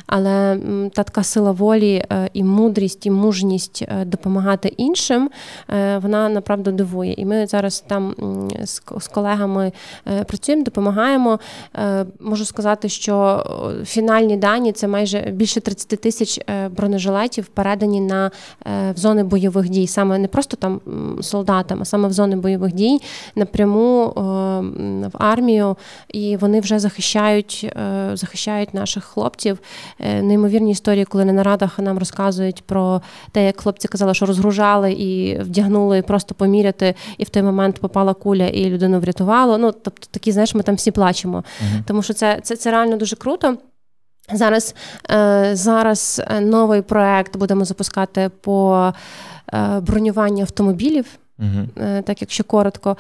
Але 0.07 0.59
та 0.95 1.03
така 1.03 1.23
сила 1.23 1.51
волі 1.51 2.05
і 2.33 2.45
мудрість, 2.45 3.07
і 3.07 3.11
мужність 3.11 3.85
допомагати 4.07 4.69
іншим, 4.69 5.31
вона 6.03 6.29
направду 6.29 6.73
дивує. 6.73 7.15
І 7.17 7.25
ми 7.25 7.47
зараз 7.47 7.85
там 7.87 8.15
з 8.99 9.09
колегами 9.09 9.73
працюємо, 10.27 10.65
допомагаємо. 10.65 11.41
Е, 11.77 12.07
можу 12.21 12.45
сказати, 12.45 12.89
що 12.89 13.45
фінальні 13.85 14.37
дані 14.37 14.73
це 14.73 14.89
майже 14.89 15.21
більше 15.21 15.61
30 15.61 16.01
тисяч 16.01 16.39
е, 16.39 16.69
бронежилетів 16.69 17.47
передані 17.47 18.01
на 18.01 18.31
е, 18.67 18.93
в 18.93 18.99
зони 18.99 19.25
бойових 19.25 19.69
дій, 19.69 19.87
саме 19.87 20.19
не 20.19 20.29
просто 20.29 20.57
там 20.57 20.81
солдатам, 21.21 21.79
а 21.83 21.85
саме 21.85 22.09
в 22.09 22.13
зони 22.13 22.37
бойових 22.37 22.73
дій 22.77 22.99
напряму 23.35 24.13
в 25.13 25.17
армію, 25.19 25.77
і 26.09 26.37
вони 26.37 26.61
вже 26.61 26.79
захищають 26.79 27.73
захищають 28.13 28.75
наших 28.75 29.05
хлопців. 29.05 29.59
Неймовірні 29.99 30.71
історії, 30.71 31.05
коли 31.05 31.25
на 31.25 31.33
нарадах 31.33 31.79
нам 31.79 31.99
розказують 31.99 32.63
про 32.67 33.03
те, 33.33 33.47
як 33.47 33.61
хлопці 33.61 33.89
казали, 33.89 34.15
що 34.15 34.27
розгружали 34.27 34.93
і 34.93 35.39
вдягнули 35.39 36.03
просто 36.03 36.35
поміряти, 36.35 36.95
і 37.19 37.25
в 37.25 37.29
той 37.29 37.43
момент 37.43 37.79
попала 37.79 38.15
куля, 38.15 38.47
і 38.47 38.71
людину 38.71 39.01
врятувало. 39.01 39.59
Ну 39.59 39.73
тобто, 39.73 40.09
такі, 40.11 40.33
знаєш, 40.33 40.55
ми 40.55 40.63
там 40.63 40.75
всі 40.75 40.91
плачемо, 40.91 41.39
uh 41.39 41.85
тому 41.87 42.03
що 42.03 42.13
це, 42.13 42.41
це, 42.43 42.57
це 42.57 42.71
реально 42.71 42.97
дуже 42.97 43.17
круто. 43.17 43.57
Зараз 44.33 44.75
е, 45.11 45.51
зараз 45.53 46.23
е, 46.27 46.41
новий 46.41 46.83
проект 46.83 47.37
будемо 47.37 47.65
запускати 47.65 48.31
по 48.41 48.93
е, 49.53 49.81
бронюванню 49.81 50.41
автомобілів. 50.41 51.07
Uh-huh. 51.39 52.03
Так, 52.03 52.21
якщо 52.21 52.45
коротко, 52.45 52.97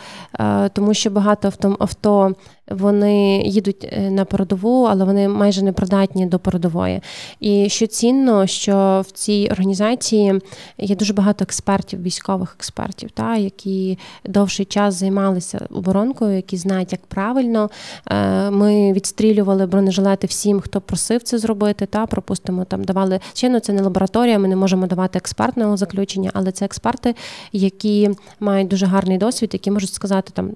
тому 0.73 0.95
що 0.95 1.11
багато 1.11 1.77
авто 1.79 2.35
вони 2.71 3.43
їдуть 3.47 3.89
е, 3.93 4.11
на 4.11 4.25
передову, 4.25 4.85
але 4.85 5.05
вони 5.05 5.29
майже 5.29 5.63
не 5.63 5.73
придатні 5.73 6.27
до 6.27 6.39
передової. 6.39 7.01
І 7.41 7.69
що 7.69 7.87
цінно, 7.87 8.47
що 8.47 9.05
в 9.09 9.11
цій 9.11 9.49
організації 9.51 10.41
є 10.79 10.97
дуже 10.97 11.13
багато 11.13 11.45
експертів, 11.45 12.03
військових 12.03 12.55
експертів, 12.59 13.11
та 13.11 13.37
які 13.37 13.99
довший 14.25 14.67
час 14.67 14.95
займалися 14.95 15.67
оборонкою, 15.71 16.37
які 16.37 16.57
знають, 16.57 16.93
як 16.93 17.07
правильно. 17.07 17.71
Е, 18.11 18.51
ми 18.51 18.93
відстрілювали 18.93 19.67
бронежилети 19.67 20.27
всім, 20.27 20.61
хто 20.61 20.81
просив 20.81 21.23
це 21.23 21.39
зробити. 21.39 21.87
Та 21.87 22.07
пропустимо 22.07 22.65
там, 22.65 22.85
давали 22.85 23.21
Звичайно, 23.27 23.61
це 23.61 23.73
не 23.73 23.83
лабораторія. 23.83 24.39
Ми 24.39 24.49
не 24.49 24.57
можемо 24.57 24.87
давати 24.87 25.19
експертного 25.19 25.77
заключення, 25.77 26.31
але 26.35 26.53
це 26.53 26.65
експерти, 26.65 27.15
які 27.53 28.11
мають 28.41 28.69
дуже 28.69 28.87
гарний 28.87 29.19
досвід, 29.19 29.51
які 29.53 29.71
можуть 29.71 29.93
сказати 29.93 30.33
там 30.35 30.51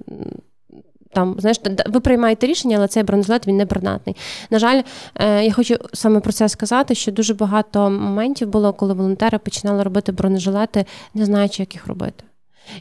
там, 1.12 1.36
знаєш, 1.38 1.60
ви 1.86 2.00
приймаєте 2.00 2.46
рішення, 2.46 2.76
але 2.76 2.88
цей 2.88 3.02
бронежилет 3.02 3.46
він 3.46 3.56
не 3.56 3.66
придатний. 3.66 4.16
На 4.50 4.58
жаль, 4.58 4.82
е, 5.14 5.44
я 5.44 5.52
хочу 5.52 5.76
саме 5.92 6.20
про 6.20 6.32
це 6.32 6.48
сказати, 6.48 6.94
що 6.94 7.12
дуже 7.12 7.34
багато 7.34 7.90
моментів 7.90 8.48
було, 8.48 8.72
коли 8.72 8.94
волонтери 8.94 9.38
починали 9.38 9.82
робити 9.82 10.12
бронежилети, 10.12 10.84
не 11.14 11.24
знаючи, 11.24 11.62
як 11.62 11.74
їх 11.74 11.86
робити. 11.86 12.24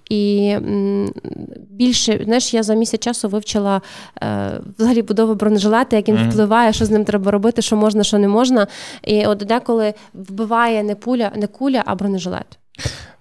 І 0.09 0.55
більше, 1.69 2.21
знаєш, 2.23 2.53
я 2.53 2.63
за 2.63 2.73
місяць 2.73 3.01
часу 3.01 3.29
вивчила 3.29 3.81
е, 4.23 4.51
взагалі 4.77 5.01
будову 5.01 5.35
бронежилета, 5.35 5.95
як 5.95 6.07
він 6.07 6.15
mm-hmm. 6.15 6.29
впливає, 6.29 6.73
що 6.73 6.85
з 6.85 6.91
ним 6.91 7.05
треба 7.05 7.31
робити, 7.31 7.61
що 7.61 7.75
можна, 7.75 8.03
що 8.03 8.17
не 8.17 8.27
можна. 8.27 8.67
І 9.03 9.25
от 9.25 9.37
деколи 9.37 9.93
вбиває 10.13 10.83
не 10.83 10.95
пуля, 10.95 11.31
не 11.35 11.47
куля, 11.47 11.83
а 11.85 11.95
бронежилет. 11.95 12.59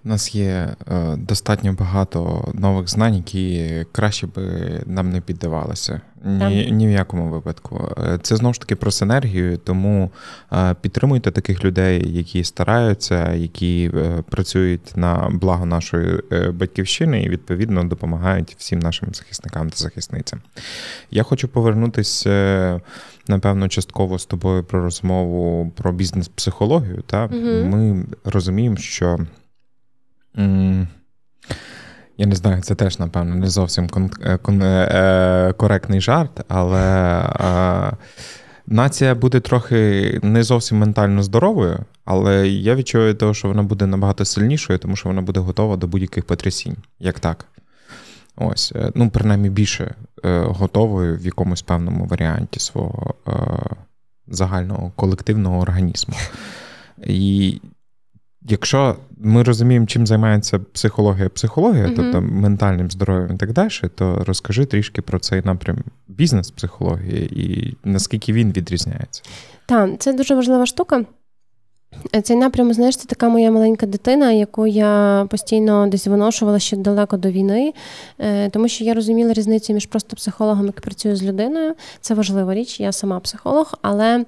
У 0.05 0.09
нас 0.09 0.35
є 0.35 0.69
е, 0.91 1.17
достатньо 1.17 1.73
багато 1.73 2.53
нових 2.55 2.89
знань, 2.89 3.15
які 3.15 3.87
краще 3.93 4.27
би 4.27 4.43
нам 4.87 5.11
не 5.11 5.21
піддавалися. 5.21 6.01
Ні, 6.25 6.71
ні 6.73 6.87
в 6.87 6.91
якому 6.91 7.31
випадку. 7.31 7.95
Е, 7.99 8.19
це 8.23 8.37
знову 8.37 8.55
ж 8.55 8.61
таки 8.61 8.77
про 8.77 8.91
синергію, 8.91 9.59
тому 9.59 10.11
е, 10.53 10.75
підтримуйте 10.81 11.31
таких 11.31 11.65
людей, 11.65 12.17
які 12.17 12.45
стараються, 12.45 13.35
які 13.35 13.91
працюють 14.31 14.97
на 14.97 15.29
благо 15.33 15.67
нашої 15.67 16.21
батьківщини 16.53 17.23
і 17.23 17.29
відповідно 17.29 17.85
допомагають 17.85 18.57
всім 18.59 18.79
нашим 18.79 19.09
захисникам 19.15 19.71
та 19.71 19.77
захисницям. 19.77 20.41
Я 21.11 21.23
хочу 21.23 21.49
повернутися. 21.49 22.81
Напевно, 23.31 23.69
частково 23.69 24.19
з 24.19 24.27
тобою 24.27 24.65
про 24.65 24.83
розмову 24.83 25.73
про 25.77 25.93
бізнес-психологію. 25.93 27.03
Та? 27.07 27.25
Угу. 27.25 27.77
Ми 27.77 28.07
розуміємо, 28.25 28.77
що 28.77 29.19
я 32.19 32.27
не 32.27 32.35
знаю, 32.35 32.63
це 32.63 32.75
теж, 32.75 32.99
напевно, 32.99 33.35
не 33.35 33.49
зовсім 33.49 33.87
кон- 33.87 34.31
е, 34.31 34.37
кон- 34.37 34.63
е, 34.63 35.53
коректний 35.53 36.01
жарт, 36.01 36.45
але 36.49 37.21
е, 37.21 37.97
нація 38.67 39.15
буде 39.15 39.41
трохи 39.41 40.21
не 40.23 40.43
зовсім 40.43 40.79
ментально 40.79 41.23
здоровою, 41.23 41.85
але 42.05 42.49
я 42.49 42.75
відчуваю 42.75 43.15
того, 43.15 43.35
що 43.35 43.49
вона 43.49 43.63
буде 43.63 43.87
набагато 43.87 44.25
сильнішою, 44.25 44.79
тому 44.79 44.97
що 44.97 45.09
вона 45.09 45.23
буде 45.23 45.41
готова 45.41 45.77
до 45.77 45.87
будь-яких 45.87 46.25
потрясінь. 46.25 46.77
Як 46.99 47.21
так? 47.21 47.45
Ось, 48.37 48.73
ну, 48.95 49.11
принаймні 49.11 49.51
більше 49.51 49.95
готовою 50.25 51.17
в 51.19 51.25
якомусь 51.25 51.63
певному 51.63 52.07
варіанті 52.07 52.61
свого 52.61 53.15
загального 54.29 54.93
колективного 54.97 55.59
організму. 55.59 56.15
І 57.05 57.61
якщо 58.43 58.97
ми 59.19 59.43
розуміємо, 59.43 59.87
чим 59.87 60.07
займається 60.07 60.59
психологія, 60.59 61.29
психологія, 61.29 61.87
uh 61.87 61.97
тобто 61.97 62.21
ментальним 62.21 62.91
здоров'ям 62.91 63.35
і 63.35 63.37
так 63.37 63.53
далі, 63.53 63.71
то 63.95 64.25
розкажи 64.25 64.65
трішки 64.65 65.03
про 65.03 65.19
цей 65.19 65.43
напрям 65.45 65.77
бізнес-психології 66.09 67.41
і 67.43 67.77
наскільки 67.85 68.33
він 68.33 68.53
відрізняється. 68.53 69.23
Так, 69.67 69.91
це 69.99 70.13
дуже 70.13 70.35
важлива 70.35 70.67
штука. 70.67 71.05
Цей 72.23 72.37
напрям, 72.37 72.73
знаєш, 72.73 72.97
це 72.97 73.09
така 73.09 73.29
моя 73.29 73.51
маленька 73.51 73.87
дитина, 73.87 74.33
яку 74.33 74.67
я 74.67 75.27
постійно 75.31 75.87
десь 75.87 76.07
виношувала 76.07 76.59
ще 76.59 76.77
далеко 76.77 77.17
до 77.17 77.31
війни, 77.31 77.75
е, 78.19 78.51
тому 78.51 78.69
що 78.69 78.85
я 78.85 78.95
розуміла 78.95 79.33
різницю 79.33 79.73
між 79.73 79.87
просто 79.87 80.17
психологом, 80.17 80.67
який 80.67 80.81
працює 80.81 81.17
з 81.17 81.23
людиною. 81.23 81.75
Це 82.01 82.15
важлива 82.15 82.55
річ, 82.55 82.81
я 82.81 82.93
сама 82.93 83.21
психолог. 83.21 83.75
Але 83.83 84.25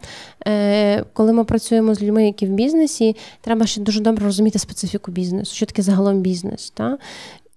е, 0.46 1.04
коли 1.12 1.32
ми 1.32 1.44
працюємо 1.44 1.94
з 1.94 2.02
людьми, 2.02 2.26
які 2.26 2.46
в 2.46 2.50
бізнесі, 2.50 3.16
треба 3.40 3.66
ще 3.66 3.80
дуже 3.80 4.00
добре 4.00 4.24
розуміти 4.24 4.58
специфіку 4.58 5.10
бізнесу, 5.10 5.54
що 5.54 5.66
таке 5.66 5.82
загалом 5.82 6.20
бізнес. 6.20 6.70
Та? 6.70 6.98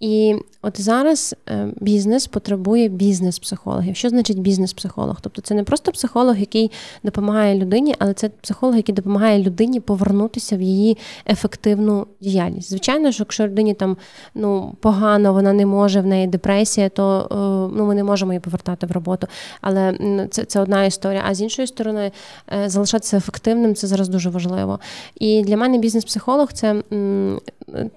І 0.04 0.36
от 0.62 0.82
зараз 0.82 1.36
е, 1.50 1.68
бізнес 1.82 2.28
потребує 2.28 2.88
бізнес-психологів. 2.88 3.96
Що 3.96 4.10
значить 4.10 4.40
бізнес-психолог? 4.40 5.18
Тобто 5.22 5.42
це 5.42 5.56
не 5.56 5.64
просто 5.64 5.92
психолог, 5.92 6.38
який 6.38 6.72
допомагає 7.04 7.56
людині, 7.56 7.96
але 8.00 8.14
це 8.14 8.30
психолог, 8.30 8.76
який 8.76 8.96
допомагає 8.96 9.44
людині 9.44 9.80
повернутися 9.80 10.58
в 10.58 10.62
її 10.62 10.98
ефективну 11.30 12.08
діяльність. 12.22 12.70
Звичайно, 12.70 13.12
що 13.12 13.22
якщо 13.22 13.48
людині 13.48 13.74
там 13.74 13.98
ну 14.36 14.76
погано, 14.80 15.34
вона 15.34 15.54
не 15.54 15.66
може, 15.66 16.02
в 16.02 16.06
неї 16.06 16.28
депресія, 16.28 16.90
то 16.90 17.28
е, 17.32 17.76
ну 17.78 17.86
ми 17.86 17.96
не 17.96 18.04
можемо 18.04 18.34
її 18.34 18.40
повертати 18.40 18.88
в 18.88 18.92
роботу. 18.92 19.28
Але 19.62 19.98
це 20.32 20.46
це 20.46 20.60
одна 20.60 20.86
історія. 20.86 21.24
А 21.28 21.34
з 21.34 21.42
іншої 21.42 21.68
сторони, 21.68 22.12
е, 22.54 22.70
залишатися 22.70 23.18
ефективним 23.18 23.76
це 23.76 23.88
зараз 23.88 24.10
дуже 24.10 24.30
важливо. 24.30 24.80
І 25.20 25.42
для 25.42 25.58
мене 25.58 25.78
бізнес-психолог 25.78 26.54
це, 26.54 26.84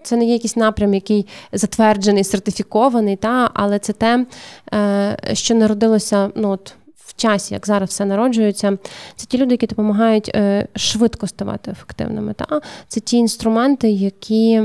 це 0.03 0.17
не 0.17 0.25
є 0.25 0.33
якийсь 0.33 0.57
напрям, 0.57 0.95
який 0.95 1.27
затверджений 1.53 1.96
підтверджений, 1.97 2.25
сертифікований, 2.25 3.17
та, 3.17 3.51
але 3.55 3.79
це 3.79 3.93
те, 3.93 4.27
е, 4.75 5.17
що 5.33 5.55
народилося 5.55 6.31
ну, 6.35 6.51
от, 6.51 6.75
в 6.97 7.15
часі, 7.17 7.55
як 7.55 7.67
зараз 7.67 7.89
все 7.89 8.05
народжується. 8.05 8.79
Це 9.17 9.27
ті 9.27 9.39
люди, 9.39 9.55
які 9.55 9.67
допомагають 9.67 10.31
е, 10.35 10.69
швидко 10.77 11.27
ставати 11.27 11.71
ефективними. 11.71 12.35
Та? 12.35 12.61
Це 12.89 13.01
ті 13.01 13.17
інструменти, 13.17 13.91
які 13.91 14.63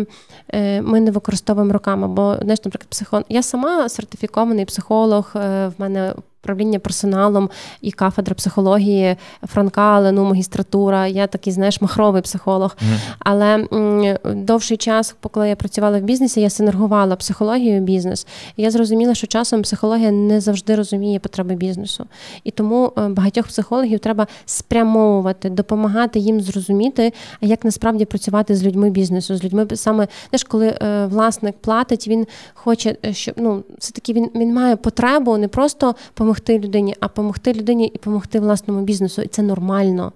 е, 0.54 0.82
ми 0.82 1.02
не 1.02 1.12
використовуємо 1.12 1.74
роками. 1.74 2.08
Бо, 2.08 2.38
знаєш, 2.42 2.60
наприклад, 2.66 2.90
психо... 2.90 3.24
я 3.30 3.44
сама 3.44 3.90
сертифікований 3.90 4.66
психолог, 4.66 5.32
в 5.34 5.72
мене 5.78 6.14
управління 6.44 6.80
персоналом 6.80 7.50
і 7.82 7.92
кафедра 7.92 8.36
психології 8.36 9.16
Франка, 9.48 9.82
але 9.82 10.12
ну, 10.12 10.24
магістратура. 10.24 11.08
Я 11.08 11.28
такий, 11.28 11.54
знаєш, 11.54 11.82
махровий 11.82 12.22
психолог. 12.22 12.78
Mm. 12.78 12.98
Але 13.20 13.68
м, 13.74 14.18
довший 14.46 14.78
час, 14.78 15.16
коли 15.32 15.50
я 15.50 15.56
працювала 15.56 16.00
в 16.00 16.02
бізнесі, 16.02 16.42
я 16.42 16.50
синергувала 16.50 17.16
психологію 17.16 17.78
і 17.78 17.80
бізнес. 17.80 18.28
І 18.56 18.64
я 18.64 18.72
зрозуміла, 18.72 19.16
що 19.16 19.28
часом 19.28 19.62
психологія 19.62 20.12
не 20.12 20.42
завжди 20.42 20.76
розуміє 20.76 21.20
потреби 21.20 21.56
бізнесу. 21.56 22.06
І 22.44 22.52
тому 22.52 22.94
е, 22.98 23.08
багатьох 23.08 23.48
психологів 23.48 24.00
треба 24.00 24.28
спрямовувати, 24.46 25.50
допомагати 25.50 26.20
їм 26.20 26.42
зрозуміти, 26.42 27.14
як 27.42 27.66
насправді 27.66 28.06
працювати 28.06 28.56
з 28.56 28.64
людьми 28.64 28.90
бізнесу, 28.90 29.38
з 29.38 29.44
людьми 29.44 29.68
саме 29.76 30.08
знаєш, 30.30 30.44
коли 30.44 30.68
е, 30.68 31.06
власник 31.06 31.56
платить, 31.62 32.08
він 32.08 32.28
хоче, 32.54 32.96
е, 33.06 33.14
щоб 33.14 33.36
ну 33.38 33.64
все 33.78 33.92
таки 33.92 34.14
він, 34.14 34.32
він 34.36 34.54
має 34.54 34.76
потребу 34.76 35.38
не 35.38 35.48
просто 35.48 35.96
помогти 36.14 36.31
допомогти 36.32 36.60
людині, 36.60 36.96
а 37.00 37.08
допомогти 37.08 37.54
людині 37.54 37.88
і 37.88 37.92
допомогти 37.92 38.40
власному 38.40 38.82
бізнесу. 38.82 39.22
І 39.22 39.28
це 39.28 39.42
нормально. 39.42 40.12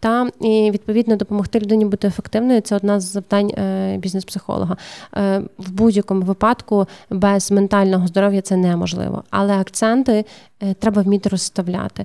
Та 0.00 0.28
І 0.40 0.70
відповідно 0.70 1.16
допомогти 1.16 1.60
людині 1.60 1.84
бути 1.84 2.08
ефективною 2.08 2.60
це 2.60 2.76
одна 2.76 3.00
з 3.00 3.12
завдань 3.12 3.50
е, 3.50 3.96
бізнес-психолога. 3.96 4.76
Е, 5.16 5.42
в 5.58 5.70
будь-якому 5.70 6.22
випадку 6.22 6.86
без 7.10 7.50
ментального 7.50 8.06
здоров'я 8.06 8.42
це 8.42 8.56
неможливо. 8.56 9.24
Але 9.30 9.52
акценти 9.52 10.24
е, 10.62 10.74
треба 10.74 11.02
вміти 11.02 11.28
розставляти. 11.28 12.04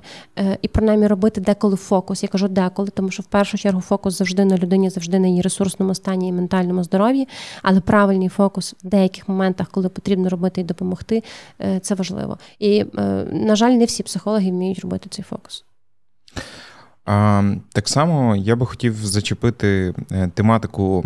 І 0.62 0.68
принаймні 0.68 1.06
робити 1.06 1.40
деколи 1.40 1.76
фокус. 1.76 2.22
Я 2.22 2.28
кажу 2.28 2.48
деколи, 2.48 2.88
тому 2.94 3.10
що 3.10 3.22
в 3.22 3.26
першу 3.26 3.58
чергу 3.58 3.80
фокус 3.80 4.18
завжди 4.18 4.44
на 4.44 4.56
людині, 4.56 4.90
завжди 4.90 5.18
на 5.18 5.26
її 5.26 5.42
ресурсному 5.42 5.94
стані 5.94 6.28
і 6.28 6.32
ментальному 6.32 6.84
здоров'ї, 6.84 7.28
але 7.62 7.80
правильний 7.80 8.28
фокус 8.28 8.74
в 8.84 8.88
деяких 8.88 9.28
моментах, 9.28 9.68
коли 9.70 9.88
потрібно 9.88 10.28
робити 10.28 10.60
і 10.60 10.64
допомогти, 10.64 11.22
це 11.80 11.94
важливо. 11.94 12.38
І 12.58 12.84
на 13.50 13.56
жаль, 13.56 13.70
не 13.72 13.84
всі 13.84 14.02
психологи 14.02 14.50
вміють 14.50 14.78
робити 14.78 15.08
цей 15.10 15.24
фокус. 15.24 15.64
А, 17.04 17.42
Так 17.72 17.88
само 17.88 18.36
я 18.36 18.56
би 18.56 18.66
хотів 18.66 18.94
зачепити 18.94 19.94
е, 20.12 20.30
тематику 20.34 21.04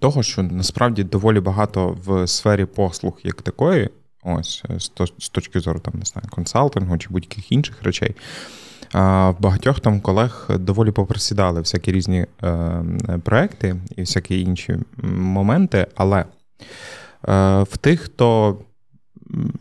того, 0.00 0.22
що 0.22 0.42
насправді 0.42 1.04
доволі 1.04 1.40
багато 1.40 1.98
в 2.04 2.26
сфері 2.26 2.64
послуг 2.64 3.20
як 3.24 3.42
такої, 3.42 3.90
ось 4.22 4.62
з 5.18 5.28
точки 5.28 5.60
зору 5.60 5.80
там 5.80 5.94
не 5.96 6.04
знаю, 6.04 6.28
консалтингу 6.30 6.98
чи 6.98 7.08
будь-яких 7.10 7.52
інших 7.52 7.82
речей. 7.82 8.16
В 8.94 9.34
багатьох 9.38 9.80
там 9.80 10.00
колег 10.00 10.50
доволі 10.50 10.90
попросідали 10.90 11.60
всякі 11.60 11.92
різні 11.92 12.26
е, 12.42 12.84
проекти 13.24 13.76
і 13.96 14.00
всякі 14.00 14.40
інші 14.40 14.78
моменти, 15.12 15.86
але 15.96 16.20
е, 16.20 16.26
в 17.62 17.76
тих, 17.76 18.00
хто 18.00 18.58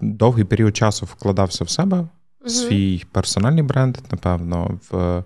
довгий 0.02 0.44
період 0.44 0.78
часу 0.78 1.06
вкладався 1.06 1.64
в 1.64 1.70
себе, 1.70 2.08
в 2.46 2.50
свій 2.50 3.04
персональний 3.12 3.64
бренд, 3.64 3.98
напевно, 4.12 4.80
в 4.90 5.24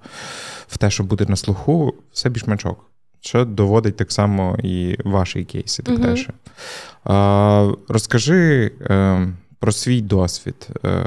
в 0.68 0.78
те, 0.78 0.90
що 0.90 1.04
буде 1.04 1.26
на 1.28 1.36
слуху, 1.36 1.94
все 2.12 2.30
більш 2.30 2.48
меншок. 2.48 2.86
Що 3.24 3.46
доводить 3.46 3.98
так 3.98 4.12
само 4.12 4.58
і 4.64 4.98
ваші 5.04 5.44
кейси, 5.44 5.84
так 5.84 6.00
далі. 6.00 6.28
Розкажи. 7.88 8.72
Е, 8.82 9.34
про 9.62 9.72
свій 9.72 10.02
досвід. 10.02 10.68
Е, 10.86 11.06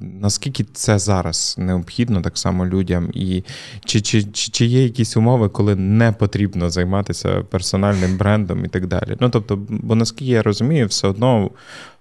наскільки 0.00 0.64
це 0.64 0.98
зараз 0.98 1.54
необхідно 1.58 2.22
так 2.22 2.38
само 2.38 2.66
людям, 2.66 3.10
і 3.14 3.44
чи, 3.84 4.00
чи, 4.00 4.22
чи, 4.22 4.50
чи 4.50 4.66
є 4.66 4.82
якісь 4.82 5.16
умови, 5.16 5.48
коли 5.48 5.76
не 5.76 6.12
потрібно 6.12 6.70
займатися 6.70 7.42
персональним 7.50 8.16
брендом 8.16 8.64
і 8.64 8.68
так 8.68 8.86
далі? 8.86 9.16
Ну 9.20 9.30
тобто, 9.30 9.58
бо 9.68 9.94
наскільки 9.94 10.32
я 10.32 10.42
розумію, 10.42 10.86
все 10.86 11.08
одно. 11.08 11.50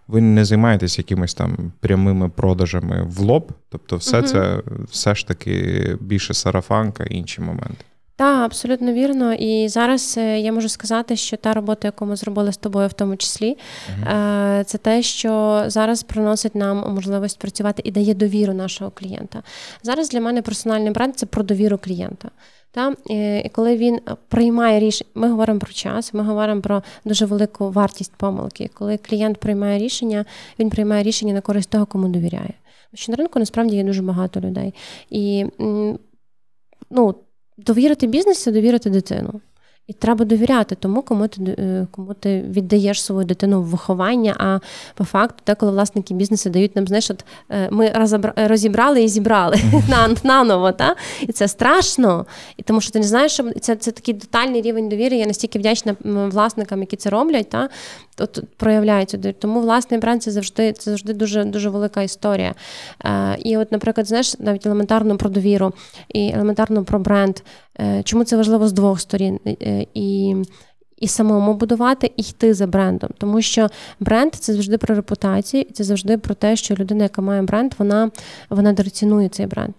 Ви 0.08 0.22
не 0.22 0.46
займаєтесь 0.46 0.98
якимись 0.98 1.34
там 1.34 1.72
прямими 1.80 2.30
продажами 2.30 3.04
в 3.04 3.20
лоб, 3.20 3.52
тобто, 3.70 3.98
все 3.98 4.20
угу. 4.20 4.28
це 4.28 4.62
все 4.90 5.16
ж 5.16 5.28
таки 5.28 5.98
більше 6.02 6.34
сарафанка 6.34 7.04
і 7.04 7.16
інші 7.16 7.42
моменти. 7.42 7.86
Так, 8.18 8.46
абсолютно 8.46 8.94
вірно. 8.94 9.34
І 9.34 9.68
зараз 9.68 10.16
е, 10.18 10.40
я 10.40 10.52
можу 10.52 10.70
сказати, 10.70 11.16
що 11.16 11.38
та 11.38 11.54
робота, 11.54 11.88
яку 11.88 12.06
ми 12.06 12.16
зробили 12.16 12.52
з 12.52 12.58
тобою, 12.58 12.88
в 12.88 12.94
тому 12.94 13.18
числі, 13.18 13.58
uh-huh. 14.04 14.64
це 14.64 14.78
те, 14.78 15.02
що 15.02 15.64
зараз 15.68 16.04
приносить 16.04 16.56
нам 16.56 16.94
можливість 16.94 17.40
працювати 17.40 17.82
і 17.86 17.92
дає 17.92 18.14
довіру 18.14 18.54
нашого 18.54 18.92
клієнта. 18.92 19.44
Зараз 19.84 20.10
для 20.10 20.22
мене 20.22 20.42
персональний 20.42 20.92
бренд 20.92 21.18
це 21.18 21.26
про 21.26 21.44
довіру 21.44 21.78
клієнта. 21.78 22.32
Та 22.72 22.94
і 23.44 23.50
коли 23.50 23.78
він 23.78 24.00
приймає 24.28 24.80
рішення, 24.80 25.10
ми 25.16 25.30
говоримо 25.30 25.60
про 25.60 25.74
час, 25.74 26.14
ми 26.14 26.24
говоримо 26.24 26.62
про 26.62 26.84
дуже 27.06 27.26
велику 27.26 27.72
вартість 27.72 28.16
помилки. 28.18 28.70
Коли 28.74 28.98
клієнт 28.98 29.38
приймає 29.38 29.80
рішення, 29.80 30.26
він 30.60 30.70
приймає 30.70 31.04
рішення 31.04 31.34
на 31.34 31.42
користь 31.42 31.70
того, 31.70 31.86
кому 31.86 32.08
довіряє. 32.08 32.54
Що 32.94 33.12
на 33.12 33.16
ринку 33.16 33.40
насправді 33.40 33.76
є 33.76 33.84
дуже 33.84 34.02
багато 34.02 34.40
людей. 34.40 34.74
І 35.10 35.46
ну, 36.90 37.16
довірити 37.58 38.08
бізнес 38.08 38.44
це 38.44 38.52
довірити 38.52 38.90
дитину. 38.90 39.42
І 39.88 39.94
треба 39.94 40.26
довіряти 40.26 40.76
тому, 40.76 41.02
кому 41.02 41.28
ти 41.28 41.42
е, 41.44 41.88
кому 41.92 42.14
ти 42.14 42.42
віддаєш 42.42 43.04
свою 43.04 43.26
дитину 43.26 43.62
в 43.62 43.66
виховання. 43.66 44.36
А 44.40 44.60
по 44.96 45.04
факту, 45.04 45.44
деколи 45.48 45.72
власники 45.72 46.14
бізнесу 46.14 46.50
дають 46.50 46.76
нам, 46.76 46.88
знаєш, 46.88 47.12
от 47.12 47.26
е, 47.50 47.70
ми 47.72 47.92
розібрали 48.36 49.04
і 49.04 49.08
зібрали 49.08 49.58
наново. 50.24 50.72
Та? 50.72 50.96
І 51.22 51.32
це 51.32 51.48
страшно. 51.48 52.26
І 52.58 52.64
тому 52.64 52.82
що 52.82 52.92
ти 52.92 53.00
не 53.00 53.06
знаєш, 53.06 53.32
що 53.32 53.52
це 53.62 53.76
це 53.76 53.92
такий 53.92 54.14
детальний 54.14 54.62
рівень 54.62 54.90
довіри. 54.90 55.16
Я 55.16 55.26
настільки 55.26 55.60
вдячна 55.60 55.96
власникам, 56.04 56.80
які 56.80 56.96
це 56.96 57.10
роблять. 57.10 57.50
Та? 57.50 57.70
От 58.18 58.40
проявляється. 58.58 59.34
Тому 59.40 59.62
власний 59.62 60.00
бренд 60.00 60.24
це 60.24 60.32
завжди 60.32 60.74
це 60.74 60.92
завжди 60.92 61.14
дуже 61.14 61.44
дуже 61.44 61.70
велика 61.70 62.02
історія. 62.02 62.56
Е, 63.06 63.38
І, 63.40 63.58
от, 63.58 63.72
наприклад, 63.72 64.08
знаєш, 64.08 64.40
навіть 64.40 64.66
елементарно 64.66 65.18
про 65.18 65.30
довіру 65.30 65.74
і 66.14 66.32
елементарно 66.36 66.84
про 66.84 67.00
бренд. 67.00 67.40
Е, 67.80 68.04
Чому 68.04 68.24
це 68.24 68.38
важливо 68.38 68.68
з 68.68 68.74
двох 68.74 69.02
сторін? 69.02 69.40
Е, 69.48 69.86
і 69.94 70.36
і 70.98 71.08
самому 71.08 71.54
будувати, 71.54 72.12
і 72.18 72.22
йти 72.22 72.54
за 72.54 72.68
брендом. 72.68 73.10
Тому 73.18 73.42
що 73.42 73.68
бренд 74.00 74.36
це 74.36 74.54
завжди 74.54 74.78
про 74.78 74.96
репутацію, 74.96 75.66
і 75.70 75.74
це 75.74 75.84
завжди 75.84 76.18
про 76.18 76.36
те, 76.36 76.56
що 76.56 76.76
людина, 76.76 77.04
яка 77.04 77.22
має 77.22 77.42
бренд, 77.42 77.74
вона 77.78 78.12
вона 78.50 78.76
цінує 78.76 79.30
цей 79.30 79.46
бренд. 79.46 79.74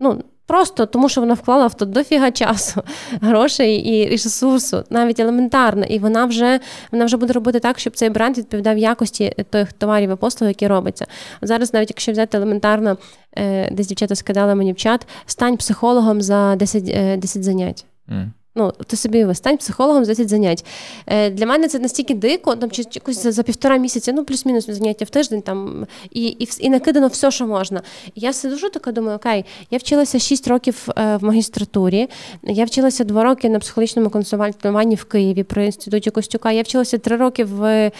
Ну, 0.00 0.22
Просто 0.48 0.86
тому, 0.86 1.08
що 1.08 1.20
вона 1.20 1.34
вклала 1.34 1.66
в 1.66 1.74
то 1.74 1.84
дофіга 1.84 2.30
часу, 2.30 2.82
грошей 3.20 3.76
і 3.76 4.10
ресурсу, 4.10 4.84
навіть 4.90 5.20
елементарно, 5.20 5.84
і 5.84 5.98
вона 5.98 6.24
вже 6.24 6.60
вона 6.92 7.04
вже 7.04 7.16
буде 7.16 7.32
робити 7.32 7.60
так, 7.60 7.78
щоб 7.78 7.96
цей 7.96 8.10
бренд 8.10 8.38
відповідав 8.38 8.78
якості 8.78 9.34
тих 9.50 9.72
товарів 9.72 10.10
і 10.10 10.14
послуг, 10.14 10.48
які 10.48 10.66
робиться. 10.66 11.06
Зараз, 11.42 11.74
навіть 11.74 11.90
якщо 11.90 12.12
взяти 12.12 12.36
елементарно, 12.36 12.96
е, 13.36 13.70
десь 13.70 13.86
дівчата 13.86 14.14
скидали 14.14 14.54
мені 14.54 14.72
в 14.72 14.76
чат, 14.76 15.06
стань 15.26 15.56
психологом 15.56 16.22
за 16.22 16.56
10 16.56 16.84
10 17.20 17.36
е, 17.36 17.42
занять. 17.42 17.84
Ну, 18.58 18.72
ти 18.86 18.96
собі 18.96 19.26
стань 19.34 19.56
психологом 19.56 20.04
за 20.04 20.12
10 20.12 20.28
занять. 20.28 20.64
Е, 21.06 21.30
Для 21.30 21.46
мене 21.46 21.68
це 21.68 21.78
настільки 21.78 22.14
дико, 22.14 22.56
там 22.56 22.70
чи 22.70 22.84
якось 22.92 23.22
за, 23.22 23.32
за 23.32 23.42
півтора 23.42 23.76
місяця, 23.76 24.12
ну 24.12 24.24
плюс-мінус 24.24 24.66
заняття 24.66 25.04
в 25.04 25.10
тиждень, 25.10 25.42
там 25.42 25.86
і 26.10 26.26
і, 26.26 26.48
і 26.60 26.70
накидано 26.70 27.06
все, 27.06 27.30
що 27.30 27.46
можна. 27.46 27.82
Я 28.14 28.32
сиджу 28.32 28.68
така, 28.70 28.92
думаю, 28.92 29.16
окей, 29.16 29.44
я 29.70 29.78
вчилася 29.78 30.18
6 30.18 30.48
років 30.48 30.88
е, 30.98 31.16
в 31.16 31.24
магістратурі, 31.24 32.08
я 32.42 32.64
вчилася 32.64 33.04
2 33.04 33.24
роки 33.24 33.48
на 33.48 33.58
психологічному 33.58 34.10
консультуванні 34.10 34.94
в 34.94 35.04
Києві 35.04 35.42
при 35.42 35.66
інституті 35.66 36.10
Костюка. 36.10 36.52
Я 36.52 36.62
вчилася 36.62 36.98
3 36.98 37.16
роки 37.16 37.44
в 37.44 37.64
е, 37.64 37.90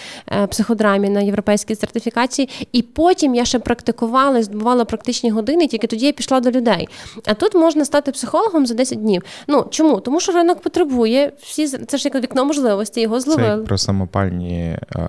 психодрамі 0.50 1.08
на 1.08 1.20
європейській 1.20 1.74
сертифікації, 1.74 2.48
і 2.72 2.82
потім 2.82 3.34
я 3.34 3.44
ще 3.44 3.58
практикувала, 3.58 4.42
здобувала 4.42 4.84
практичні 4.84 5.30
години, 5.30 5.66
тільки 5.66 5.86
тоді 5.86 6.06
я 6.06 6.12
пішла 6.12 6.40
до 6.40 6.50
людей. 6.50 6.88
А 7.26 7.34
тут 7.34 7.54
можна 7.54 7.84
стати 7.84 8.12
психологом 8.12 8.66
за 8.66 8.74
10 8.74 8.98
днів. 8.98 9.22
Ну 9.46 9.66
чому? 9.70 10.00
Тому 10.00 10.20
що 10.20 10.32
ринок 10.48 10.62
потребує. 10.62 11.32
Всі 11.40 11.68
це 11.68 11.98
ж 11.98 12.10
як 12.14 12.22
вікно 12.22 12.44
можливості, 12.44 13.00
його 13.00 13.20
зловили. 13.20 13.62
Це 13.62 13.66
про 13.66 13.78
самопальні 13.78 14.78
а, 14.96 15.08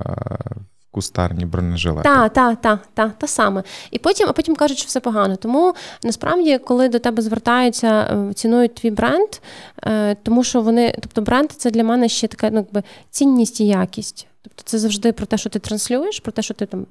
кустарні 0.91 1.45
бронежилети. 1.45 2.03
Так, 2.03 2.33
так, 2.33 2.61
так, 2.61 2.87
та, 2.93 3.09
та 3.09 3.27
саме. 3.27 3.63
І 3.91 3.99
потім, 3.99 4.27
а 4.29 4.33
потім 4.33 4.55
кажуть, 4.55 4.77
що 4.77 4.87
все 4.87 4.99
погано. 4.99 5.35
Тому 5.35 5.73
насправді, 6.03 6.57
коли 6.57 6.89
до 6.89 6.99
тебе 6.99 7.21
звертаються, 7.21 7.87
е, 8.29 8.33
цінують 8.33 8.75
твій 8.75 8.91
бренд, 8.91 9.29
е, 9.83 10.15
тому 10.23 10.43
що 10.43 10.61
вони, 10.61 10.95
тобто, 11.01 11.21
бренд 11.21 11.51
це 11.51 11.71
для 11.71 11.83
мене 11.83 12.09
ще 12.09 12.27
така 12.27 12.49
ну, 12.49 12.57
якби 12.57 12.83
цінність 13.09 13.61
і 13.61 13.67
якість. 13.67 14.28
Тобто 14.59 14.69
це 14.71 14.79
завжди 14.79 15.11
про 15.11 15.25
те, 15.25 15.37
що 15.37 15.49
ти 15.49 15.59
транслюєш, 15.59 16.19
про 16.19 16.31
те, 16.31 16.41
що 16.41 16.53
ти 16.53 16.65
там 16.65 16.85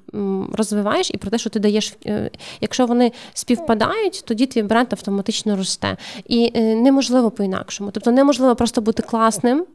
розвиваєш, 0.53 1.11
і 1.13 1.17
про 1.17 1.31
те, 1.31 1.37
що 1.37 1.49
ти 1.49 1.59
даєш. 1.59 1.93
Е, 2.05 2.31
якщо 2.61 2.85
вони 2.85 3.11
співпадають, 3.33 4.23
тоді 4.25 4.45
твій 4.45 4.63
бренд 4.63 4.87
автоматично 4.91 5.55
росте. 5.55 5.97
І 6.25 6.51
е, 6.55 6.75
неможливо 6.75 7.31
по-інакшому. 7.31 7.91
Тобто 7.91 8.11
неможливо 8.11 8.55
просто 8.55 8.81
бути 8.81 9.03
класним. 9.03 9.65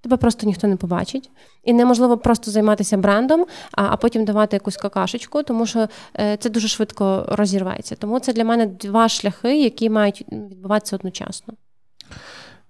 Тебе 0.00 0.16
просто 0.16 0.46
ніхто 0.46 0.66
не 0.66 0.76
побачить, 0.76 1.30
і 1.64 1.72
неможливо 1.72 2.18
просто 2.18 2.50
займатися 2.50 2.96
брендом, 2.96 3.46
а 3.72 3.86
а 3.90 3.96
потім 3.96 4.24
давати 4.24 4.56
якусь 4.56 4.76
какашечку, 4.76 5.42
тому 5.42 5.66
що 5.66 5.88
е, 6.18 6.36
це 6.36 6.50
дуже 6.50 6.68
швидко 6.68 7.26
розірветься. 7.28 7.96
Тому 7.96 8.20
це 8.20 8.32
для 8.32 8.44
мене 8.44 8.66
два 8.66 9.08
шляхи, 9.08 9.62
які 9.62 9.90
мають 9.90 10.24
відбуватися 10.32 10.96
одночасно. 10.96 11.54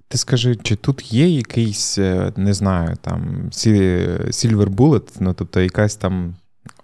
Ти 0.09 0.19
скажи, 0.19 0.57
чи 0.63 0.77
тут 0.77 1.13
є 1.13 1.29
якийсь, 1.29 1.99
е, 1.99 2.33
не 2.37 2.55
знаю, 2.55 2.97
там 3.01 3.49
silver 3.51 4.69
bullet, 4.69 5.17
ну 5.21 5.35
тобто 5.35 5.61
якась 5.61 5.97
там 5.97 6.35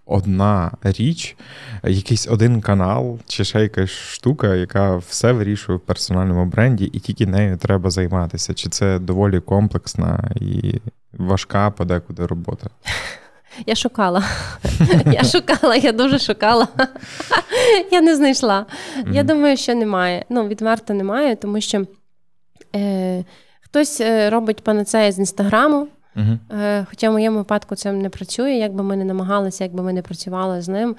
одна 0.06 0.70
річ, 0.82 1.36
якийсь 1.84 2.28
один 2.28 2.60
канал, 2.60 3.18
чи 3.26 3.44
ще 3.44 3.60
якась 3.60 3.90
штука, 3.90 4.54
яка 4.54 4.96
все 4.96 5.32
вирішує 5.32 5.78
в 5.78 5.80
персональному 5.80 6.46
бренді, 6.46 6.84
і 6.84 7.00
тільки 7.00 7.26
нею 7.26 7.56
треба 7.56 7.90
займатися? 7.90 8.54
Чи 8.54 8.68
це 8.68 8.98
доволі 8.98 9.40
комплексна 9.40 10.30
і 10.36 10.74
важка 11.12 11.70
подекуди 11.70 12.26
робота? 12.26 12.66
Я 13.66 13.74
шукала. 13.74 14.24
Я 15.12 15.24
шукала, 15.24 15.76
я 15.76 15.92
дуже 15.92 16.18
шукала. 16.18 16.68
Я 17.92 18.00
не 18.00 18.16
знайшла. 18.16 18.66
Я 19.10 19.22
думаю, 19.22 19.56
що 19.56 19.74
немає. 19.74 20.24
Ну, 20.30 20.48
відверто 20.48 20.94
немає, 20.94 21.36
тому 21.36 21.60
що. 21.60 21.86
Е, 22.74 23.24
Хтось 23.60 24.00
е, 24.00 24.30
робить 24.30 24.64
панацея 24.64 25.12
з 25.12 25.18
інстаграму, 25.18 25.88
uh-huh. 26.16 26.86
хоча 26.90 27.10
в 27.10 27.12
моєму 27.12 27.38
випадку 27.38 27.74
це 27.74 27.92
не 27.92 28.08
працює, 28.08 28.52
як 28.52 28.74
би 28.74 28.82
ми 28.82 28.96
не 28.96 29.04
намагалися, 29.04 29.64
як 29.64 29.74
би 29.74 29.82
ми 29.82 29.92
не 29.92 30.02
працювали 30.02 30.62
з 30.62 30.68
ним. 30.68 30.96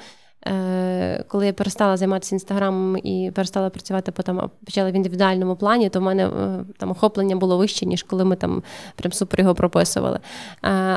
Е, 0.47 1.24
Коли 1.28 1.45
я 1.45 1.53
перестала 1.53 1.97
займатися 1.97 2.36
інстаграмом 2.36 2.97
і 2.97 3.32
перестала 3.36 3.69
працювати 3.69 4.11
потім, 4.11 4.49
почала 4.65 4.91
в 4.91 4.93
індивідуальному 4.93 5.55
плані, 5.55 5.89
то 5.89 5.99
в 5.99 6.03
мене 6.03 6.30
там 6.78 6.91
охоплення 6.91 7.36
було 7.36 7.57
вище, 7.57 7.86
ніж 7.86 8.03
коли 8.03 8.26
ми 8.26 8.36
там 8.36 8.63
прям 8.95 9.13
супер 9.13 9.39
його 9.39 9.55
прописували. 9.55 10.19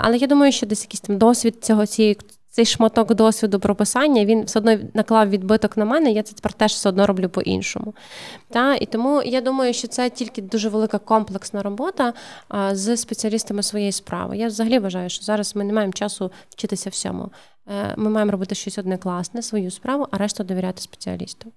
Але 0.00 0.16
я 0.16 0.26
думаю, 0.26 0.52
що 0.52 0.66
десь 0.66 0.82
якийсь 0.82 1.00
там 1.00 1.18
досвід 1.18 1.64
цього 1.64 1.86
цієї 1.86 2.18
цей 2.57 2.64
шматок 2.64 3.14
досвіду 3.14 3.61
прописання 3.61 4.24
він 4.24 4.44
все 4.44 4.59
одно 4.59 4.78
наклав 4.94 5.30
відбиток 5.30 5.76
на 5.76 5.84
мене. 5.84 6.12
Я 6.12 6.22
це 6.22 6.34
тепер 6.34 6.52
теж 6.52 6.72
все 6.72 6.88
одно 6.88 7.07
роблю 7.07 7.28
по-іншому. 7.28 7.94
Та? 8.48 8.74
І 8.74 8.86
тому 8.86 9.22
я 9.22 9.40
думаю, 9.40 9.74
що 9.74 9.88
це 9.88 10.11
тільки 10.11 10.42
дуже 10.42 10.68
велика 10.68 10.98
комплексна 10.98 11.62
робота 11.62 12.12
з 12.72 12.96
спеціалістами 12.96 13.62
своєї 13.62 13.92
справи. 13.92 14.36
Я 14.36 14.46
взагалі 14.46 14.78
вважаю, 14.78 15.09
що 15.09 15.24
зараз 15.24 15.57
ми 15.57 15.64
не 15.64 15.72
маємо 15.72 15.92
часу 15.92 16.32
вчитися 16.50 16.90
всьому. 16.90 17.30
Е, 17.68 17.94
ми 17.96 18.11
маємо 18.11 18.32
робити 18.32 18.54
щось 18.54 18.78
одне 18.78 18.98
класне, 18.98 19.42
свою 19.42 19.70
справу, 19.70 20.07
а 20.11 20.18
решту 20.18 20.44
довіряти 20.44 20.82
спеціалістам. 20.82 21.52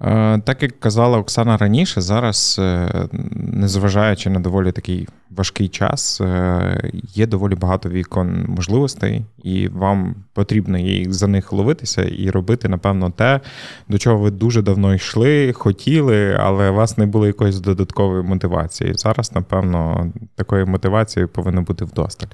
Е, 0.00 0.40
так 0.44 0.62
як 0.62 0.80
казала 0.80 1.18
Оксана 1.18 1.56
раніше, 1.56 2.00
зараз, 2.00 2.56
е, 2.58 2.88
незважаючи 3.32 4.30
на 4.30 4.40
доволі 4.40 4.72
такий 4.72 5.08
важкий 5.30 5.68
час, 5.68 6.20
е, 6.20 6.90
є 7.14 7.26
доволі 7.26 7.54
багато 7.54 7.88
вікон 7.88 8.44
можливостей, 8.48 9.24
і 9.42 9.68
вам 9.68 10.14
потрібно 10.32 10.78
за 11.12 11.26
них 11.26 11.52
ловитися 11.52 12.02
і 12.02 12.30
робити, 12.30 12.68
напевно, 12.68 13.10
те, 13.10 13.40
до 13.88 13.98
чого 13.98 14.18
ви 14.18 14.30
дуже 14.30 14.62
давно 14.62 14.94
йшли, 14.94 15.52
хотіли, 15.52 16.36
але 16.40 16.70
у 16.70 16.74
вас 16.74 16.98
не 16.98 17.06
було 17.06 17.26
якоїсь 17.26 17.60
додаткової 17.60 18.22
мотивації. 18.22 18.94
Зараз, 18.94 19.34
напевно, 19.34 20.12
такої 20.34 20.64
мотивації 20.64 21.26
повинно 21.26 21.62
бути 21.62 21.84
вдосталь. 21.84 22.28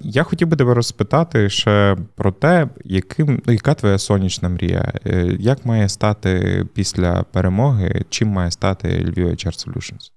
Я 0.00 0.22
хотів 0.22 0.48
би 0.48 0.56
тебе 0.56 0.74
розпитати 0.74 1.50
ще 1.50 1.96
про 2.14 2.32
те, 2.32 2.68
яким, 2.84 3.42
ну, 3.46 3.52
яка 3.52 3.74
твоя 3.74 3.98
сонячна 3.98 4.48
мрія? 4.48 4.92
Е, 5.06 5.36
як 5.40 5.66
має 5.66 5.88
стати 5.88 6.64
після 6.74 7.22
перемоги? 7.22 8.04
Чим 8.08 8.28
має 8.28 8.50
стати 8.50 8.88
Lviv 8.88 9.30
HR 9.30 9.66
Solutions? 9.66 10.12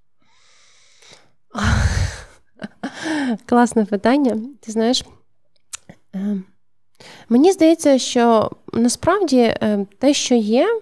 Класне 3.46 3.84
питання. 3.84 4.38
Ти 4.60 4.72
знаєш, 4.72 5.04
е, 6.14 6.36
мені 7.28 7.52
здається, 7.52 7.98
що 7.98 8.50
насправді 8.72 9.38
е, 9.40 9.86
те, 9.98 10.14
що 10.14 10.34
є, 10.34 10.80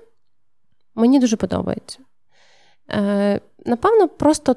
мені 0.95 1.19
дуже 1.19 1.37
подобається. 1.37 1.99
Напевно, 3.67 4.09
просто 4.09 4.57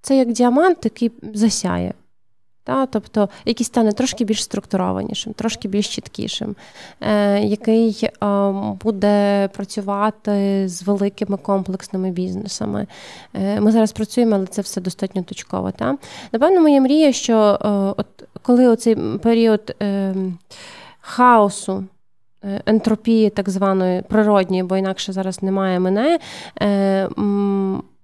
це 0.00 0.16
як 0.16 0.32
діамант, 0.32 0.78
який 0.84 1.12
засяє. 1.34 1.94
Та, 2.64 2.86
Тобто, 2.86 3.28
який 3.44 3.64
стане 3.66 3.92
трошки 3.92 4.24
більш 4.24 4.42
структурованішим, 4.42 5.32
трошки 5.32 5.68
більш 5.68 5.88
чіткішим, 5.88 6.56
е, 7.00 7.40
який 7.40 7.98
е, 8.04 8.26
буде 8.84 9.48
працювати 9.48 10.68
з 10.68 10.82
великими 10.82 11.36
комплексними 11.36 12.10
бізнесами. 12.10 12.86
Е, 13.34 13.60
Ми 13.60 13.72
зараз 13.72 13.92
працюємо, 13.92 14.36
але 14.36 14.46
це 14.46 14.62
все 14.62 14.80
достатньо 14.80 15.22
точково. 15.22 15.70
Та? 15.70 15.96
Напевно, 16.32 16.60
моя 16.60 16.80
мрія, 16.80 17.12
що 17.12 17.58
е, 17.62 17.68
от 17.96 18.06
коли 18.42 18.68
оцей 18.68 18.96
період 19.18 19.76
е, 19.82 20.14
хаосу. 21.00 21.84
Е, 22.44 22.62
ентропії 22.66 23.30
так 23.30 23.48
званої 23.48 24.02
природньої, 24.02 24.62
бо 24.62 24.76
інакше 24.76 25.12
зараз 25.12 25.42
немає 25.42 25.80
мене. 25.80 26.18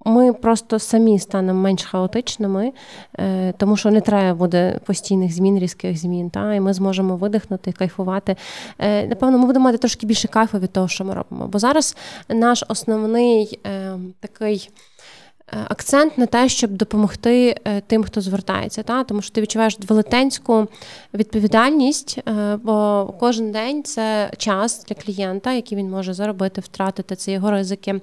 Ми 0.05 0.33
просто 0.33 0.79
самі 0.79 1.19
станемо 1.19 1.61
менш 1.61 1.85
хаотичними, 1.85 2.73
е, 3.19 3.53
тому 3.53 3.77
що 3.77 3.91
не 3.91 4.01
треба 4.01 4.35
буде 4.35 4.81
постійних 4.85 5.33
змін, 5.33 5.59
різких 5.59 5.99
змін. 5.99 6.31
Та? 6.31 6.55
І 6.55 6.61
ми 6.61 6.73
зможемо 6.73 7.17
видихнути, 7.17 7.73
кайфувати. 7.73 8.37
Е, 8.79 9.07
напевно, 9.07 9.39
ми 9.39 9.47
будемо 9.47 9.65
мати 9.65 9.79
трошки 9.79 10.07
більше 10.07 10.29
кайфу 10.29 10.59
від 10.59 10.73
того, 10.73 10.89
що 10.89 11.05
ми 11.05 11.15
робимо. 11.15 11.49
Бо 11.49 11.59
зараз 11.59 11.97
наш 12.29 12.65
основний 12.69 13.61
е, 13.67 13.93
такий. 14.21 14.71
Е, 15.53 15.67
акцент 15.69 16.19
на 16.19 16.27
те, 16.27 16.49
щоб 16.49 16.71
допомогти 16.71 17.57
е, 17.65 17.81
тим, 17.81 18.05
хто 18.05 18.21
звертається, 18.21 18.83
та 18.83 19.05
тому 19.05 19.23
що 19.23 19.35
ти 19.35 19.41
відчуваєш 19.41 19.79
велетенську 19.89 20.67
відповідальність, 21.15 22.19
е, 22.29 22.59
бо 22.63 23.07
кожен 23.21 23.53
день 23.53 23.85
це 23.85 24.31
час 24.37 24.85
для 24.85 24.95
клієнта, 24.95 25.53
який 25.53 25.79
він 25.79 25.91
може 25.91 26.15
заробити, 26.15 26.61
втратити 26.61 27.17
це 27.17 27.33
його 27.33 27.51
ризики. 27.51 28.01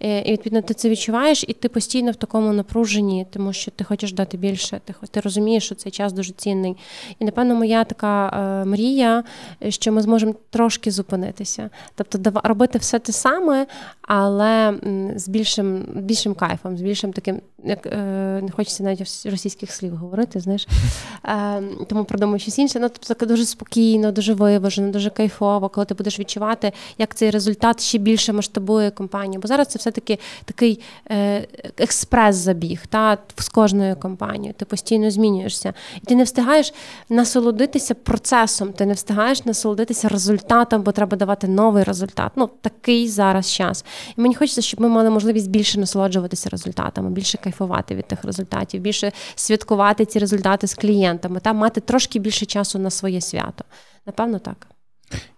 І 0.00 0.32
відповідно 0.32 0.62
ти 0.62 0.74
це 0.74 0.88
відчуваєш, 0.88 1.44
і 1.48 1.52
ти 1.52 1.68
постійно 1.68 2.10
в 2.10 2.16
такому 2.16 2.52
напруженні, 2.52 3.26
тому 3.30 3.52
що 3.52 3.70
ти 3.70 3.84
хочеш 3.84 4.12
дати 4.12 4.36
більше. 4.36 4.80
Ти 4.84 4.94
ти 5.10 5.20
розумієш, 5.20 5.64
що 5.64 5.74
цей 5.74 5.92
час 5.92 6.12
дуже 6.12 6.32
цінний. 6.32 6.76
І 7.18 7.24
напевно, 7.24 7.54
моя 7.54 7.84
така 7.84 8.32
мрія, 8.66 9.24
що 9.68 9.92
ми 9.92 10.02
зможемо 10.02 10.34
трошки 10.50 10.90
зупинитися, 10.90 11.70
тобто 11.94 12.40
робити 12.44 12.78
все 12.78 12.98
те 12.98 13.12
саме, 13.12 13.66
але 14.02 14.74
з 15.16 15.28
більшим 15.28 15.86
більшим 15.94 16.34
кайфом 16.34 16.76
більшим 16.82 17.12
таким, 17.12 17.40
як 17.64 17.86
е, 17.86 17.96
не 18.42 18.50
хочеться 18.50 18.82
навіть 18.82 19.00
російських 19.24 19.72
слів 19.72 19.96
говорити, 19.96 20.40
знаєш. 20.40 20.68
Е, 21.24 21.62
тому 21.88 22.04
продумаю 22.04 22.38
щось 22.38 22.58
інше. 22.58 22.80
Ну, 22.80 22.88
тобто 22.88 23.26
дуже 23.26 23.44
спокійно, 23.44 24.12
дуже 24.12 24.34
виважено, 24.34 24.92
дуже 24.92 25.10
кайфово, 25.10 25.68
коли 25.68 25.84
ти 25.84 25.94
будеш 25.94 26.20
відчувати, 26.20 26.72
як 26.98 27.14
цей 27.14 27.30
результат 27.30 27.80
ще 27.80 27.98
більше 27.98 28.32
масштабує 28.32 28.90
компанію. 28.90 29.40
Бо 29.40 29.48
зараз 29.48 29.68
це 29.68 29.78
все-таки 29.78 30.18
такий 30.44 30.80
е, 31.10 31.46
експрес-забіг 31.78 32.86
та, 32.86 33.18
з 33.36 33.48
кожною 33.48 33.96
компанією. 33.96 34.54
Ти 34.58 34.64
постійно 34.64 35.10
змінюєшся. 35.10 35.74
І 36.02 36.06
ти 36.06 36.14
не 36.14 36.24
встигаєш 36.24 36.74
насолодитися 37.08 37.94
процесом, 37.94 38.72
ти 38.72 38.86
не 38.86 38.92
встигаєш 38.92 39.44
насолодитися 39.44 40.08
результатом, 40.08 40.82
бо 40.82 40.92
треба 40.92 41.16
давати 41.16 41.48
новий 41.48 41.84
результат. 41.84 42.32
Ну, 42.36 42.50
такий 42.60 43.08
зараз 43.08 43.52
час. 43.52 43.84
І 44.16 44.20
мені 44.20 44.34
хочеться, 44.34 44.62
щоб 44.62 44.80
ми 44.80 44.88
мали 44.88 45.10
можливість 45.10 45.50
більше 45.50 45.80
насолоджуватися 45.80 46.48
результатами, 46.48 47.10
більше 47.10 47.38
кайфувати 47.38 47.51
від 47.94 48.06
тих 48.06 48.24
результатів, 48.24 48.80
більше 48.80 49.12
святкувати 49.34 50.04
ці 50.04 50.18
результати 50.18 50.66
з 50.66 50.74
клієнтами 50.74 51.40
та 51.40 51.52
мати 51.52 51.80
трошки 51.80 52.18
більше 52.18 52.46
часу 52.46 52.78
на 52.78 52.90
своє 52.90 53.20
свято. 53.20 53.64
Напевно, 54.06 54.38
так. 54.38 54.66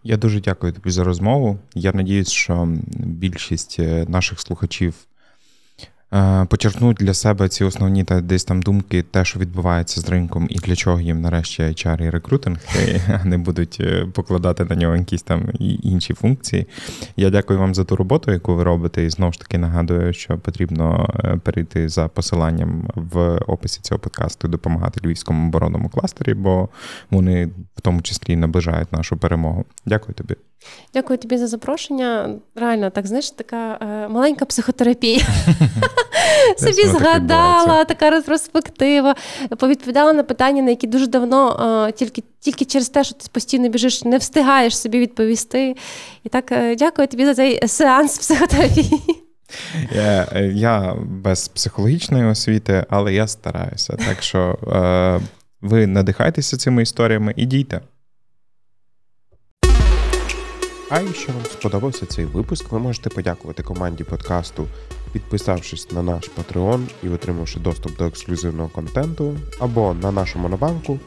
Я 0.02 0.16
дуже 0.16 0.40
дякую 0.40 0.72
тобі 0.72 0.90
за 0.90 1.04
розмову. 1.04 1.58
Я 1.74 1.92
надіюсь, 1.92 2.30
що 2.30 2.68
більшість 2.96 3.76
е, 3.78 4.06
наших 4.08 4.40
слухачів 4.40 4.94
почерпнуть 6.48 6.96
для 6.96 7.14
себе 7.14 7.48
ці 7.48 7.64
основні 7.64 8.04
та 8.04 8.20
десь 8.20 8.44
там 8.44 8.62
думки, 8.62 9.02
те, 9.02 9.24
що 9.24 9.38
відбувається 9.38 10.00
з 10.00 10.08
ринком, 10.08 10.46
і 10.50 10.58
для 10.58 10.76
чого 10.76 11.00
їм 11.00 11.20
нарешті 11.20 11.62
HR 11.62 12.02
і 12.02 12.10
рекрутинг, 12.10 12.58
а 13.22 13.24
не 13.24 13.38
будуть 13.38 13.76
е, 13.80 14.06
покладати 14.12 14.64
на 14.64 14.74
нього 14.74 14.96
якісь 14.96 15.22
там 15.22 15.50
інші 15.58 16.14
функції. 16.14 16.66
Я 17.16 17.30
дякую 17.30 17.58
вам 17.58 17.74
за 17.74 17.84
ту 17.84 17.96
роботу, 17.96 18.32
яку 18.32 18.54
ви 18.54 18.64
робите, 18.64 19.04
і 19.04 19.10
знову 19.10 19.32
ж 19.32 19.40
таки 19.40 19.58
нагадую, 19.58 20.12
що 20.12 20.38
потрібно 20.38 21.14
е, 21.24 21.36
перейти 21.36 21.88
за 21.88 22.08
посиланням 22.08 22.90
в 22.94 23.36
описі 23.36 23.80
цього 23.82 23.98
подкасту 23.98 24.48
допомагати 24.48 25.00
львівському 25.04 25.48
оборонному 25.48 25.88
кластері, 25.88 26.34
бо 26.34 26.68
вони 27.10 27.46
в 27.76 27.80
тому 27.80 28.02
числі 28.02 28.36
наближають 28.36 28.92
нашу 28.92 29.16
перемогу. 29.16 29.64
Дякую 29.86 30.14
тобі. 30.14 30.34
Дякую 30.94 31.18
тобі 31.18 31.38
за 31.38 31.46
запрошення. 31.46 32.30
Реально, 32.54 32.90
так 32.90 33.06
знаєш, 33.06 33.30
така 33.30 33.78
е, 33.82 34.08
маленька 34.08 34.44
психотерапія. 34.44 35.20
Собі 36.58 36.86
згадала, 36.86 37.84
така 37.84 38.10
ретроспектива, 38.10 39.14
повідповідала 39.58 40.12
на 40.12 40.22
питання, 40.22 40.62
на 40.62 40.70
які 40.70 40.86
дуже 40.86 41.06
давно, 41.06 41.86
е, 41.88 41.92
тільки 41.92 42.22
тільки 42.40 42.64
через 42.64 42.88
те, 42.88 43.04
що 43.04 43.14
ти 43.14 43.26
постійно 43.32 43.68
біжиш, 43.68 44.04
не 44.04 44.18
встигаєш 44.18 44.78
собі 44.78 45.00
відповісти. 45.00 45.76
І 46.24 46.28
так, 46.28 46.52
е, 46.52 46.76
дякую 46.76 47.08
тобі 47.08 47.24
за 47.24 47.34
цей 47.34 47.68
сеанс 47.68 48.18
психотерапії. 48.18 49.00
Я 49.94 50.28
я 50.54 50.96
без 51.06 51.48
психологічної 51.48 52.24
освіти, 52.24 52.84
але 52.88 53.14
я 53.14 53.26
стараюся. 53.26 53.96
Так 53.96 54.22
що 54.22 54.58
е, 54.72 55.20
ви 55.60 55.86
надихайтеся 55.86 56.56
цими 56.56 56.82
історіями 56.82 57.34
і 57.36 57.46
дійте. 57.46 57.80
А 60.96 61.00
якщо 61.00 61.32
вам 61.32 61.44
сподобався 61.44 62.06
цей 62.06 62.24
випуск, 62.24 62.72
ви 62.72 62.78
можете 62.78 63.10
подякувати 63.10 63.62
команді 63.62 64.04
подкасту, 64.04 64.66
підписавшись 65.12 65.92
на 65.92 66.02
наш 66.02 66.30
Patreon 66.30 66.86
і 67.02 67.08
отримавши 67.08 67.60
доступ 67.60 67.96
до 67.96 68.04
ексклюзивного 68.06 68.68
контенту, 68.68 69.36
або 69.60 69.94
на 69.94 70.12
нашу 70.12 70.38
монобанку 70.38 71.00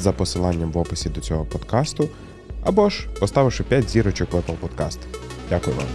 за 0.00 0.12
посиланням 0.12 0.72
в 0.72 0.78
описі 0.78 1.08
до 1.08 1.20
цього 1.20 1.44
подкасту, 1.44 2.08
або 2.64 2.88
ж 2.88 3.06
поставивши 3.20 3.64
5 3.64 3.90
зірочок 3.90 4.32
в 4.32 4.36
Apple 4.36 4.56
Podcast. 4.62 4.98
Дякую 5.50 5.76
вам. 5.76 5.86